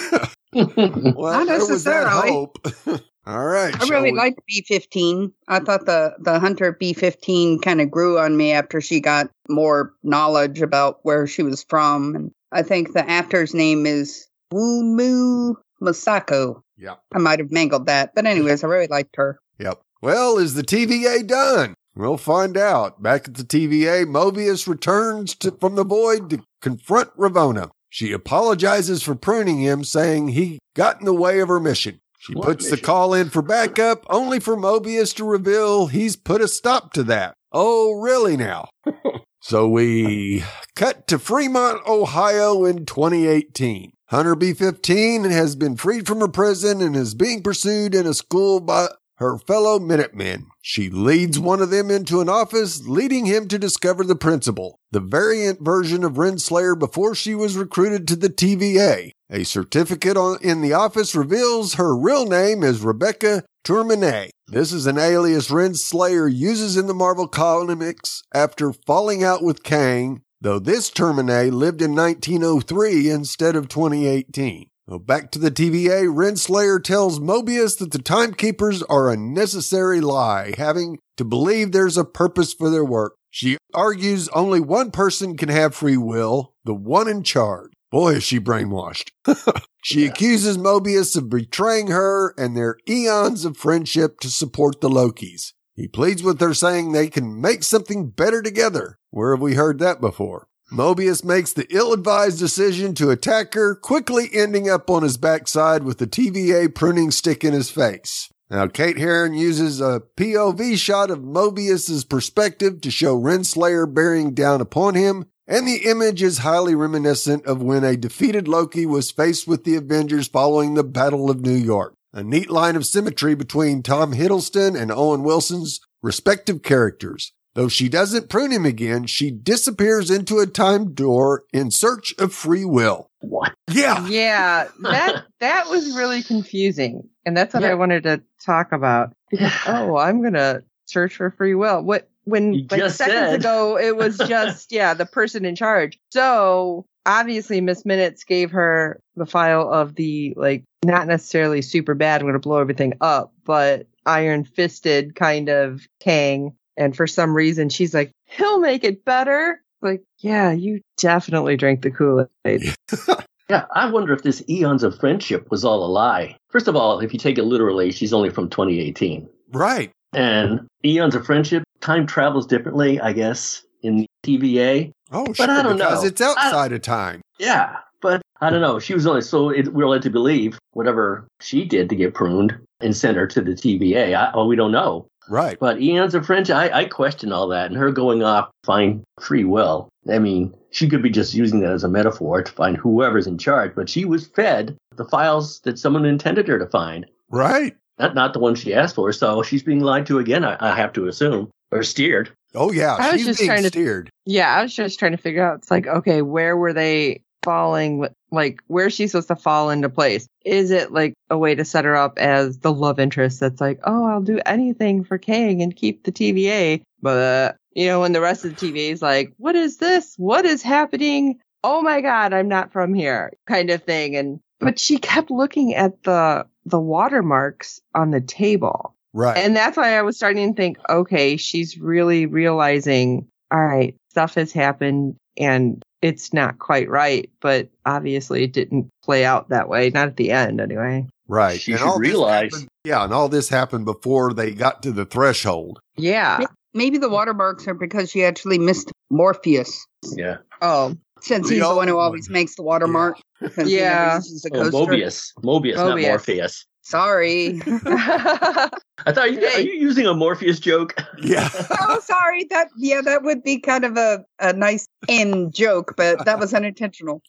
Well, 0.54 0.66
Not 0.66 1.46
there 1.46 1.58
was 1.60 1.84
that 1.84 2.04
necessarily. 2.04 2.30
hope. 2.30 2.58
All 3.26 3.46
right. 3.46 3.74
I 3.80 3.88
really 3.88 4.12
we- 4.12 4.18
liked 4.18 4.40
B 4.46 4.62
fifteen. 4.68 5.32
I 5.48 5.60
thought 5.60 5.86
the 5.86 6.14
the 6.18 6.38
hunter 6.38 6.72
B 6.72 6.92
fifteen 6.92 7.58
kind 7.58 7.80
of 7.80 7.90
grew 7.90 8.18
on 8.18 8.36
me 8.36 8.52
after 8.52 8.80
she 8.82 9.00
got 9.00 9.30
more 9.48 9.94
knowledge 10.02 10.60
about 10.60 10.98
where 11.04 11.26
she 11.26 11.42
was 11.42 11.64
from, 11.64 12.14
and 12.14 12.30
I 12.52 12.60
think 12.62 12.92
the 12.92 13.08
actor's 13.08 13.54
name 13.54 13.86
is 13.86 14.26
Wumu 14.52 15.54
Masako. 15.80 16.60
Yeah. 16.76 16.96
I 17.14 17.18
might 17.18 17.38
have 17.38 17.50
mangled 17.50 17.86
that, 17.86 18.14
but 18.14 18.26
anyways, 18.26 18.62
I 18.62 18.66
really 18.66 18.88
liked 18.88 19.16
her. 19.16 19.38
Yep. 19.58 19.80
Well, 20.02 20.36
is 20.36 20.52
the 20.54 20.62
TVA 20.64 21.26
done? 21.26 21.74
We'll 21.94 22.16
find 22.16 22.57
out. 22.57 23.02
Back 23.02 23.28
at 23.28 23.35
the 23.35 23.44
TVA, 23.44 24.07
Mobius 24.07 24.66
returns 24.66 25.35
to, 25.37 25.52
from 25.52 25.74
the 25.74 25.85
void 25.85 26.31
to 26.31 26.42
confront 26.61 27.14
Ravonna. 27.16 27.70
She 27.90 28.12
apologizes 28.12 29.02
for 29.02 29.14
pruning 29.14 29.59
him, 29.61 29.85
saying 29.85 30.28
he 30.28 30.59
got 30.74 31.00
in 31.00 31.05
the 31.05 31.12
way 31.12 31.40
of 31.40 31.48
her 31.48 31.61
mission. 31.61 32.00
She 32.18 32.35
What 32.35 32.46
puts 32.46 32.70
the 32.70 32.78
call 32.78 33.12
in 33.12 33.28
for 33.28 33.42
backup, 33.42 34.07
only 34.09 34.40
for 34.40 34.57
Mobius 34.57 35.14
to 35.16 35.24
reveal 35.24 35.88
he's 35.88 36.16
put 36.16 36.40
a 36.40 36.48
stop 36.48 36.92
to 36.94 37.02
that. 37.05 37.35
Oh, 37.52 38.00
really 38.00 38.37
now? 38.37 38.68
so 39.42 39.68
we 39.68 40.44
cut 40.74 41.07
to 41.09 41.18
Fremont, 41.18 41.87
Ohio 41.87 42.64
in 42.64 42.87
2018. 42.87 43.92
Hunter 44.07 44.35
B-15 44.35 45.31
has 45.31 45.57
been 45.57 45.76
freed 45.76 46.07
from 46.07 46.20
her 46.20 46.28
prison 46.28 46.81
and 46.81 46.94
is 46.94 47.14
being 47.14 47.42
pursued 47.42 47.94
in 47.94 48.07
a 48.07 48.14
school 48.14 48.61
by 48.61 48.88
her 49.22 49.38
fellow 49.38 49.78
Minutemen. 49.78 50.48
She 50.61 50.90
leads 50.90 51.38
one 51.38 51.62
of 51.62 51.70
them 51.70 51.90
into 51.90 52.20
an 52.20 52.28
office, 52.28 52.87
leading 52.87 53.24
him 53.24 53.48
to 53.48 53.58
discover 53.58 54.04
the 54.04 54.16
principal, 54.16 54.78
the 54.90 55.00
variant 55.00 55.61
version 55.61 56.04
of 56.04 56.14
Renslayer 56.14 56.78
before 56.78 57.14
she 57.14 57.35
was 57.35 57.56
recruited 57.56 58.06
to 58.08 58.16
the 58.16 58.28
TVA. 58.28 59.12
A 59.30 59.44
certificate 59.44 60.16
on, 60.16 60.38
in 60.42 60.61
the 60.61 60.74
office 60.74 61.14
reveals 61.14 61.74
her 61.74 61.96
real 61.96 62.26
name 62.26 62.62
is 62.62 62.82
Rebecca 62.82 63.44
Tourminet. 63.64 64.30
This 64.48 64.72
is 64.72 64.87
an 64.87 64.98
alias 64.98 65.48
Renslayer 65.48 66.30
uses 66.30 66.76
in 66.76 66.87
the 66.87 66.94
Marvel 66.94 67.28
comics 67.28 68.22
after 68.35 68.72
falling 68.72 69.24
out 69.24 69.42
with 69.42 69.62
Kang, 69.62 70.22
though 70.40 70.58
this 70.58 70.90
Tourminet 70.90 71.52
lived 71.52 71.80
in 71.80 71.94
1903 71.94 73.08
instead 73.08 73.54
of 73.54 73.68
2018. 73.68 74.66
Well, 74.86 74.98
back 74.98 75.30
to 75.32 75.38
the 75.38 75.50
TVA, 75.50 76.12
Renslayer 76.12 76.82
tells 76.82 77.20
Mobius 77.20 77.78
that 77.78 77.92
the 77.92 78.00
timekeepers 78.00 78.82
are 78.84 79.10
a 79.10 79.16
necessary 79.16 80.00
lie, 80.00 80.54
having 80.58 80.98
to 81.16 81.24
believe 81.24 81.70
there's 81.70 81.96
a 81.96 82.04
purpose 82.04 82.52
for 82.52 82.68
their 82.68 82.84
work. 82.84 83.14
She 83.30 83.58
argues 83.72 84.28
only 84.30 84.60
one 84.60 84.90
person 84.90 85.36
can 85.36 85.48
have 85.48 85.74
free 85.74 85.96
will, 85.96 86.54
the 86.64 86.74
one 86.74 87.08
in 87.08 87.22
charge. 87.22 87.70
Boy, 87.92 88.14
is 88.14 88.24
she 88.24 88.40
brainwashed. 88.40 89.10
she 89.84 90.06
accuses 90.06 90.58
Mobius 90.58 91.16
of 91.16 91.28
betraying 91.28 91.88
her 91.88 92.34
and 92.36 92.56
their 92.56 92.76
eons 92.88 93.44
of 93.44 93.56
friendship 93.56 94.18
to 94.20 94.30
support 94.30 94.80
the 94.80 94.88
Lokis. 94.88 95.52
He 95.74 95.88
pleads 95.88 96.22
with 96.22 96.40
her 96.40 96.54
saying 96.54 96.92
they 96.92 97.08
can 97.08 97.40
make 97.40 97.62
something 97.62 98.10
better 98.10 98.42
together. 98.42 98.98
Where 99.10 99.34
have 99.34 99.42
we 99.42 99.54
heard 99.54 99.78
that 99.78 100.00
before? 100.00 100.48
Mobius 100.72 101.22
makes 101.22 101.52
the 101.52 101.66
ill-advised 101.68 102.38
decision 102.38 102.94
to 102.94 103.11
attack 103.11 103.52
her, 103.52 103.74
quickly 103.74 104.30
ending 104.32 104.70
up 104.70 104.88
on 104.88 105.02
his 105.02 105.18
backside 105.18 105.85
with 105.85 105.98
the 105.98 106.06
TVA 106.06 106.74
pruning 106.74 107.11
stick 107.11 107.44
in 107.44 107.52
his 107.52 107.70
face. 107.70 108.32
Now, 108.48 108.68
Kate 108.68 108.96
Herron 108.96 109.35
uses 109.35 109.82
a 109.82 110.02
POV 110.16 110.78
shot 110.78 111.11
of 111.11 111.18
Mobius's 111.20 112.04
perspective 112.04 112.80
to 112.80 112.90
show 112.90 113.20
Renslayer 113.20 113.92
bearing 113.92 114.32
down 114.32 114.62
upon 114.62 114.94
him, 114.94 115.26
and 115.46 115.68
the 115.68 115.85
image 115.85 116.22
is 116.22 116.38
highly 116.38 116.74
reminiscent 116.74 117.44
of 117.44 117.62
when 117.62 117.85
a 117.85 117.94
defeated 117.94 118.48
Loki 118.48 118.87
was 118.87 119.11
faced 119.11 119.46
with 119.46 119.64
the 119.64 119.76
Avengers 119.76 120.26
following 120.26 120.72
the 120.72 120.85
Battle 120.85 121.30
of 121.30 121.42
New 121.42 121.50
York. 121.52 121.94
A 122.14 122.22
neat 122.22 122.50
line 122.50 122.76
of 122.76 122.87
symmetry 122.87 123.35
between 123.35 123.82
Tom 123.82 124.14
Hiddleston 124.14 124.80
and 124.80 124.90
Owen 124.90 125.22
Wilson's 125.22 125.80
respective 126.02 126.62
characters. 126.62 127.32
Though 127.54 127.68
she 127.68 127.88
doesn't 127.88 128.28
prune 128.30 128.50
him 128.50 128.64
again, 128.64 129.06
she 129.06 129.30
disappears 129.30 130.10
into 130.10 130.38
a 130.38 130.46
time 130.46 130.94
door 130.94 131.44
in 131.52 131.70
search 131.70 132.14
of 132.18 132.32
free 132.32 132.64
will. 132.64 133.10
What? 133.20 133.52
Yeah. 133.70 134.06
Yeah, 134.06 134.68
that 134.82 135.24
that 135.40 135.68
was 135.68 135.94
really 135.94 136.22
confusing, 136.22 137.08
and 137.26 137.36
that's 137.36 137.52
what 137.54 137.62
Yeah. 137.62 137.70
I 137.70 137.74
wanted 137.74 138.04
to 138.04 138.22
talk 138.44 138.72
about. 138.72 139.12
Because 139.30 139.52
oh, 139.66 139.96
I'm 139.96 140.22
gonna 140.22 140.62
search 140.86 141.16
for 141.16 141.30
free 141.30 141.54
will. 141.54 141.82
What 141.82 142.08
when 142.24 142.54
You 142.54 142.66
like 142.70 142.80
just 142.80 142.96
seconds 142.98 143.16
said. 143.30 143.40
ago 143.40 143.76
it 143.78 143.96
was 143.96 144.16
just 144.28 144.72
yeah 144.72 144.94
the 144.94 145.06
person 145.06 145.44
in 145.44 145.54
charge. 145.56 145.98
So 146.10 146.86
obviously 147.04 147.60
Miss 147.60 147.84
Minutes 147.84 148.24
gave 148.24 148.52
her 148.52 149.00
the 149.16 149.26
file 149.26 149.68
of 149.70 149.94
the 149.94 150.32
like 150.36 150.64
not 150.84 151.06
necessarily 151.06 151.60
super 151.62 151.94
bad. 151.94 152.20
I'm 152.20 152.28
gonna 152.28 152.38
blow 152.38 152.60
everything 152.60 152.94
up, 153.00 153.32
but 153.44 153.86
iron 154.06 154.44
fisted 154.44 155.14
kind 155.14 155.48
of 155.48 155.86
Kang. 156.00 156.56
And 156.76 156.96
for 156.96 157.06
some 157.06 157.35
reason 157.35 157.68
she's 157.68 157.92
like 157.94 158.11
he'll 158.26 158.58
make 158.61 158.85
it 158.85 159.04
better. 159.04 159.61
Like 159.80 160.02
yeah, 160.18 160.52
you 160.52 160.80
definitely 160.98 161.56
drank 161.56 161.82
the 161.82 161.90
Kool 161.90 162.26
Aid. 162.44 162.74
Yeah, 163.50 163.66
I 163.74 163.90
wonder 163.90 164.14
if 164.14 164.22
this 164.22 164.42
eons 164.48 164.82
of 164.82 164.98
friendship 164.98 165.50
was 165.50 165.62
all 165.62 165.85
a 165.85 165.90
lie. 165.90 166.37
First 166.48 166.68
of 166.68 166.76
all, 166.76 167.00
if 167.00 167.12
you 167.12 167.18
take 167.18 167.37
it 167.37 167.42
literally, 167.42 167.90
she's 167.92 168.14
only 168.14 168.30
from 168.30 168.48
2018. 168.48 169.28
Right. 169.52 169.90
And 170.14 170.66
eons 170.87 171.14
of 171.14 171.26
friendship, 171.26 171.62
time 171.82 172.06
travels 172.06 172.46
differently, 172.46 172.98
I 172.98 173.12
guess, 173.12 173.62
in 173.82 174.06
TVA. 174.24 174.92
Oh, 175.11 175.26
But 175.26 175.37
sure, 175.37 175.50
I 175.50 175.62
don't 175.62 175.76
because 175.76 176.02
know. 176.02 176.08
it's 176.08 176.20
outside 176.22 176.72
of 176.72 176.80
time. 176.80 177.20
Yeah, 177.38 177.76
but 178.00 178.22
I 178.40 178.48
don't 178.48 178.62
know. 178.62 178.78
She 178.78 178.94
was 178.94 179.06
only 179.06 179.20
so 179.20 179.50
it, 179.50 179.68
we're 179.74 179.88
led 179.88 180.02
to 180.02 180.11
believe 180.11 180.58
whatever 180.70 181.26
she 181.42 181.66
did 181.66 181.90
to 181.90 181.96
get 181.96 182.14
pruned 182.14 182.56
and 182.82 182.96
sent 182.96 183.16
her 183.16 183.26
to 183.28 183.40
the 183.40 183.52
TVA. 183.52 184.14
I, 184.14 184.34
well, 184.36 184.46
we 184.48 184.56
don't 184.56 184.72
know. 184.72 185.06
Right. 185.28 185.56
But 185.58 185.80
eons 185.80 186.14
of 186.14 186.26
friendship, 186.26 186.56
I, 186.56 186.70
I 186.70 186.84
question 186.86 187.32
all 187.32 187.46
that. 187.48 187.66
And 187.66 187.76
her 187.76 187.92
going 187.92 188.22
off 188.22 188.46
to 188.46 188.66
find 188.66 189.04
free 189.20 189.44
will. 189.44 189.88
I 190.10 190.18
mean, 190.18 190.52
she 190.70 190.88
could 190.88 191.02
be 191.02 191.10
just 191.10 191.32
using 191.32 191.60
that 191.60 191.72
as 191.72 191.84
a 191.84 191.88
metaphor 191.88 192.42
to 192.42 192.52
find 192.52 192.76
whoever's 192.76 193.26
in 193.28 193.38
charge. 193.38 193.72
But 193.76 193.88
she 193.88 194.04
was 194.04 194.26
fed 194.26 194.76
the 194.96 195.04
files 195.04 195.60
that 195.60 195.78
someone 195.78 196.04
intended 196.04 196.48
her 196.48 196.58
to 196.58 196.66
find, 196.66 197.06
Right. 197.30 197.76
not 197.98 198.14
not 198.16 198.32
the 198.32 198.40
one 198.40 198.56
she 198.56 198.74
asked 198.74 198.96
for. 198.96 199.12
So 199.12 199.42
she's 199.42 199.62
being 199.62 199.80
lied 199.80 200.06
to 200.06 200.18
again. 200.18 200.44
I, 200.44 200.56
I 200.58 200.74
have 200.74 200.92
to 200.94 201.06
assume 201.06 201.50
or 201.70 201.82
steered. 201.84 202.32
Oh, 202.54 202.72
yeah. 202.72 202.96
I 202.98 203.12
was 203.12 203.24
just 203.24 203.38
being 203.38 203.48
trying 203.48 203.62
to- 203.62 203.68
steered. 203.68 204.10
Yeah, 204.26 204.52
I 204.54 204.62
was 204.62 204.74
just 204.74 204.98
trying 204.98 205.12
to 205.12 205.18
figure 205.18 205.42
out. 205.44 205.58
It's 205.58 205.70
like, 205.70 205.86
okay, 205.86 206.20
where 206.22 206.56
were 206.56 206.72
they 206.72 207.22
falling? 207.44 207.98
with- 207.98 208.12
Like, 208.32 208.62
where's 208.66 208.94
she 208.94 209.06
supposed 209.06 209.28
to 209.28 209.36
fall 209.36 209.70
into 209.70 209.88
place? 209.90 210.26
Is 210.44 210.70
it 210.70 210.90
like 210.90 211.14
a 211.30 211.36
way 211.36 211.54
to 211.54 211.64
set 211.64 211.84
her 211.84 211.94
up 211.94 212.18
as 212.18 212.58
the 212.58 212.72
love 212.72 212.98
interest 212.98 213.40
that's 213.40 213.60
like, 213.60 213.78
oh, 213.84 214.06
I'll 214.06 214.22
do 214.22 214.40
anything 214.46 215.04
for 215.04 215.18
Kang 215.18 215.62
and 215.62 215.76
keep 215.76 216.04
the 216.04 216.12
TVA? 216.12 216.82
But, 217.02 217.56
you 217.74 217.86
know, 217.86 218.00
when 218.00 218.12
the 218.12 218.20
rest 218.20 218.44
of 218.44 218.56
the 218.56 218.66
TVA 218.66 218.90
is 218.90 219.02
like, 219.02 219.34
what 219.36 219.54
is 219.54 219.76
this? 219.76 220.14
What 220.16 220.46
is 220.46 220.62
happening? 220.62 221.40
Oh 221.62 221.82
my 221.82 222.00
God, 222.00 222.32
I'm 222.32 222.48
not 222.48 222.72
from 222.72 222.94
here 222.94 223.32
kind 223.46 223.70
of 223.70 223.82
thing. 223.84 224.16
And, 224.16 224.40
but 224.58 224.80
she 224.80 224.98
kept 224.98 225.30
looking 225.30 225.74
at 225.74 226.02
the, 226.02 226.46
the 226.64 226.80
watermarks 226.80 227.80
on 227.94 228.10
the 228.10 228.20
table. 228.20 228.96
Right. 229.12 229.36
And 229.36 229.54
that's 229.54 229.76
why 229.76 229.98
I 229.98 230.02
was 230.02 230.16
starting 230.16 230.54
to 230.54 230.56
think, 230.56 230.78
okay, 230.88 231.36
she's 231.36 231.76
really 231.76 232.24
realizing, 232.24 233.28
all 233.52 233.62
right, 233.62 233.94
stuff 234.10 234.35
has 234.37 234.52
happened 234.52 235.16
and 235.37 235.83
it's 236.03 236.33
not 236.33 236.59
quite 236.59 236.88
right, 236.90 237.31
but 237.40 237.69
obviously 237.87 238.42
it 238.44 238.53
didn't 238.53 238.88
play 239.05 239.25
out 239.25 239.48
that 239.48 239.69
way, 239.69 239.90
not 239.90 240.09
at 240.09 240.17
the 240.17 240.31
end 240.33 240.61
anyway. 240.61 241.07
right. 241.29 241.61
She 241.61 241.73
And 241.73 241.81
should 241.81 241.98
realize- 242.00 242.53
happened- 242.53 242.69
yeah. 242.85 243.05
And 243.05 243.15
all 243.15 243.29
this 243.29 243.48
happened 243.48 243.85
before 243.87 244.35
they 244.35 244.50
got 244.50 244.83
to 244.83 244.92
the 244.92 245.05
threshold. 245.07 245.79
Yeah. 245.96 246.40
Maybe 246.75 246.98
the 246.98 247.09
watermarks 247.09 247.67
are 247.69 247.75
because 247.75 248.11
she 248.11 248.25
actually 248.25 248.59
missed 248.59 248.90
Morpheus, 249.11 249.87
Yeah. 250.17 250.38
Oh, 250.61 250.94
since 251.23 251.48
he's 251.48 251.60
the 251.60 251.75
one 251.75 251.88
who 251.88 251.98
always 251.98 252.29
one. 252.29 252.33
makes 252.35 252.54
the 252.56 252.62
watermark. 252.62 253.16
he 253.64 253.77
Yeah. 253.79 254.04
never 254.04 254.14
uses 254.16 254.42
the 254.42 254.50
Oh, 254.54 254.70
ghost 254.70 254.88
trick. 254.88 255.00
Mobius. 255.00 255.33
Mobius, 255.42 255.77
not 255.77 256.00
Morpheus. 256.00 256.66
Sorry. 256.83 257.60
I 257.66 259.12
thought 259.12 259.33
you 259.33 259.38
Hey. 259.40 259.54
are 259.56 259.60
you 259.60 259.73
using 259.75 260.06
a 260.06 260.14
Morpheus 260.14 260.58
joke? 260.60 260.94
Yeah. 261.23 261.48
oh, 261.81 262.00
sorry. 262.04 262.44
That 262.50 262.68
yeah, 262.77 263.00
that 263.02 263.23
would 263.23 263.42
be 263.42 263.58
kind 263.60 263.85
of 263.85 263.96
a, 263.96 264.25
a 264.40 264.52
nice 264.52 264.88
end 265.08 265.54
joke, 265.54 265.94
but 265.96 266.25
that 266.25 266.38
was 266.38 266.52
unintentional. 266.54 267.23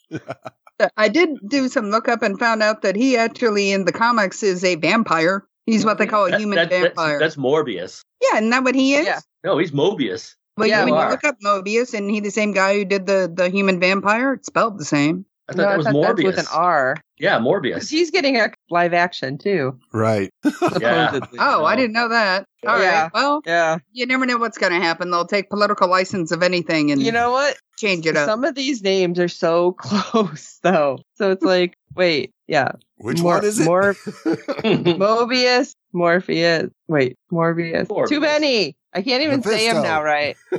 I 0.97 1.07
did 1.07 1.29
do 1.47 1.67
some 1.69 1.91
lookup 1.91 2.23
and 2.23 2.37
found 2.39 2.63
out 2.63 2.81
that 2.81 2.95
he 2.95 3.15
actually 3.15 3.71
in 3.71 3.85
the 3.85 3.91
comics 3.91 4.41
is 4.43 4.63
a 4.63 4.75
vampire. 4.75 5.45
He's 5.65 5.85
what 5.85 5.97
they 5.97 6.07
call 6.07 6.25
a 6.33 6.37
human 6.37 6.55
that- 6.57 6.69
that's- 6.69 6.87
vampire. 6.95 7.19
That's, 7.19 7.35
Morbius. 7.37 8.03
yeah, 8.21 8.37
isn't 8.37 8.49
that 8.49 8.63
what 8.63 8.75
he 8.75 8.95
is? 8.95 9.05
Yeah. 9.05 9.19
No, 9.43 9.57
he's 9.59 9.71
Mobius. 9.71 10.35
But 10.55 10.69
Yeah, 10.69 10.79
when 10.79 10.89
you 10.89 10.93
you 10.95 10.99
are. 10.99 11.09
look 11.11 11.23
up 11.23 11.37
Mobius 11.43 11.93
and 11.93 12.09
he 12.09 12.19
the 12.19 12.29
same 12.31 12.51
guy 12.51 12.75
who 12.75 12.85
did 12.85 13.05
the, 13.07 13.31
the 13.33 13.49
human 13.49 13.79
vampire, 13.79 14.33
it's 14.33 14.47
spelled 14.47 14.77
the 14.79 14.85
same. 14.85 15.25
I 15.49 15.53
thought 15.53 15.57
no, 15.57 15.63
that 15.63 15.73
I 15.73 15.77
was 15.77 15.85
thought 15.87 15.95
Morbius. 15.95 16.23
with 16.23 16.37
an 16.39 16.45
R. 16.53 16.95
Yeah, 17.19 17.37
Morbius. 17.39 17.89
He's 17.89 18.11
getting 18.11 18.37
a 18.37 18.51
live 18.69 18.93
action 18.93 19.37
too, 19.37 19.77
Right. 19.91 20.29
supposedly. 20.43 21.37
Oh, 21.39 21.65
I 21.65 21.75
didn't 21.75 21.91
know 21.93 22.09
that. 22.09 22.45
All 22.65 22.75
right. 22.75 22.83
Yeah. 22.83 23.09
Well, 23.13 23.41
Yeah. 23.45 23.77
you 23.91 24.05
never 24.05 24.25
know 24.25 24.37
what's 24.37 24.57
going 24.57 24.71
to 24.71 24.79
happen. 24.79 25.11
They'll 25.11 25.25
take 25.27 25.49
political 25.49 25.89
license 25.89 26.31
of 26.31 26.43
anything 26.43 26.91
and 26.91 27.01
You 27.01 27.11
know 27.11 27.31
what? 27.31 27.57
change 27.77 28.05
it 28.05 28.15
up. 28.15 28.25
Some 28.27 28.45
of 28.45 28.55
these 28.55 28.81
names 28.83 29.19
are 29.19 29.27
so 29.27 29.71
close 29.79 30.59
though. 30.63 30.99
So 31.15 31.31
it's 31.31 31.43
like, 31.43 31.75
wait, 31.95 32.31
yeah. 32.47 32.73
Which 32.97 33.21
more, 33.21 33.35
one 33.35 33.45
is 33.45 33.59
it? 33.59 33.65
More 33.65 33.93
Mobius, 34.63 35.75
Morpheus. 35.93 36.69
Wait, 36.87 37.17
Morbius. 37.31 37.87
Morbius. 37.87 38.09
Too 38.09 38.19
many. 38.19 38.75
I 38.93 39.01
can't 39.01 39.23
even 39.23 39.41
say 39.41 39.67
him 39.67 39.81
now, 39.81 40.03
right? 40.03 40.35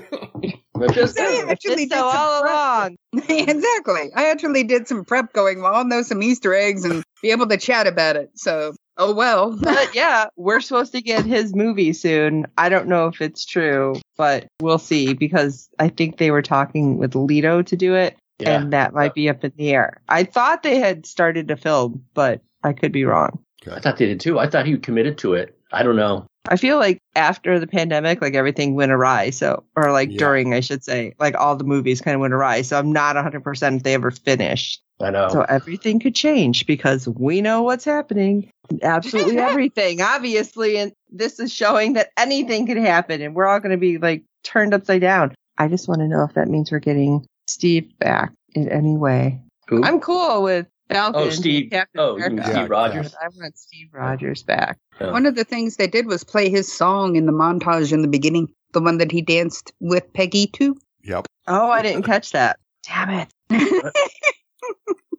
Mephisto. 0.77 1.23
I 1.23 1.45
actually 1.49 1.87
did 1.87 1.93
some 1.93 2.05
all 2.05 2.43
prep. 2.43 2.53
along. 2.53 2.97
exactly. 3.29 4.11
I 4.15 4.31
actually 4.31 4.65
did 4.65 4.89
some 4.89 5.05
prep 5.05 5.33
going, 5.33 5.63
well, 5.63 5.75
I'll 5.75 5.85
know 5.85 6.03
some 6.03 6.23
Easter 6.23 6.53
eggs 6.53 6.85
and 6.85 7.05
be 7.23 7.31
able 7.31 7.47
to 7.49 7.57
chat 7.57 7.87
about 7.87 8.17
it. 8.17 8.31
So, 8.35 8.75
oh 8.97 9.15
well. 9.15 9.57
But 9.63 9.95
yeah, 9.95 10.27
we're 10.37 10.61
supposed 10.61 10.93
to 10.93 11.01
get 11.01 11.25
his 11.25 11.55
movie 11.55 11.93
soon. 11.93 12.47
I 12.59 12.69
don't 12.69 12.89
know 12.89 13.07
if 13.07 13.21
it's 13.21 13.45
true, 13.45 13.95
but 14.17 14.49
we'll 14.61 14.79
see 14.79 15.15
because 15.15 15.69
I 15.79 15.89
think 15.89 16.19
they 16.19 16.33
were 16.33 16.43
talking 16.43 16.99
with 16.99 17.15
Leto 17.15 17.63
to 17.63 17.77
do 17.77 17.95
it, 17.95 18.17
Yeah. 18.41 18.61
and 18.61 18.73
that 18.73 18.95
might 18.95 19.15
be 19.15 19.29
up 19.29 19.45
in 19.45 19.53
the 19.57 19.71
air. 19.71 20.01
I 20.09 20.25
thought 20.25 20.65
they 20.65 20.79
had 20.81 21.07
started 21.07 21.47
to 21.49 21.57
film, 21.57 22.05
but 22.15 22.43
I 22.65 22.73
could 22.73 22.91
be 22.91 23.05
wrong. 23.05 23.39
I 23.73 23.81
thought 23.81 23.97
they 23.97 24.07
did 24.07 24.21
too. 24.21 24.39
I 24.39 24.49
thought 24.49 24.67
he 24.67 24.77
committed 24.79 25.19
to 25.19 25.35
it. 25.35 25.57
I 25.73 25.83
don't 25.83 25.97
know. 25.97 26.27
I 26.47 26.57
feel 26.57 26.77
like 26.77 26.99
after 27.17 27.59
the 27.59 27.67
pandemic, 27.67 28.21
like 28.21 28.35
everything 28.35 28.75
went 28.75 28.93
awry. 28.93 29.31
So, 29.31 29.65
or 29.77 29.93
like 29.93 30.11
Yeah. 30.11 30.19
during, 30.19 30.53
I 30.53 30.61
should 30.61 30.85
say, 30.85 31.15
like 31.19 31.35
all 31.35 31.57
the 31.57 31.65
movies 31.65 32.01
kind 32.03 32.15
of 32.15 32.21
went 32.21 32.35
awry. 32.35 32.63
So 32.63 32.79
I'm 32.79 32.93
not 32.93 33.17
100% 33.17 33.77
if 33.77 33.83
they 33.83 33.95
ever 33.95 34.11
finished. 34.11 34.83
I 35.01 35.11
know. 35.11 35.29
So 35.31 35.43
everything 35.43 35.99
could 36.01 36.15
change 36.15 36.67
because 36.67 37.09
we 37.09 37.41
know 37.41 37.63
what's 37.63 37.85
happening. 37.85 38.51
Absolutely 38.83 39.39
everything, 39.39 40.03
obviously. 40.03 40.77
And 40.77 40.93
this 41.11 41.41
is 41.41 41.53
showing 41.53 41.95
that 41.95 42.11
anything 42.19 42.67
could 42.67 42.77
happen 42.77 43.23
and 43.23 43.35
we're 43.35 43.47
all 43.47 43.61
going 43.61 43.73
to 43.73 43.79
be 43.79 43.99
like 43.99 44.23
turned 44.43 44.75
upside 44.75 45.01
down. 45.01 45.35
I 45.57 45.69
just 45.69 45.89
want 45.89 46.01
to 46.01 46.09
know 46.09 46.25
if 46.25 46.35
that 46.35 46.49
means 46.49 46.71
we're 46.71 46.79
getting 46.79 47.27
Steve 47.49 47.99
back 47.99 48.33
in 48.55 48.69
any 48.69 48.97
way. 48.97 49.41
I'm 49.71 49.99
cool 50.01 50.43
with 50.43 50.67
Falcon. 50.95 51.23
oh, 51.23 51.31
Steve. 51.31 51.71
Captain 51.71 52.01
Oh, 52.01 52.15
America, 52.17 52.37
Yeah, 52.37 52.53
Steve 52.53 52.71
Rogers. 52.71 53.15
I 53.21 53.29
want 53.37 53.59
Steve 53.59 53.89
Rogers 53.93 54.43
back. 54.43 54.79
Yeah. 55.01 55.11
One 55.13 55.27
of 55.27 55.35
the 55.35 55.45
things 55.45 55.77
they 55.77 55.87
did 55.87 56.07
was 56.07 56.25
play 56.25 56.49
his 56.49 56.73
song 56.73 57.17
in 57.17 57.27
the 57.27 57.33
montage 57.33 57.93
in 57.93 58.03
the 58.03 58.09
beginning, 58.09 58.49
the 58.73 58.81
one 58.81 58.99
that 58.99 59.11
he 59.13 59.21
danced 59.23 59.73
with 59.81 60.11
Peggy 60.13 60.47
to. 60.49 60.77
Yep. 61.03 61.27
Oh, 61.49 61.71
I 61.71 61.83
didn't 61.83 62.05
catch 62.05 62.33
that. 62.33 62.59
Damn 62.87 63.11
it. 63.11 63.29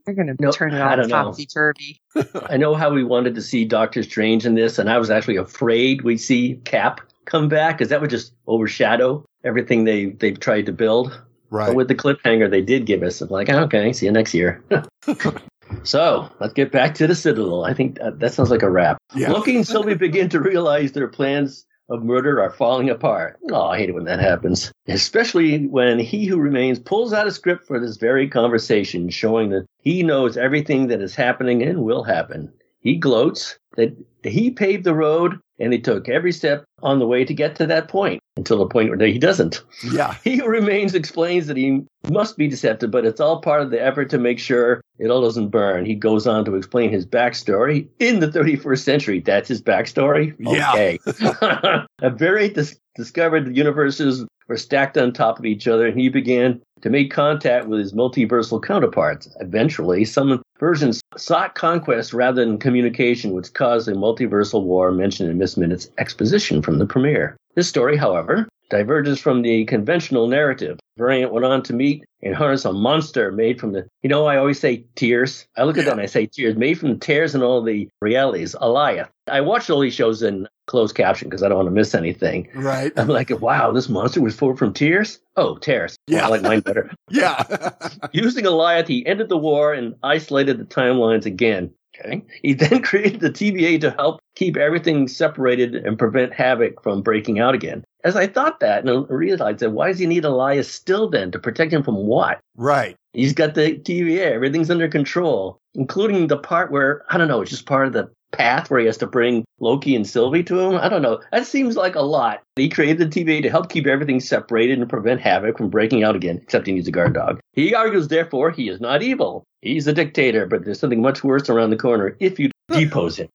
They're 0.05 0.13
going 0.13 0.27
to 0.27 0.35
No, 0.39 0.51
turn 0.51 0.73
it 0.73 0.79
I 0.81 0.95
know. 0.97 1.07
topsy 1.07 1.45
turvy. 1.47 1.99
I 2.49 2.57
know 2.57 2.75
how 2.75 2.91
we 2.91 3.03
wanted 3.03 3.33
to 3.35 3.41
see 3.41 3.65
Doctor 3.65 4.03
Strange 4.03 4.45
in 4.45 4.53
this, 4.55 4.77
and 4.77 4.89
I 4.89 4.97
was 4.99 5.09
actually 5.09 5.37
afraid 5.37 6.01
we'd 6.03 6.17
see 6.17 6.55
Cap 6.63 7.01
come 7.25 7.49
back 7.49 7.77
because 7.77 7.89
that 7.89 8.01
would 8.01 8.11
just 8.11 8.33
overshadow 8.47 9.25
everything 9.43 9.83
they 9.83 10.05
they've 10.11 10.39
tried 10.39 10.67
to 10.67 10.71
build. 10.71 11.19
Right. 11.49 11.67
But 11.67 11.75
with 11.75 11.87
the 11.87 11.95
cliffhanger 11.95 12.49
they 12.51 12.61
did 12.61 12.85
give 12.85 13.01
us, 13.01 13.19
I'm 13.21 13.29
like, 13.29 13.49
okay, 13.49 13.93
see 13.93 14.05
you 14.05 14.11
next 14.11 14.33
year. 14.35 14.63
so 15.83 16.29
let's 16.39 16.53
get 16.53 16.71
back 16.71 16.95
to 16.95 17.07
the 17.07 17.15
Citadel. 17.15 17.63
I 17.63 17.73
think 17.73 17.97
that, 17.99 18.19
that 18.19 18.33
sounds 18.33 18.51
like 18.51 18.63
a 18.63 18.69
wrap. 18.69 18.97
Yeah. 19.15 19.31
Loki 19.31 19.55
and 19.55 19.67
Sylvie 19.67 19.95
begin 19.95 20.29
to 20.29 20.39
realize 20.39 20.91
their 20.91 21.07
plans 21.07 21.65
of 21.89 22.03
murder 22.03 22.41
are 22.41 22.49
falling 22.49 22.89
apart. 22.89 23.37
Oh, 23.51 23.67
I 23.67 23.77
hate 23.77 23.89
it 23.89 23.95
when 23.95 24.05
that 24.05 24.19
happens. 24.19 24.71
Especially 24.87 25.67
when 25.67 25.99
he 25.99 26.25
who 26.25 26.39
remains 26.39 26.79
pulls 26.79 27.13
out 27.13 27.27
a 27.27 27.31
script 27.31 27.67
for 27.67 27.79
this 27.79 27.97
very 27.97 28.27
conversation, 28.27 29.09
showing 29.09 29.49
that 29.51 29.67
he 29.81 30.01
knows 30.01 30.37
everything 30.37 30.87
that 30.87 31.01
is 31.01 31.15
happening 31.15 31.61
and 31.61 31.83
will 31.83 32.03
happen. 32.03 32.51
He 32.79 32.95
gloats 32.95 33.57
that 33.77 33.95
he 34.23 34.51
paved 34.51 34.83
the 34.83 34.95
road 34.95 35.39
and 35.59 35.73
he 35.73 35.79
took 35.79 36.09
every 36.09 36.31
step 36.31 36.65
on 36.83 36.99
the 36.99 37.07
way 37.07 37.25
to 37.25 37.33
get 37.33 37.55
to 37.55 37.65
that 37.67 37.87
point 37.87 38.21
until 38.37 38.57
the 38.57 38.67
point 38.67 38.89
where 38.89 39.07
he 39.07 39.19
doesn't. 39.19 39.63
Yeah. 39.91 40.15
He 40.23 40.41
remains 40.41 40.95
explains 40.95 41.47
that 41.47 41.57
he 41.57 41.81
must 42.09 42.37
be 42.37 42.47
deceptive, 42.47 42.91
but 42.91 43.05
it's 43.05 43.21
all 43.21 43.41
part 43.41 43.61
of 43.61 43.69
the 43.69 43.81
effort 43.81 44.09
to 44.09 44.17
make 44.17 44.39
sure 44.39 44.81
it 44.97 45.07
all 45.07 45.21
doesn't 45.21 45.49
burn. 45.49 45.85
He 45.85 45.95
goes 45.95 46.25
on 46.27 46.45
to 46.45 46.55
explain 46.55 46.89
his 46.91 47.05
backstory 47.05 47.87
in 47.99 48.19
the 48.19 48.27
31st 48.27 48.83
century. 48.83 49.19
That's 49.19 49.47
his 49.47 49.61
backstory? 49.61 50.35
Yeah. 50.39 50.71
Okay. 50.71 50.99
A 52.01 52.09
very 52.09 52.49
dis- 52.49 52.77
discovered 52.95 53.55
universes 53.55 54.25
were 54.47 54.57
stacked 54.57 54.97
on 54.97 55.13
top 55.13 55.39
of 55.39 55.45
each 55.45 55.67
other, 55.67 55.87
and 55.87 55.99
he 55.99 56.09
began 56.09 56.61
to 56.85 56.91
make 56.91 57.09
contact 57.09 57.65
with 57.65 57.79
his 57.79 57.93
multiversal 57.93 58.61
counterparts. 58.61 59.27
Eventually, 59.39 60.05
some 60.05 60.43
versions 60.59 61.01
sought 61.17 61.55
conquest 61.55 62.13
rather 62.13 62.45
than 62.45 62.59
communication, 62.59 63.31
which 63.31 63.51
caused 63.55 63.87
a 63.87 63.93
multiversal 63.93 64.61
war 64.61 64.91
mentioned 64.91 65.27
in 65.31 65.39
Miss 65.39 65.57
Minute's 65.57 65.89
exposition 65.97 66.61
from 66.61 66.77
the 66.77 66.85
premiere. 66.85 67.35
This 67.55 67.67
story, 67.67 67.97
however, 67.97 68.47
diverges 68.69 69.19
from 69.19 69.41
the 69.41 69.65
conventional 69.65 70.27
narrative. 70.27 70.79
Variant 70.95 71.33
went 71.33 71.43
on 71.43 71.63
to 71.63 71.73
meet 71.73 72.03
and 72.21 72.35
harness 72.35 72.65
a 72.65 72.71
monster 72.71 73.31
made 73.31 73.59
from 73.59 73.73
the, 73.73 73.87
you 74.03 74.09
know, 74.09 74.27
I 74.27 74.37
always 74.37 74.59
say 74.59 74.85
tears. 74.93 75.47
I 75.57 75.63
look 75.63 75.79
at 75.79 75.85
that 75.85 75.93
and 75.93 76.01
I 76.01 76.05
say 76.05 76.27
tears, 76.27 76.55
made 76.55 76.79
from 76.79 76.99
tears 76.99 77.33
and 77.33 77.43
all 77.43 77.63
the 77.63 77.89
realities, 77.99 78.55
Alioth. 78.61 79.09
I 79.27 79.41
watched 79.41 79.71
all 79.71 79.79
these 79.79 79.95
shows 79.95 80.21
in 80.21 80.47
closed 80.67 80.95
caption 80.95 81.29
because 81.29 81.43
I 81.43 81.47
don't 81.49 81.57
want 81.57 81.67
to 81.67 81.71
miss 81.71 81.93
anything. 81.95 82.49
Right. 82.53 82.91
I'm 82.97 83.07
like, 83.07 83.29
wow, 83.41 83.71
this 83.71 83.89
monster 83.89 84.21
was 84.21 84.35
formed 84.35 84.59
from 84.59 84.73
tears? 84.73 85.19
Oh, 85.35 85.57
tears. 85.57 85.97
Yeah. 86.07 86.25
I 86.25 86.29
like 86.29 86.41
mine 86.41 86.61
better. 86.61 86.91
Yeah. 87.09 87.71
Using 88.13 88.45
Alioth, 88.45 88.87
he 88.87 89.05
ended 89.05 89.29
the 89.29 89.37
war 89.37 89.73
and 89.73 89.95
isolated 90.03 90.57
the 90.57 90.65
timelines 90.65 91.25
again. 91.25 91.71
Okay. 91.97 92.23
He 92.41 92.53
then 92.53 92.81
created 92.83 93.21
the 93.21 93.29
TVA 93.29 93.79
to 93.81 93.91
help 93.91 94.19
keep 94.35 94.57
everything 94.57 95.07
separated 95.07 95.75
and 95.75 95.97
prevent 95.97 96.33
havoc 96.33 96.81
from 96.83 97.01
breaking 97.01 97.39
out 97.39 97.55
again. 97.55 97.85
As 98.03 98.15
I 98.15 98.27
thought 98.27 98.59
that 98.59 98.81
and 98.85 98.89
I 98.89 99.13
realized 99.13 99.59
that, 99.59 99.71
why 99.71 99.87
does 99.89 99.99
he 99.99 100.05
need 100.05 100.23
Alioth 100.23 100.65
still 100.65 101.09
then 101.09 101.31
to 101.31 101.39
protect 101.39 101.71
him 101.71 101.83
from 101.83 101.95
what? 101.95 102.39
right. 102.55 102.95
He's 103.15 103.33
got 103.33 103.55
the 103.55 103.77
TVA, 103.77 104.31
everything's 104.31 104.69
under 104.69 104.87
control, 104.87 105.57
including 105.73 106.27
the 106.27 106.37
part 106.37 106.71
where, 106.71 107.03
I 107.09 107.17
don't 107.17 107.27
know, 107.27 107.41
it's 107.41 107.51
just 107.51 107.65
part 107.65 107.87
of 107.87 107.93
the 107.93 108.09
path 108.31 108.69
where 108.69 108.81
he 108.81 108.85
has 108.85 108.97
to 108.97 109.07
bring 109.07 109.45
Loki 109.59 109.95
and 109.95 110.05
Sylvie 110.05 110.43
to 110.43 110.59
him. 110.59 110.75
I 110.75 110.89
don't 110.89 111.01
know. 111.01 111.21
That 111.31 111.47
seems 111.47 111.77
like 111.77 111.95
a 111.95 112.01
lot. 112.01 112.41
He 112.57 112.67
created 112.67 112.97
the 112.99 113.25
TVA 113.25 113.41
to 113.43 113.49
help 113.49 113.69
keep 113.69 113.87
everything 113.87 114.19
separated 114.19 114.77
and 114.79 114.89
prevent 114.89 115.21
havoc 115.21 115.57
from 115.57 115.69
breaking 115.69 116.03
out 116.03 116.15
again, 116.15 116.39
except 116.41 116.67
he 116.67 116.73
needs 116.73 116.87
a 116.87 116.91
guard 116.91 117.13
dog. 117.13 117.39
He 117.53 117.73
argues, 117.73 118.09
therefore, 118.09 118.51
he 118.51 118.67
is 118.67 118.81
not 118.81 119.01
evil. 119.01 119.45
He's 119.61 119.87
a 119.87 119.93
dictator, 119.93 120.45
but 120.45 120.65
there's 120.65 120.79
something 120.79 121.01
much 121.01 121.23
worse 121.23 121.49
around 121.49 121.69
the 121.69 121.77
corner 121.77 122.17
if 122.19 122.37
you 122.39 122.51
depose 122.69 123.17
him. 123.17 123.29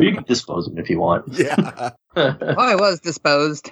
you 0.00 0.14
can 0.14 0.24
dispose 0.24 0.66
him 0.66 0.78
if 0.78 0.90
you 0.90 0.98
want. 0.98 1.24
Yeah. 1.38 1.90
Well, 2.16 2.36
I 2.58 2.74
was 2.74 3.00
disposed. 3.00 3.70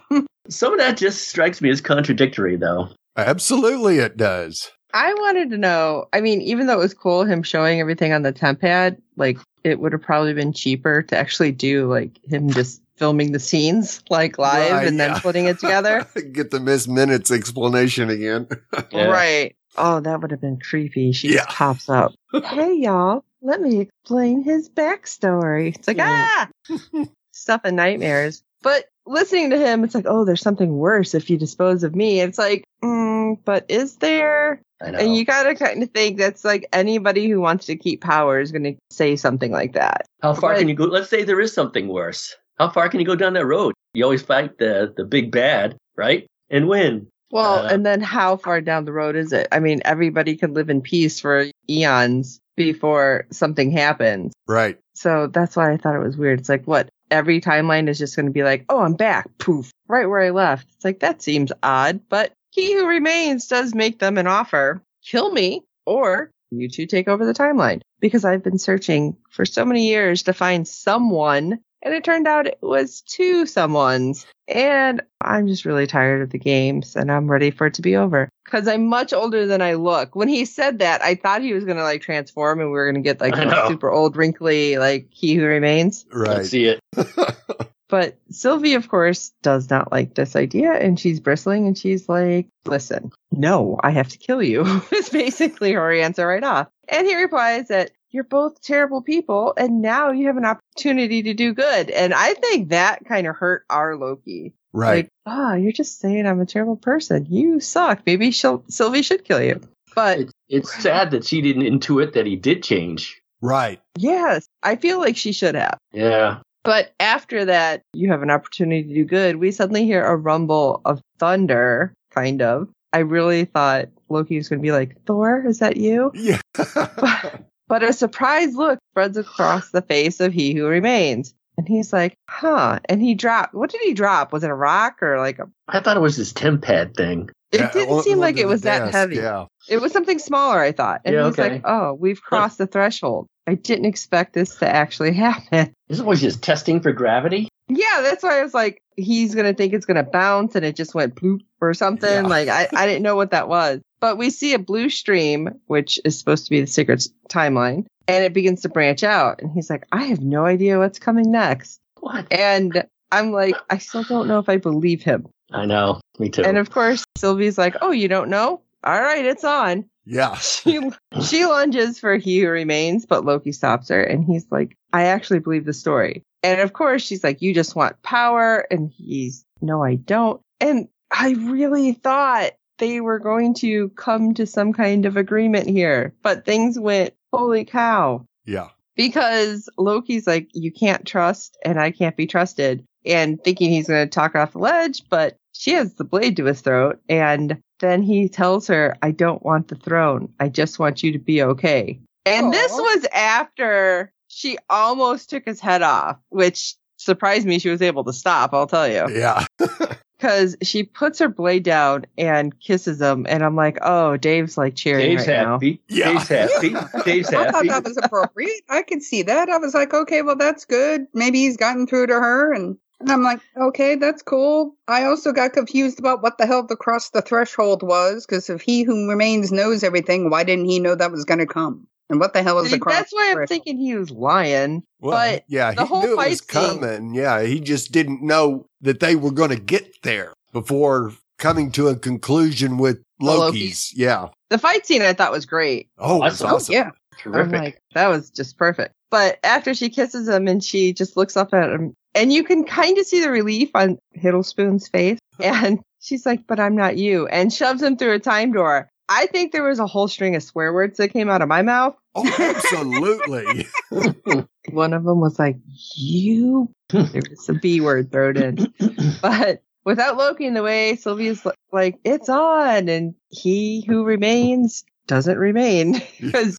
Some 0.48 0.72
of 0.72 0.78
that 0.78 0.96
just 0.96 1.28
strikes 1.28 1.60
me 1.60 1.70
as 1.70 1.80
contradictory, 1.80 2.56
though. 2.56 2.88
Absolutely, 3.16 3.98
it 3.98 4.16
does. 4.16 4.70
I 4.94 5.14
wanted 5.14 5.50
to 5.50 5.58
know. 5.58 6.08
I 6.12 6.20
mean, 6.20 6.40
even 6.42 6.66
though 6.66 6.74
it 6.74 6.78
was 6.78 6.94
cool 6.94 7.24
him 7.24 7.42
showing 7.42 7.80
everything 7.80 8.12
on 8.12 8.22
the 8.22 8.32
TemPad, 8.32 9.00
like 9.16 9.38
it 9.64 9.78
would 9.80 9.92
have 9.92 10.02
probably 10.02 10.32
been 10.34 10.52
cheaper 10.52 11.02
to 11.02 11.16
actually 11.16 11.52
do 11.52 11.86
like 11.88 12.18
him 12.24 12.50
just 12.50 12.82
filming 12.96 13.32
the 13.32 13.38
scenes 13.40 14.02
like 14.10 14.38
live 14.38 14.72
Right, 14.72 14.86
and 14.88 14.96
yeah. 14.98 15.08
then 15.12 15.20
putting 15.20 15.46
it 15.46 15.58
together. 15.60 16.06
Get 16.32 16.50
the 16.50 16.60
Miss 16.60 16.86
Minutes 16.88 17.30
explanation 17.30 18.10
again. 18.10 18.48
Yeah. 18.92 19.04
Right. 19.06 19.56
Oh, 19.76 20.00
that 20.00 20.20
would 20.20 20.30
have 20.32 20.40
been 20.40 20.58
creepy. 20.58 21.12
She 21.12 21.28
Yeah. 21.28 21.44
just 21.44 21.48
pops 21.50 21.88
up. 21.88 22.12
hey, 22.44 22.74
y'all, 22.74 23.24
let 23.40 23.60
me 23.60 23.80
explain 23.80 24.42
his 24.42 24.68
backstory. 24.68 25.76
It's 25.76 25.86
like, 25.86 25.98
Yeah. 25.98 26.46
ah, 26.70 27.04
stuff 27.32 27.60
and 27.64 27.76
nightmares. 27.76 28.42
But 28.62 28.86
listening 29.06 29.50
to 29.50 29.58
him, 29.58 29.84
it's 29.84 29.94
like, 29.94 30.06
oh, 30.08 30.24
there's 30.24 30.42
something 30.42 30.76
worse 30.76 31.14
if 31.14 31.30
you 31.30 31.38
dispose 31.38 31.84
of 31.84 31.94
me. 31.94 32.20
It's 32.20 32.36
like, 32.38 32.64
mm, 32.82 33.09
but 33.44 33.64
is 33.68 33.96
there? 33.96 34.60
I 34.82 34.90
know. 34.90 34.98
And 34.98 35.14
you 35.14 35.24
gotta 35.24 35.54
kind 35.54 35.82
of 35.82 35.90
think 35.90 36.18
that's 36.18 36.44
like 36.44 36.66
anybody 36.72 37.28
who 37.28 37.40
wants 37.40 37.66
to 37.66 37.76
keep 37.76 38.00
power 38.00 38.40
is 38.40 38.50
going 38.52 38.64
to 38.64 38.74
say 38.90 39.14
something 39.16 39.52
like 39.52 39.74
that. 39.74 40.06
How 40.22 40.32
far 40.34 40.50
Right. 40.50 40.58
can 40.60 40.68
you 40.68 40.74
go? 40.74 40.84
Let's 40.84 41.10
say 41.10 41.22
there 41.22 41.40
is 41.40 41.52
something 41.52 41.88
worse. 41.88 42.34
How 42.58 42.70
far 42.70 42.88
can 42.88 43.00
you 43.00 43.06
go 43.06 43.14
down 43.16 43.34
that 43.34 43.46
road? 43.46 43.74
You 43.94 44.04
always 44.04 44.22
fight 44.22 44.58
the 44.58 44.92
the 44.96 45.04
big 45.04 45.30
bad, 45.32 45.76
right? 45.96 46.26
And 46.50 46.68
win. 46.68 47.06
Well, 47.30 47.64
Uh, 47.66 47.68
and 47.68 47.84
then 47.86 48.00
how 48.00 48.36
far 48.38 48.60
down 48.60 48.84
the 48.86 48.92
road 48.92 49.16
is 49.16 49.32
it? 49.32 49.48
I 49.52 49.60
mean, 49.60 49.80
everybody 49.84 50.36
could 50.36 50.50
live 50.52 50.68
in 50.70 50.80
peace 50.80 51.20
for 51.20 51.46
eons 51.68 52.40
before 52.56 53.26
something 53.30 53.70
happens. 53.70 54.32
Right. 54.48 54.78
So 54.94 55.28
that's 55.28 55.56
why 55.56 55.72
I 55.72 55.76
thought 55.76 55.94
it 55.94 56.04
was 56.04 56.16
weird. 56.16 56.40
It's 56.40 56.48
like, 56.48 56.64
what? 56.66 56.88
Every 57.10 57.40
timeline 57.40 57.88
is 57.88 57.98
just 57.98 58.16
going 58.16 58.26
to 58.26 58.32
be 58.32 58.42
like, 58.42 58.64
oh, 58.68 58.80
I'm 58.80 58.94
back. 58.94 59.26
Poof. 59.38 59.70
Right 59.88 60.06
where 60.06 60.20
I 60.20 60.30
left. 60.30 60.68
It's 60.74 60.84
like, 60.84 61.00
that 61.00 61.22
seems 61.22 61.52
odd, 61.62 62.00
but 62.08 62.32
he 62.50 62.74
who 62.74 62.86
remains 62.86 63.46
does 63.46 63.74
make 63.74 63.98
them 63.98 64.18
an 64.18 64.26
offer. 64.26 64.82
Kill 65.04 65.30
me 65.30 65.62
or 65.86 66.30
you 66.50 66.68
two 66.68 66.86
take 66.86 67.08
over 67.08 67.24
the 67.24 67.32
timeline 67.32 67.80
because 68.00 68.24
I've 68.24 68.42
been 68.42 68.58
searching 68.58 69.16
for 69.30 69.44
so 69.44 69.64
many 69.64 69.88
years 69.88 70.24
to 70.24 70.32
find 70.32 70.66
someone 70.66 71.60
and 71.82 71.94
it 71.94 72.04
turned 72.04 72.26
out 72.26 72.46
it 72.46 72.58
was 72.60 73.00
two 73.02 73.44
someones. 73.44 74.26
And 74.46 75.02
I'm 75.20 75.46
just 75.46 75.64
really 75.64 75.86
tired 75.86 76.22
of 76.22 76.30
the 76.30 76.38
games 76.38 76.96
and 76.96 77.10
I'm 77.10 77.30
ready 77.30 77.50
for 77.50 77.68
it 77.68 77.74
to 77.74 77.82
be 77.82 77.96
over 77.96 78.28
because 78.44 78.68
I'm 78.68 78.88
much 78.88 79.12
older 79.12 79.46
than 79.46 79.62
I 79.62 79.74
look. 79.74 80.14
When 80.14 80.28
he 80.28 80.44
said 80.44 80.80
that, 80.80 81.02
I 81.02 81.14
thought 81.14 81.42
he 81.42 81.54
was 81.54 81.64
going 81.64 81.78
to 81.78 81.82
like 81.82 82.02
transform 82.02 82.60
and 82.60 82.68
we 82.68 82.72
were 82.72 82.90
going 82.90 83.02
to 83.02 83.08
get 83.08 83.20
like 83.20 83.34
I 83.34 83.64
a 83.64 83.68
super 83.68 83.90
old, 83.90 84.16
wrinkly, 84.16 84.76
like 84.76 85.08
he 85.10 85.34
who 85.34 85.44
remains. 85.44 86.04
Right. 86.12 86.38
Let's 86.38 86.50
see 86.50 86.66
it. 86.66 86.80
But 87.90 88.18
Sylvie, 88.30 88.74
of 88.74 88.88
course, 88.88 89.32
does 89.42 89.68
not 89.68 89.90
like 89.90 90.14
this 90.14 90.36
idea 90.36 90.72
and 90.72 90.98
she's 90.98 91.18
bristling 91.18 91.66
and 91.66 91.76
she's 91.76 92.08
like, 92.08 92.48
listen, 92.64 93.10
no, 93.32 93.78
I 93.82 93.90
have 93.90 94.08
to 94.10 94.18
kill 94.18 94.42
you. 94.42 94.82
is 94.92 95.08
basically 95.10 95.72
her 95.72 95.92
answer 95.92 96.26
right 96.26 96.44
off. 96.44 96.68
And 96.88 97.06
he 97.06 97.16
replies 97.16 97.68
that 97.68 97.90
you're 98.10 98.24
both 98.24 98.60
terrible 98.62 99.02
people 99.02 99.54
and 99.56 99.82
now 99.82 100.12
you 100.12 100.28
have 100.28 100.36
an 100.36 100.44
opportunity 100.44 101.24
to 101.24 101.34
do 101.34 101.52
good. 101.52 101.90
And 101.90 102.14
I 102.14 102.34
think 102.34 102.70
that 102.70 103.04
kind 103.06 103.26
of 103.26 103.36
hurt 103.36 103.64
our 103.68 103.96
Loki. 103.96 104.54
right. 104.72 105.04
Like, 105.04 105.08
oh, 105.26 105.54
you're 105.54 105.72
just 105.72 106.00
saying 106.00 106.26
I'm 106.26 106.40
a 106.40 106.46
terrible 106.46 106.76
person. 106.76 107.26
You 107.28 107.60
suck. 107.60 108.02
Maybe 108.06 108.30
she'll, 108.30 108.64
Sylvie 108.68 109.02
should 109.02 109.24
kill 109.24 109.42
you. 109.42 109.60
But 109.94 110.20
It's, 110.20 110.32
it's 110.48 110.82
sad 110.82 111.10
that 111.10 111.24
she 111.24 111.42
didn't 111.42 111.62
intuit 111.62 112.12
that 112.12 112.26
he 112.26 112.36
did 112.36 112.62
change. 112.62 113.20
right. 113.40 113.80
yes, 113.98 114.46
I 114.62 114.76
feel 114.76 115.00
like 115.00 115.16
she 115.16 115.32
should 115.32 115.56
have. 115.56 115.78
Yeah. 115.92 116.38
But 116.64 116.92
after 117.00 117.44
that, 117.46 117.82
you 117.94 118.10
have 118.10 118.22
an 118.22 118.30
opportunity 118.30 118.82
to 118.88 118.94
do 118.94 119.04
good. 119.04 119.36
We 119.36 119.50
suddenly 119.50 119.84
hear 119.84 120.04
a 120.04 120.16
rumble 120.16 120.80
of 120.84 121.00
thunder, 121.18 121.94
kind 122.10 122.42
of. 122.42 122.68
I 122.92 122.98
really 122.98 123.44
thought 123.46 123.88
Loki 124.08 124.36
was 124.36 124.48
going 124.48 124.58
to 124.58 124.62
be 124.62 124.72
like, 124.72 124.96
Thor, 125.06 125.44
is 125.46 125.60
that 125.60 125.76
you? 125.76 126.10
Yeah. 126.14 126.40
But 127.68 127.84
a 127.84 127.92
surprised 127.92 128.56
look 128.56 128.80
spreads 128.90 129.16
across 129.16 129.70
the 129.70 129.80
face 129.82 130.18
of 130.18 130.32
he 130.32 130.54
who 130.54 130.66
remains. 130.66 131.32
And 131.56 131.68
he's 131.68 131.92
like, 131.92 132.14
huh. 132.28 132.80
And 132.88 133.00
he 133.00 133.14
dropped, 133.14 133.54
what 133.54 133.70
did 133.70 133.80
he 133.82 133.94
drop? 133.94 134.32
Was 134.32 134.42
it 134.42 134.50
a 134.50 134.54
rock 134.54 135.00
or 135.02 135.18
like 135.18 135.38
a, 135.38 135.48
I 135.68 135.78
thought 135.78 135.96
it 135.96 136.00
was 136.00 136.16
this 136.16 136.32
TemPad 136.32 136.96
thing. 136.96 137.30
it 137.52 137.60
Yeah, 137.60 137.70
didn't 137.70 137.94
on- 137.94 138.02
seem 138.02 138.18
like 138.18 138.38
it 138.38 138.42
the 138.42 138.48
was 138.48 138.62
that 138.62 138.90
heavy. 138.92 139.16
Yeah. 139.16 139.44
It 139.68 139.80
was 139.80 139.92
something 139.92 140.18
smaller, 140.18 140.58
I 140.58 140.72
thought. 140.72 141.02
And 141.04 141.14
Yeah, 141.14 141.26
he's 141.26 141.38
okay. 141.38 141.50
like, 141.52 141.62
oh, 141.64 141.92
we've 141.94 142.20
crossed 142.20 142.58
the 142.58 142.66
threshold. 142.66 143.28
I 143.50 143.54
didn't 143.54 143.86
expect 143.86 144.32
this 144.32 144.54
to 144.56 144.68
actually 144.68 145.12
happen. 145.26 145.74
This 145.88 146.00
was 146.00 146.20
just 146.20 146.40
testing 146.40 146.80
for 146.80 146.92
gravity. 146.92 147.48
Yeah, 147.68 148.00
that's 148.00 148.22
why 148.22 148.38
I 148.38 148.42
was 148.44 148.54
like, 148.54 148.80
he's 148.96 149.34
gonna 149.34 149.54
think 149.54 149.72
it's 149.72 149.86
gonna 149.86 150.04
bounce, 150.04 150.54
and 150.54 150.64
it 150.64 150.76
just 150.76 150.94
went 150.94 151.16
bloop 151.16 151.40
or 151.60 151.74
something. 151.74 152.08
Yeah. 152.08 152.28
Like 152.28 152.48
I, 152.48 152.68
I 152.72 152.86
didn't 152.86 153.02
know 153.02 153.16
what 153.16 153.32
that 153.32 153.48
was. 153.48 153.80
But 153.98 154.18
we 154.18 154.30
see 154.30 154.54
a 154.54 154.58
blue 154.58 154.88
stream, 154.88 155.60
which 155.66 155.98
is 156.04 156.16
supposed 156.16 156.44
to 156.44 156.50
be 156.50 156.60
the 156.60 156.68
secret 156.68 157.06
timeline, 157.28 157.86
and 158.06 158.24
it 158.24 158.32
begins 158.32 158.62
to 158.62 158.68
branch 158.68 159.02
out. 159.02 159.42
And 159.42 159.50
he's 159.50 159.68
like, 159.68 159.84
I 159.90 160.04
have 160.04 160.20
no 160.20 160.46
idea 160.46 160.78
what's 160.78 161.00
coming 161.00 161.32
next. 161.32 161.80
What? 161.98 162.28
And 162.30 162.84
I'm 163.10 163.32
like, 163.32 163.56
I 163.68 163.78
still 163.78 164.04
don't 164.04 164.28
know 164.28 164.38
if 164.38 164.48
I 164.48 164.58
believe 164.58 165.02
him. 165.02 165.26
I 165.50 165.66
know. 165.66 166.00
Me 166.20 166.28
too. 166.28 166.44
And 166.44 166.56
of 166.56 166.70
course, 166.70 167.04
Sylvie's 167.18 167.58
like, 167.58 167.74
Oh, 167.82 167.90
you 167.90 168.06
don't 168.06 168.30
know? 168.30 168.62
All 168.84 169.00
right, 169.00 169.24
it's 169.24 169.44
on. 169.44 169.89
Yeah. 170.10 170.36
She 170.40 170.80
she 171.22 171.46
lunges 171.46 171.98
for 171.98 172.16
he 172.16 172.40
who 172.40 172.48
remains, 172.48 173.06
but 173.06 173.24
Loki 173.24 173.52
stops 173.52 173.88
her 173.88 174.02
and 174.02 174.24
he's 174.24 174.46
like, 174.50 174.76
I 174.92 175.04
actually 175.04 175.38
believe 175.38 175.64
the 175.64 175.72
story. 175.72 176.24
And 176.42 176.60
of 176.60 176.72
course 176.72 177.02
she's 177.02 177.22
like, 177.22 177.40
You 177.40 177.54
just 177.54 177.76
want 177.76 178.02
power 178.02 178.66
and 178.70 178.90
he's 178.90 179.44
no, 179.60 179.82
I 179.82 179.94
don't. 179.94 180.40
And 180.60 180.88
I 181.10 181.32
really 181.32 181.92
thought 181.92 182.52
they 182.78 183.00
were 183.00 183.18
going 183.18 183.54
to 183.54 183.90
come 183.90 184.34
to 184.34 184.46
some 184.46 184.72
kind 184.72 185.06
of 185.06 185.16
agreement 185.16 185.68
here, 185.68 186.14
but 186.22 186.44
things 186.44 186.78
went 186.78 187.14
holy 187.32 187.64
cow. 187.64 188.26
Yeah. 188.44 188.68
Because 188.96 189.68
Loki's 189.78 190.26
like, 190.26 190.48
You 190.52 190.72
can't 190.72 191.06
trust 191.06 191.56
and 191.64 191.78
I 191.78 191.92
can't 191.92 192.16
be 192.16 192.26
trusted 192.26 192.84
and 193.06 193.42
thinking 193.42 193.70
he's 193.70 193.86
gonna 193.86 194.08
talk 194.08 194.32
her 194.32 194.40
off 194.40 194.52
the 194.52 194.58
ledge, 194.58 195.04
but 195.08 195.36
she 195.52 195.72
has 195.72 195.94
the 195.94 196.04
blade 196.04 196.36
to 196.36 196.46
his 196.46 196.60
throat 196.60 197.00
and 197.08 197.62
then 197.80 198.02
he 198.02 198.28
tells 198.28 198.66
her, 198.68 198.96
I 199.02 199.10
don't 199.10 199.42
want 199.42 199.68
the 199.68 199.74
throne. 199.74 200.32
I 200.38 200.48
just 200.48 200.78
want 200.78 201.02
you 201.02 201.12
to 201.12 201.18
be 201.18 201.42
okay. 201.42 202.00
And 202.24 202.46
Aw. 202.46 202.50
this 202.50 202.72
was 202.72 203.06
after 203.12 204.12
she 204.28 204.58
almost 204.68 205.30
took 205.30 205.44
his 205.44 205.60
head 205.60 205.82
off, 205.82 206.18
which 206.28 206.74
surprised 206.96 207.46
me 207.46 207.58
she 207.58 207.70
was 207.70 207.82
able 207.82 208.04
to 208.04 208.12
stop, 208.12 208.52
I'll 208.52 208.66
tell 208.66 208.88
you. 208.88 209.06
Yeah. 209.10 209.44
Because 210.20 210.54
she 210.62 210.82
puts 210.82 211.18
her 211.20 211.30
blade 211.30 211.62
down 211.62 212.04
and 212.18 212.60
kisses 212.60 213.00
him. 213.00 213.24
And 213.26 213.42
I'm 213.42 213.56
like, 213.56 213.78
oh, 213.80 214.18
Dave's 214.18 214.58
like 214.58 214.74
cheering 214.74 215.16
Dave's 215.16 215.26
right 215.26 215.38
happy. 215.38 215.80
Yeah. 215.88 216.12
Dave's 216.12 216.28
happy. 216.28 216.74
Dave's 217.06 217.30
happy. 217.30 217.48
I 217.48 217.50
thought 217.50 217.64
that 217.64 217.84
was 217.84 217.96
appropriate. 217.96 218.60
I 218.68 218.82
could 218.82 219.02
see 219.02 219.22
that. 219.22 219.48
I 219.48 219.56
was 219.56 219.72
like, 219.72 219.94
okay, 219.94 220.20
well, 220.20 220.36
that's 220.36 220.66
good. 220.66 221.06
Maybe 221.14 221.38
he's 221.38 221.56
gotten 221.56 221.86
through 221.86 222.08
to 222.08 222.12
her. 222.12 222.52
And, 222.52 222.76
and 223.00 223.10
I'm 223.10 223.22
like, 223.22 223.40
okay, 223.56 223.94
that's 223.96 224.22
cool. 224.22 224.74
I 224.86 225.04
also 225.04 225.32
got 225.32 225.52
confused 225.52 225.98
about 225.98 226.22
what 226.22 226.38
the 226.38 226.46
hell 226.46 226.66
the 226.66 226.76
cross 226.76 227.10
the 227.10 227.22
threshold 227.22 227.82
was, 227.82 228.26
because 228.26 228.48
if 228.50 228.60
he 228.60 228.82
who 228.82 229.08
remains 229.08 229.50
knows 229.50 229.82
everything, 229.82 230.30
why 230.30 230.44
didn't 230.44 230.66
he 230.66 230.78
know 230.80 230.94
that 230.94 231.10
was 231.10 231.24
going 231.24 231.40
to 231.40 231.46
come? 231.46 231.86
And 232.08 232.18
what 232.18 232.32
the 232.32 232.42
hell 232.42 232.58
is 232.58 232.66
See, 232.70 232.76
the 232.76 232.80
cross 232.80 232.96
that's 232.96 233.12
why 233.14 233.28
I'm 233.28 233.34
threshold? 233.34 233.48
thinking 233.48 233.78
he 233.78 233.94
was 233.94 234.10
lying. 234.10 234.82
Well, 235.00 235.12
But 235.12 235.44
yeah, 235.48 235.72
the 235.72 235.82
he 235.82 235.88
whole 235.88 236.02
knew 236.02 236.12
it 236.14 236.16
fight 236.16 236.30
was 236.30 236.38
scene- 236.40 236.46
coming. 236.80 237.14
Yeah, 237.14 237.42
he 237.42 237.60
just 237.60 237.92
didn't 237.92 238.22
know 238.22 238.66
that 238.80 239.00
they 239.00 239.14
were 239.16 239.30
going 239.30 239.50
to 239.50 239.56
get 239.60 240.02
there 240.02 240.32
before 240.52 241.12
coming 241.38 241.70
to 241.72 241.88
a 241.88 241.96
conclusion 241.96 242.78
with 242.78 243.00
Loki's. 243.20 243.92
Yeah. 243.96 244.28
The 244.50 244.58
fight 244.58 244.86
scene 244.86 245.02
I 245.02 245.12
thought 245.12 245.30
was 245.32 245.46
great. 245.46 245.88
Oh, 245.98 246.16
it 246.16 246.20
was 246.24 246.42
Awesome. 246.42 246.50
Oh, 246.50 246.56
awesome. 246.56 246.72
yeah. 246.74 246.90
Terrific. 247.18 247.52
Like, 247.52 247.78
that 247.94 248.08
was 248.08 248.30
just 248.30 248.56
perfect. 248.58 248.92
But 249.10 249.38
after 249.44 249.72
she 249.74 249.88
kisses 249.90 250.28
him 250.28 250.48
and 250.48 250.62
she 250.64 250.92
just 250.92 251.16
looks 251.16 251.36
up 251.36 251.54
at 251.54 251.70
him, 251.70 251.94
and 252.14 252.32
you 252.32 252.44
can 252.44 252.64
kind 252.64 252.98
of 252.98 253.06
see 253.06 253.20
the 253.20 253.30
relief 253.30 253.70
on 253.74 253.98
Hiddlespoon's 254.16 254.88
face. 254.88 255.18
And 255.42 255.80
she's 256.00 256.26
like, 256.26 256.46
but 256.46 256.60
I'm 256.60 256.76
not 256.76 256.98
you. 256.98 257.26
And 257.26 257.50
shoves 257.50 257.82
him 257.82 257.96
through 257.96 258.12
a 258.12 258.18
time 258.18 258.52
door. 258.52 258.90
I 259.08 259.24
think 259.24 259.52
there 259.52 259.62
was 259.62 259.78
a 259.78 259.86
whole 259.86 260.06
string 260.06 260.36
of 260.36 260.42
swear 260.42 260.70
words 260.70 260.98
that 260.98 261.14
came 261.14 261.30
out 261.30 261.40
of 261.40 261.48
my 261.48 261.62
mouth. 261.62 261.96
Oh, 262.14 262.30
absolutely. 262.38 263.66
One 264.70 264.92
of 264.92 265.04
them 265.04 265.18
was 265.18 265.38
like, 265.38 265.56
you. 265.96 266.70
There 266.90 267.22
was 267.30 267.48
a 267.48 267.54
B 267.54 267.80
word 267.80 268.12
thrown 268.12 268.36
in. 268.36 268.74
But 269.22 269.62
without 269.86 270.18
Loki 270.18 270.44
in 270.44 270.52
the 270.52 270.62
way, 270.62 270.94
Sylvie's 270.96 271.46
like, 271.72 271.98
it's 272.04 272.28
on. 272.28 272.90
And 272.90 273.14
he 273.30 273.82
who 273.88 274.04
remains 274.04 274.84
doesn't 275.06 275.38
remain 275.38 276.02
because 276.20 276.58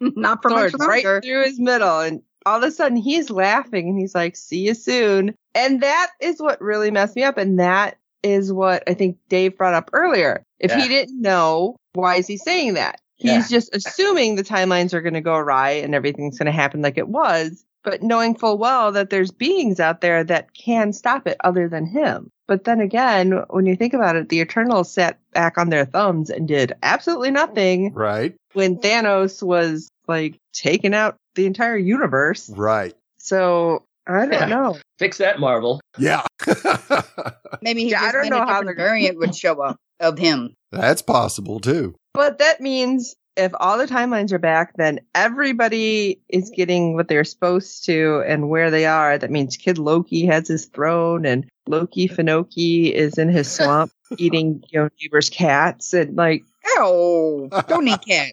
Not 0.00 0.42
for 0.42 0.50
much 0.50 0.72
sword 0.72 0.88
right 0.88 1.24
through 1.24 1.44
his 1.44 1.58
middle. 1.58 2.00
And 2.00 2.22
all 2.48 2.56
of 2.58 2.62
a 2.62 2.70
sudden 2.70 2.96
he's 2.96 3.30
laughing 3.30 3.88
and 3.88 3.98
he's 3.98 4.14
like, 4.14 4.36
see 4.36 4.66
you 4.66 4.74
soon. 4.74 5.34
And 5.54 5.82
that 5.82 6.10
is 6.20 6.40
what 6.40 6.60
really 6.60 6.90
messed 6.90 7.16
me 7.16 7.22
up. 7.24 7.36
And 7.38 7.58
that 7.60 7.96
is 8.22 8.52
what 8.52 8.82
I 8.88 8.94
think 8.94 9.18
Dave 9.28 9.56
brought 9.56 9.74
up 9.74 9.90
earlier. 9.92 10.42
If 10.58 10.70
Yeah. 10.70 10.80
he 10.80 10.88
didn't 10.88 11.20
know, 11.20 11.76
why 11.92 12.16
is 12.16 12.26
he 12.26 12.36
saying 12.36 12.74
that? 12.74 13.00
He's 13.16 13.48
just 13.50 13.74
assuming 13.74 14.36
the 14.36 14.44
timelines 14.44 14.94
are 14.94 15.00
going 15.00 15.14
to 15.14 15.20
go 15.20 15.34
awry 15.34 15.70
and 15.70 15.92
everything's 15.94 16.38
going 16.38 16.46
to 16.46 16.52
happen 16.52 16.82
like 16.82 16.98
it 16.98 17.08
was, 17.08 17.64
but 17.82 18.00
knowing 18.00 18.36
full 18.36 18.58
well 18.58 18.92
that 18.92 19.10
there's 19.10 19.32
beings 19.32 19.80
out 19.80 20.00
there 20.00 20.22
that 20.22 20.54
can 20.54 20.92
stop 20.92 21.26
it 21.26 21.36
other 21.42 21.68
than 21.68 21.84
him. 21.84 22.30
But 22.46 22.62
then 22.64 22.80
again, 22.80 23.32
when 23.50 23.66
you 23.66 23.74
think 23.74 23.92
about 23.92 24.14
it, 24.16 24.28
the 24.28 24.38
Eternals 24.40 24.92
sat 24.92 25.18
back 25.32 25.58
on 25.58 25.68
their 25.68 25.84
thumbs 25.84 26.30
and 26.30 26.46
did 26.46 26.74
absolutely 26.82 27.32
nothing 27.32 27.92
right. 27.92 28.34
when 28.52 28.76
Thanos 28.78 29.42
was 29.42 29.90
like 30.08 30.38
taking 30.52 30.94
out 30.94 31.16
the 31.34 31.46
entire 31.46 31.76
universe. 31.76 32.48
Right. 32.50 32.94
So 33.18 33.84
I 34.06 34.20
don't 34.26 34.32
Yeah. 34.32 34.46
know. 34.46 34.78
Fix 34.98 35.18
that, 35.18 35.38
Marvel. 35.38 35.80
Yeah. 35.98 36.22
Maybe 37.62 37.84
he 37.84 37.90
Yeah, 37.90 38.02
I 38.02 38.12
don't 38.12 38.28
know 38.30 38.42
a 38.42 38.46
how 38.46 38.62
the 38.62 38.74
variant 38.74 39.18
would 39.18 39.34
show 39.36 39.60
up 39.62 39.76
of 40.00 40.18
him. 40.18 40.54
That's 40.72 41.02
possible 41.02 41.60
too. 41.60 41.94
But 42.14 42.38
that 42.38 42.60
means 42.60 43.14
if 43.36 43.52
all 43.60 43.78
the 43.78 43.86
timelines 43.86 44.32
are 44.32 44.38
back, 44.38 44.72
then 44.76 45.00
everybody 45.14 46.20
is 46.28 46.50
getting 46.50 46.94
what 46.94 47.06
they're 47.06 47.22
supposed 47.24 47.84
to 47.84 48.22
and 48.26 48.48
where 48.48 48.70
they 48.70 48.86
are. 48.86 49.16
That 49.18 49.30
means 49.30 49.56
Kid 49.56 49.78
Loki 49.78 50.26
has 50.26 50.48
his 50.48 50.66
throne 50.66 51.24
and 51.26 51.46
Loki 51.68 52.08
Finoki 52.08 52.90
is 52.92 53.18
in 53.18 53.28
his 53.28 53.50
swamp 53.50 53.92
eating, 54.18 54.64
you 54.70 54.80
know, 54.80 54.88
neighbors' 55.00 55.30
cats 55.30 55.92
and 55.92 56.16
like, 56.16 56.44
Oh, 56.78 57.48
don't 57.68 57.86
eat 57.88 58.00
cat. 58.06 58.32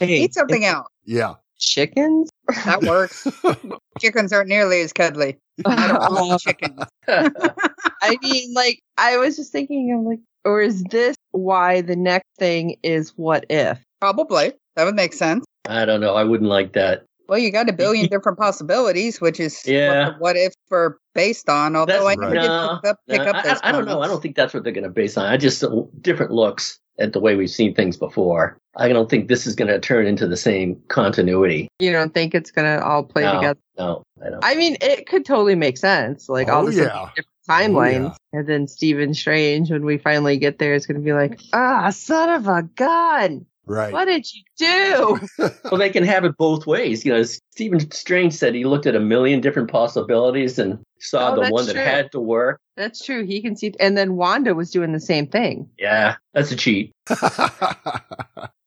Hey, 0.00 0.22
Eat 0.24 0.34
something 0.34 0.62
it's 0.62 0.72
else. 0.72 0.88
Yeah. 1.04 1.34
Chickens? 1.58 2.30
That 2.64 2.82
works. 2.82 3.26
Chickens 4.00 4.32
aren't 4.32 4.48
nearly 4.48 4.80
as 4.80 4.92
cuddly. 4.92 5.36
I 5.66 5.88
don't 5.88 5.98
want 6.28 6.40
chickens. 6.40 6.80
I 7.08 8.16
mean, 8.22 8.54
like, 8.54 8.80
I 8.96 9.16
was 9.16 9.36
just 9.36 9.50
thinking, 9.50 9.92
I'm 9.92 10.04
like, 10.04 10.20
or 10.44 10.60
is 10.62 10.84
this 10.84 11.16
why 11.32 11.80
the 11.80 11.96
next 11.96 12.28
thing 12.38 12.76
is 12.84 13.10
what 13.16 13.44
if? 13.50 13.78
Probably. 14.00 14.52
That 14.76 14.84
would 14.84 14.94
make 14.94 15.12
sense. 15.12 15.44
I 15.68 15.84
don't 15.84 16.00
know. 16.00 16.14
I 16.14 16.22
wouldn't 16.22 16.48
like 16.48 16.74
that. 16.74 17.04
Well, 17.28 17.38
you 17.38 17.50
got 17.50 17.68
a 17.68 17.72
billion 17.72 18.06
different 18.08 18.38
possibilities, 18.38 19.20
which 19.20 19.38
is 19.40 19.60
Yeah. 19.66 19.88
what, 19.88 20.12
the 20.14 20.18
what 20.20 20.36
if 20.36 20.52
for 20.68 20.98
based 21.14 21.48
on. 21.48 21.74
Although 21.76 22.06
I 22.06 22.14
That's- 22.14 22.32
never 22.32 22.34
no, 22.34 22.40
did 22.40 22.82
pick 22.82 22.90
up, 22.90 22.98
pick 23.08 23.18
no, 23.20 23.24
up 23.26 23.44
I, 23.44 23.50
I, 23.50 23.68
I 23.68 23.72
don't 23.72 23.84
know. 23.84 24.00
I 24.00 24.06
don't 24.06 24.22
think 24.22 24.36
that's 24.36 24.54
what 24.54 24.62
they're 24.62 24.72
going 24.72 24.84
to 24.84 24.90
base 24.90 25.16
on. 25.18 25.26
I 25.26 25.36
just 25.36 25.62
uh, 25.64 25.70
different 26.00 26.30
looks 26.32 26.78
at 26.98 27.12
the 27.12 27.20
way 27.20 27.36
we've 27.36 27.50
seen 27.50 27.74
things 27.74 27.96
before. 27.96 28.58
I 28.76 28.88
don't 28.88 29.08
think 29.10 29.28
this 29.28 29.46
is 29.46 29.54
going 29.54 29.68
to 29.68 29.80
turn 29.80 30.06
into 30.06 30.26
the 30.26 30.36
same 30.36 30.80
continuity. 30.88 31.68
You 31.78 31.92
don't 31.92 32.12
think 32.14 32.34
it's 32.34 32.50
going 32.50 32.66
to 32.78 32.84
all 32.84 33.02
play 33.02 33.22
no, 33.22 33.34
together? 33.34 33.60
no, 33.78 34.02
I 34.24 34.30
don't. 34.30 34.44
I 34.44 34.54
mean, 34.54 34.76
it 34.80 35.06
could 35.06 35.24
totally 35.24 35.54
make 35.54 35.76
sense. 35.78 36.28
Like 36.28 36.48
all 36.48 36.66
Oh, 36.66 36.70
the 36.70 36.82
yeah. 36.82 37.10
different 37.16 37.28
timelines. 37.48 38.12
Oh, 38.14 38.38
And 38.38 38.46
then 38.48 38.66
Stephen 38.68 39.14
Strange, 39.14 39.70
when 39.70 39.84
we 39.84 39.98
finally 39.98 40.38
get 40.38 40.58
there, 40.58 40.74
is 40.74 40.86
going 40.86 41.00
to 41.00 41.04
be 41.04 41.12
like, 41.12 41.40
ah, 41.52 41.90
son 41.90 42.30
of 42.30 42.46
a 42.46 42.62
gun. 42.62 43.46
Right. 43.68 43.92
What 43.92 44.06
did 44.06 44.26
you 44.32 44.42
do? 44.56 45.20
well, 45.64 45.78
they 45.78 45.90
can 45.90 46.04
have 46.04 46.24
it 46.24 46.36
both 46.36 46.66
ways. 46.66 47.04
You 47.04 47.12
know, 47.12 47.22
Stephen 47.22 47.90
Strange 47.90 48.32
said 48.34 48.54
he 48.54 48.64
looked 48.64 48.86
at 48.86 48.96
a 48.96 49.00
million 49.00 49.40
different 49.40 49.70
possibilities 49.70 50.58
and 50.58 50.78
saw 51.00 51.32
Oh, 51.32 51.34
the 51.36 51.40
that's 51.42 51.52
one 51.52 51.66
that 51.66 51.76
had 51.76 52.10
to 52.12 52.20
work. 52.20 52.58
That's 52.76 53.04
true. 53.04 53.24
He 53.26 53.42
can 53.42 53.56
see. 53.56 53.74
And 53.78 53.96
then 53.96 54.16
Wanda 54.16 54.54
was 54.54 54.70
doing 54.70 54.92
the 54.92 55.00
same 55.00 55.26
thing. 55.26 55.68
Yeah, 55.78 56.16
that's 56.32 56.50
a 56.50 56.56
cheat. 56.56 56.92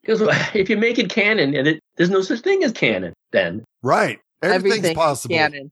Because 0.04 0.22
if 0.56 0.68
you 0.68 0.78
make 0.78 0.98
it 0.98 1.12
canon, 1.12 1.54
and 1.56 1.68
it, 1.68 1.80
there's 1.96 2.10
no 2.10 2.22
such 2.22 2.40
thing 2.40 2.64
as 2.64 2.72
canon, 2.72 3.14
then 3.32 3.64
right. 3.84 4.20
Everything's 4.42 4.78
Everything 4.78 4.96
possible. 4.96 5.36
Canon. 5.36 5.72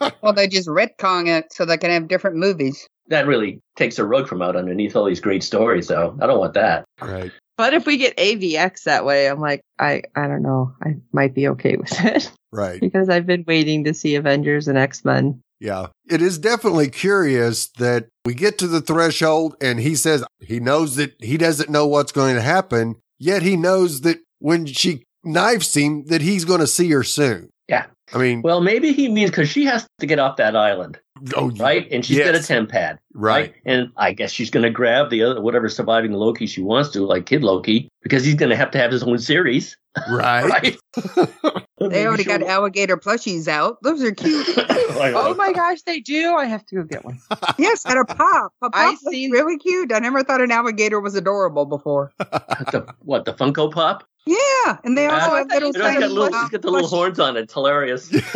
Well, 0.22 0.32
they 0.32 0.48
just 0.48 0.68
retcon 0.68 1.28
it 1.28 1.52
so 1.52 1.66
they 1.66 1.76
can 1.76 1.90
have 1.90 2.08
different 2.08 2.36
movies. 2.36 2.88
that 3.08 3.26
really 3.26 3.60
takes 3.76 3.98
a 3.98 4.04
rug 4.06 4.26
from 4.26 4.40
out 4.40 4.56
underneath 4.56 4.96
all 4.96 5.04
these 5.04 5.20
great 5.20 5.44
stories, 5.44 5.88
though. 5.88 6.16
I 6.22 6.26
don't 6.26 6.38
want 6.38 6.54
that. 6.54 6.86
Right. 7.00 7.30
But 7.56 7.72
if 7.74 7.86
we 7.86 7.96
get 7.96 8.16
AVX 8.16 8.82
that 8.84 9.04
way, 9.04 9.28
I'm 9.28 9.40
like, 9.40 9.62
I, 9.78 10.02
I 10.14 10.26
don't 10.28 10.42
know. 10.42 10.74
I 10.84 10.96
might 11.12 11.34
be 11.34 11.48
okay 11.48 11.76
with 11.76 11.92
it 12.04 12.30
Right. 12.52 12.80
because 12.80 13.08
I've 13.08 13.26
been 13.26 13.44
waiting 13.46 13.84
to 13.84 13.94
see 13.94 14.14
Avengers 14.14 14.68
and 14.68 14.76
X 14.78 15.04
Men. 15.04 15.40
Yeah. 15.58 15.86
It 16.08 16.20
is 16.20 16.38
definitely 16.38 16.90
curious 16.90 17.68
that 17.78 18.08
we 18.26 18.34
get 18.34 18.58
to 18.58 18.66
the 18.66 18.82
threshold 18.82 19.56
and 19.62 19.80
he 19.80 19.94
says 19.96 20.22
he 20.40 20.60
knows 20.60 20.96
that 20.96 21.14
he 21.18 21.38
doesn't 21.38 21.70
know 21.70 21.86
what's 21.86 22.12
going 22.12 22.34
to 22.34 22.42
happen, 22.42 22.96
yet 23.18 23.40
he 23.42 23.56
knows 23.56 24.02
that 24.02 24.18
when 24.38 24.66
she 24.66 25.04
knifes 25.24 25.74
him 25.74 26.04
that 26.08 26.20
he's 26.20 26.44
going 26.44 26.60
to 26.60 26.66
see 26.66 26.90
her 26.90 27.02
soon. 27.02 27.48
Yeah. 27.68 27.86
I 28.14 28.18
mean, 28.18 28.42
Well, 28.42 28.60
maybe 28.60 28.92
he 28.92 29.08
means 29.08 29.30
because 29.30 29.48
she 29.48 29.64
has 29.64 29.86
to 29.98 30.06
get 30.06 30.18
off 30.18 30.36
that 30.36 30.54
island, 30.56 30.98
oh, 31.36 31.50
right? 31.52 31.88
And 31.90 32.04
she's 32.04 32.18
got 32.18 32.28
a 32.34 32.38
Yes. 32.38 32.48
TemPad, 32.48 32.98
Right. 33.14 33.54
And 33.64 33.90
I 33.96 34.12
guess 34.12 34.30
she's 34.30 34.50
going 34.50 34.62
to 34.62 34.70
grab 34.70 35.10
the 35.10 35.22
other, 35.22 35.40
whatever 35.40 35.68
surviving 35.68 36.12
Loki 36.12 36.46
she 36.46 36.62
wants 36.62 36.90
to, 36.90 37.04
like 37.04 37.26
Kid 37.26 37.42
Loki, 37.42 37.88
because 38.02 38.24
he's 38.24 38.34
going 38.36 38.50
to 38.50 38.56
have 38.56 38.70
to 38.72 38.78
have 38.78 38.92
his 38.92 39.02
own 39.02 39.18
series, 39.18 39.76
Right. 40.08 40.44
right? 40.96 41.62
They 41.78 42.06
already 42.06 42.24
got 42.24 42.42
alligator 42.42 42.96
plushies 42.96 43.46
out. 43.48 43.76
Those 43.82 44.02
are 44.02 44.10
cute. 44.12 44.46
Oh 44.98 45.34
my 45.34 45.48
uh, 45.48 45.52
gosh, 45.52 45.82
they 45.82 46.00
do! 46.00 46.34
I 46.34 46.46
have 46.46 46.64
to 46.66 46.76
go 46.76 46.82
get 46.84 47.04
one. 47.04 47.18
yes, 47.58 47.84
and 47.84 47.98
a 47.98 48.04
pop. 48.06 48.50
A 48.62 48.66
I 48.66 48.68
pop 48.70 48.90
was 49.04 49.12
seen- 49.12 49.30
really 49.30 49.58
cute. 49.58 49.92
I 49.92 49.98
never 49.98 50.22
thought 50.24 50.40
an 50.40 50.50
alligator 50.50 51.00
was 51.00 51.14
adorable 51.14 51.66
before. 51.66 52.12
the, 52.18 52.86
what 53.00 53.26
the 53.26 53.34
Funko 53.34 53.70
Pop? 53.70 54.04
Yeah, 54.26 54.78
and 54.84 54.98
they 54.98 55.06
also 55.06 55.30
Oh, 55.30 55.36
have 55.36 55.48
thought 55.48 55.60
you 55.62 55.68
little 55.68 55.70
It 55.70 55.74
said 55.74 55.82
also 55.86 56.00
got 56.00 56.10
little, 56.10 56.26
it's 56.40 56.50
got 56.50 56.62
the 56.62 56.70
little 56.70 56.88
horns 56.88 57.20
on 57.20 57.36
it. 57.36 57.40
It's 57.42 57.54
hilarious. 57.54 58.10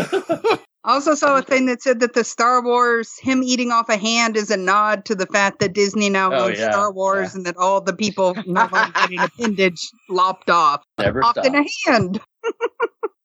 I 0.82 0.95
also 0.95 1.14
saw 1.14 1.36
a 1.36 1.43
thing 1.43 1.66
that 1.66 1.82
said 1.82 2.01
that 2.01 2.14
the 2.14 2.24
Star 2.24 2.62
Wars, 2.62 3.18
him 3.18 3.43
eating 3.43 3.70
off 3.70 3.88
a 3.91 3.97
hand, 3.99 4.36
is 4.36 4.51
a 4.51 4.57
nod 4.57 5.05
to 5.07 5.14
the 5.14 5.26
fact 5.26 5.59
that 5.59 5.74
Disney 5.74 6.09
now 6.09 6.32
Oh, 6.32 6.47
owns 6.47 6.59
yeah, 6.59 6.70
Star 6.70 6.91
Wars 6.93 7.32
yeah. 7.32 7.36
and 7.38 7.47
that 7.47 7.57
all 7.59 7.80
the 7.82 7.93
people 7.95 8.34
normally 8.47 8.91
getting 8.95 9.18
appendage 9.20 9.91
lopped 10.09 10.49
off, 10.49 10.82
Never 10.99 11.22
off 11.24 11.32
stop. 11.32 11.45
in 11.47 11.55
a 11.57 11.64
hand. 11.86 12.20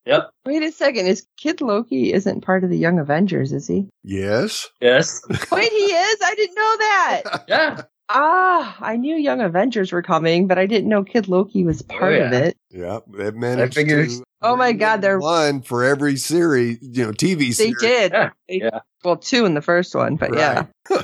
Yep. 0.07 0.29
Wait 0.45 0.61
a 0.61 0.71
second, 0.71 1.07
is 1.07 1.25
Kid 1.35 1.61
Loki 1.61 2.13
isn't 2.13 2.41
part 2.41 2.63
of 2.63 2.69
the 2.69 2.77
Young 2.77 2.99
Avengers, 2.99 3.51
is 3.51 3.65
he? 3.65 3.87
yes. 4.03 4.69
Yes. 4.79 5.19
Wait, 5.51 5.71
he 5.71 5.77
is. 5.77 6.17
I 6.23 6.35
didn't 6.35 6.53
know 6.55 6.77
that. 6.77 7.43
Yeah. 7.47 7.81
Ah, 8.09 8.77
I 8.81 8.97
knew 8.97 9.15
Young 9.15 9.41
Avengers 9.41 9.91
were 9.91 10.01
coming, 10.03 10.47
but 10.47 10.57
I 10.59 10.65
didn't 10.67 10.89
know 10.89 11.03
Kid 11.03 11.27
Loki 11.27 11.63
was 11.63 11.81
part 11.81 12.13
of 12.13 12.31
yeah. 12.31 12.39
it. 12.39 12.57
Yeah. 12.69 12.99
They've 13.07 13.33
managed 13.33 13.73
figures- 13.73 14.19
to. 14.19 14.25
Oh 14.41 14.55
my 14.55 14.73
God, 14.73 15.01
they're- 15.01 15.17
one 15.19 15.61
for 15.63 15.83
every 15.83 16.17
series, 16.17 16.77
you 16.81 17.05
know, 17.05 17.11
TV 17.11 17.47
They 17.47 17.51
series. 17.51 17.79
did. 17.79 18.11
Yeah, 18.11 18.29
They- 18.47 18.59
yeah. 18.61 18.79
Well, 19.03 19.17
two 19.17 19.45
in 19.45 19.53
the 19.55 19.61
first 19.61 19.95
one, 19.95 20.15
but 20.17 20.33
yeah. 20.35 20.65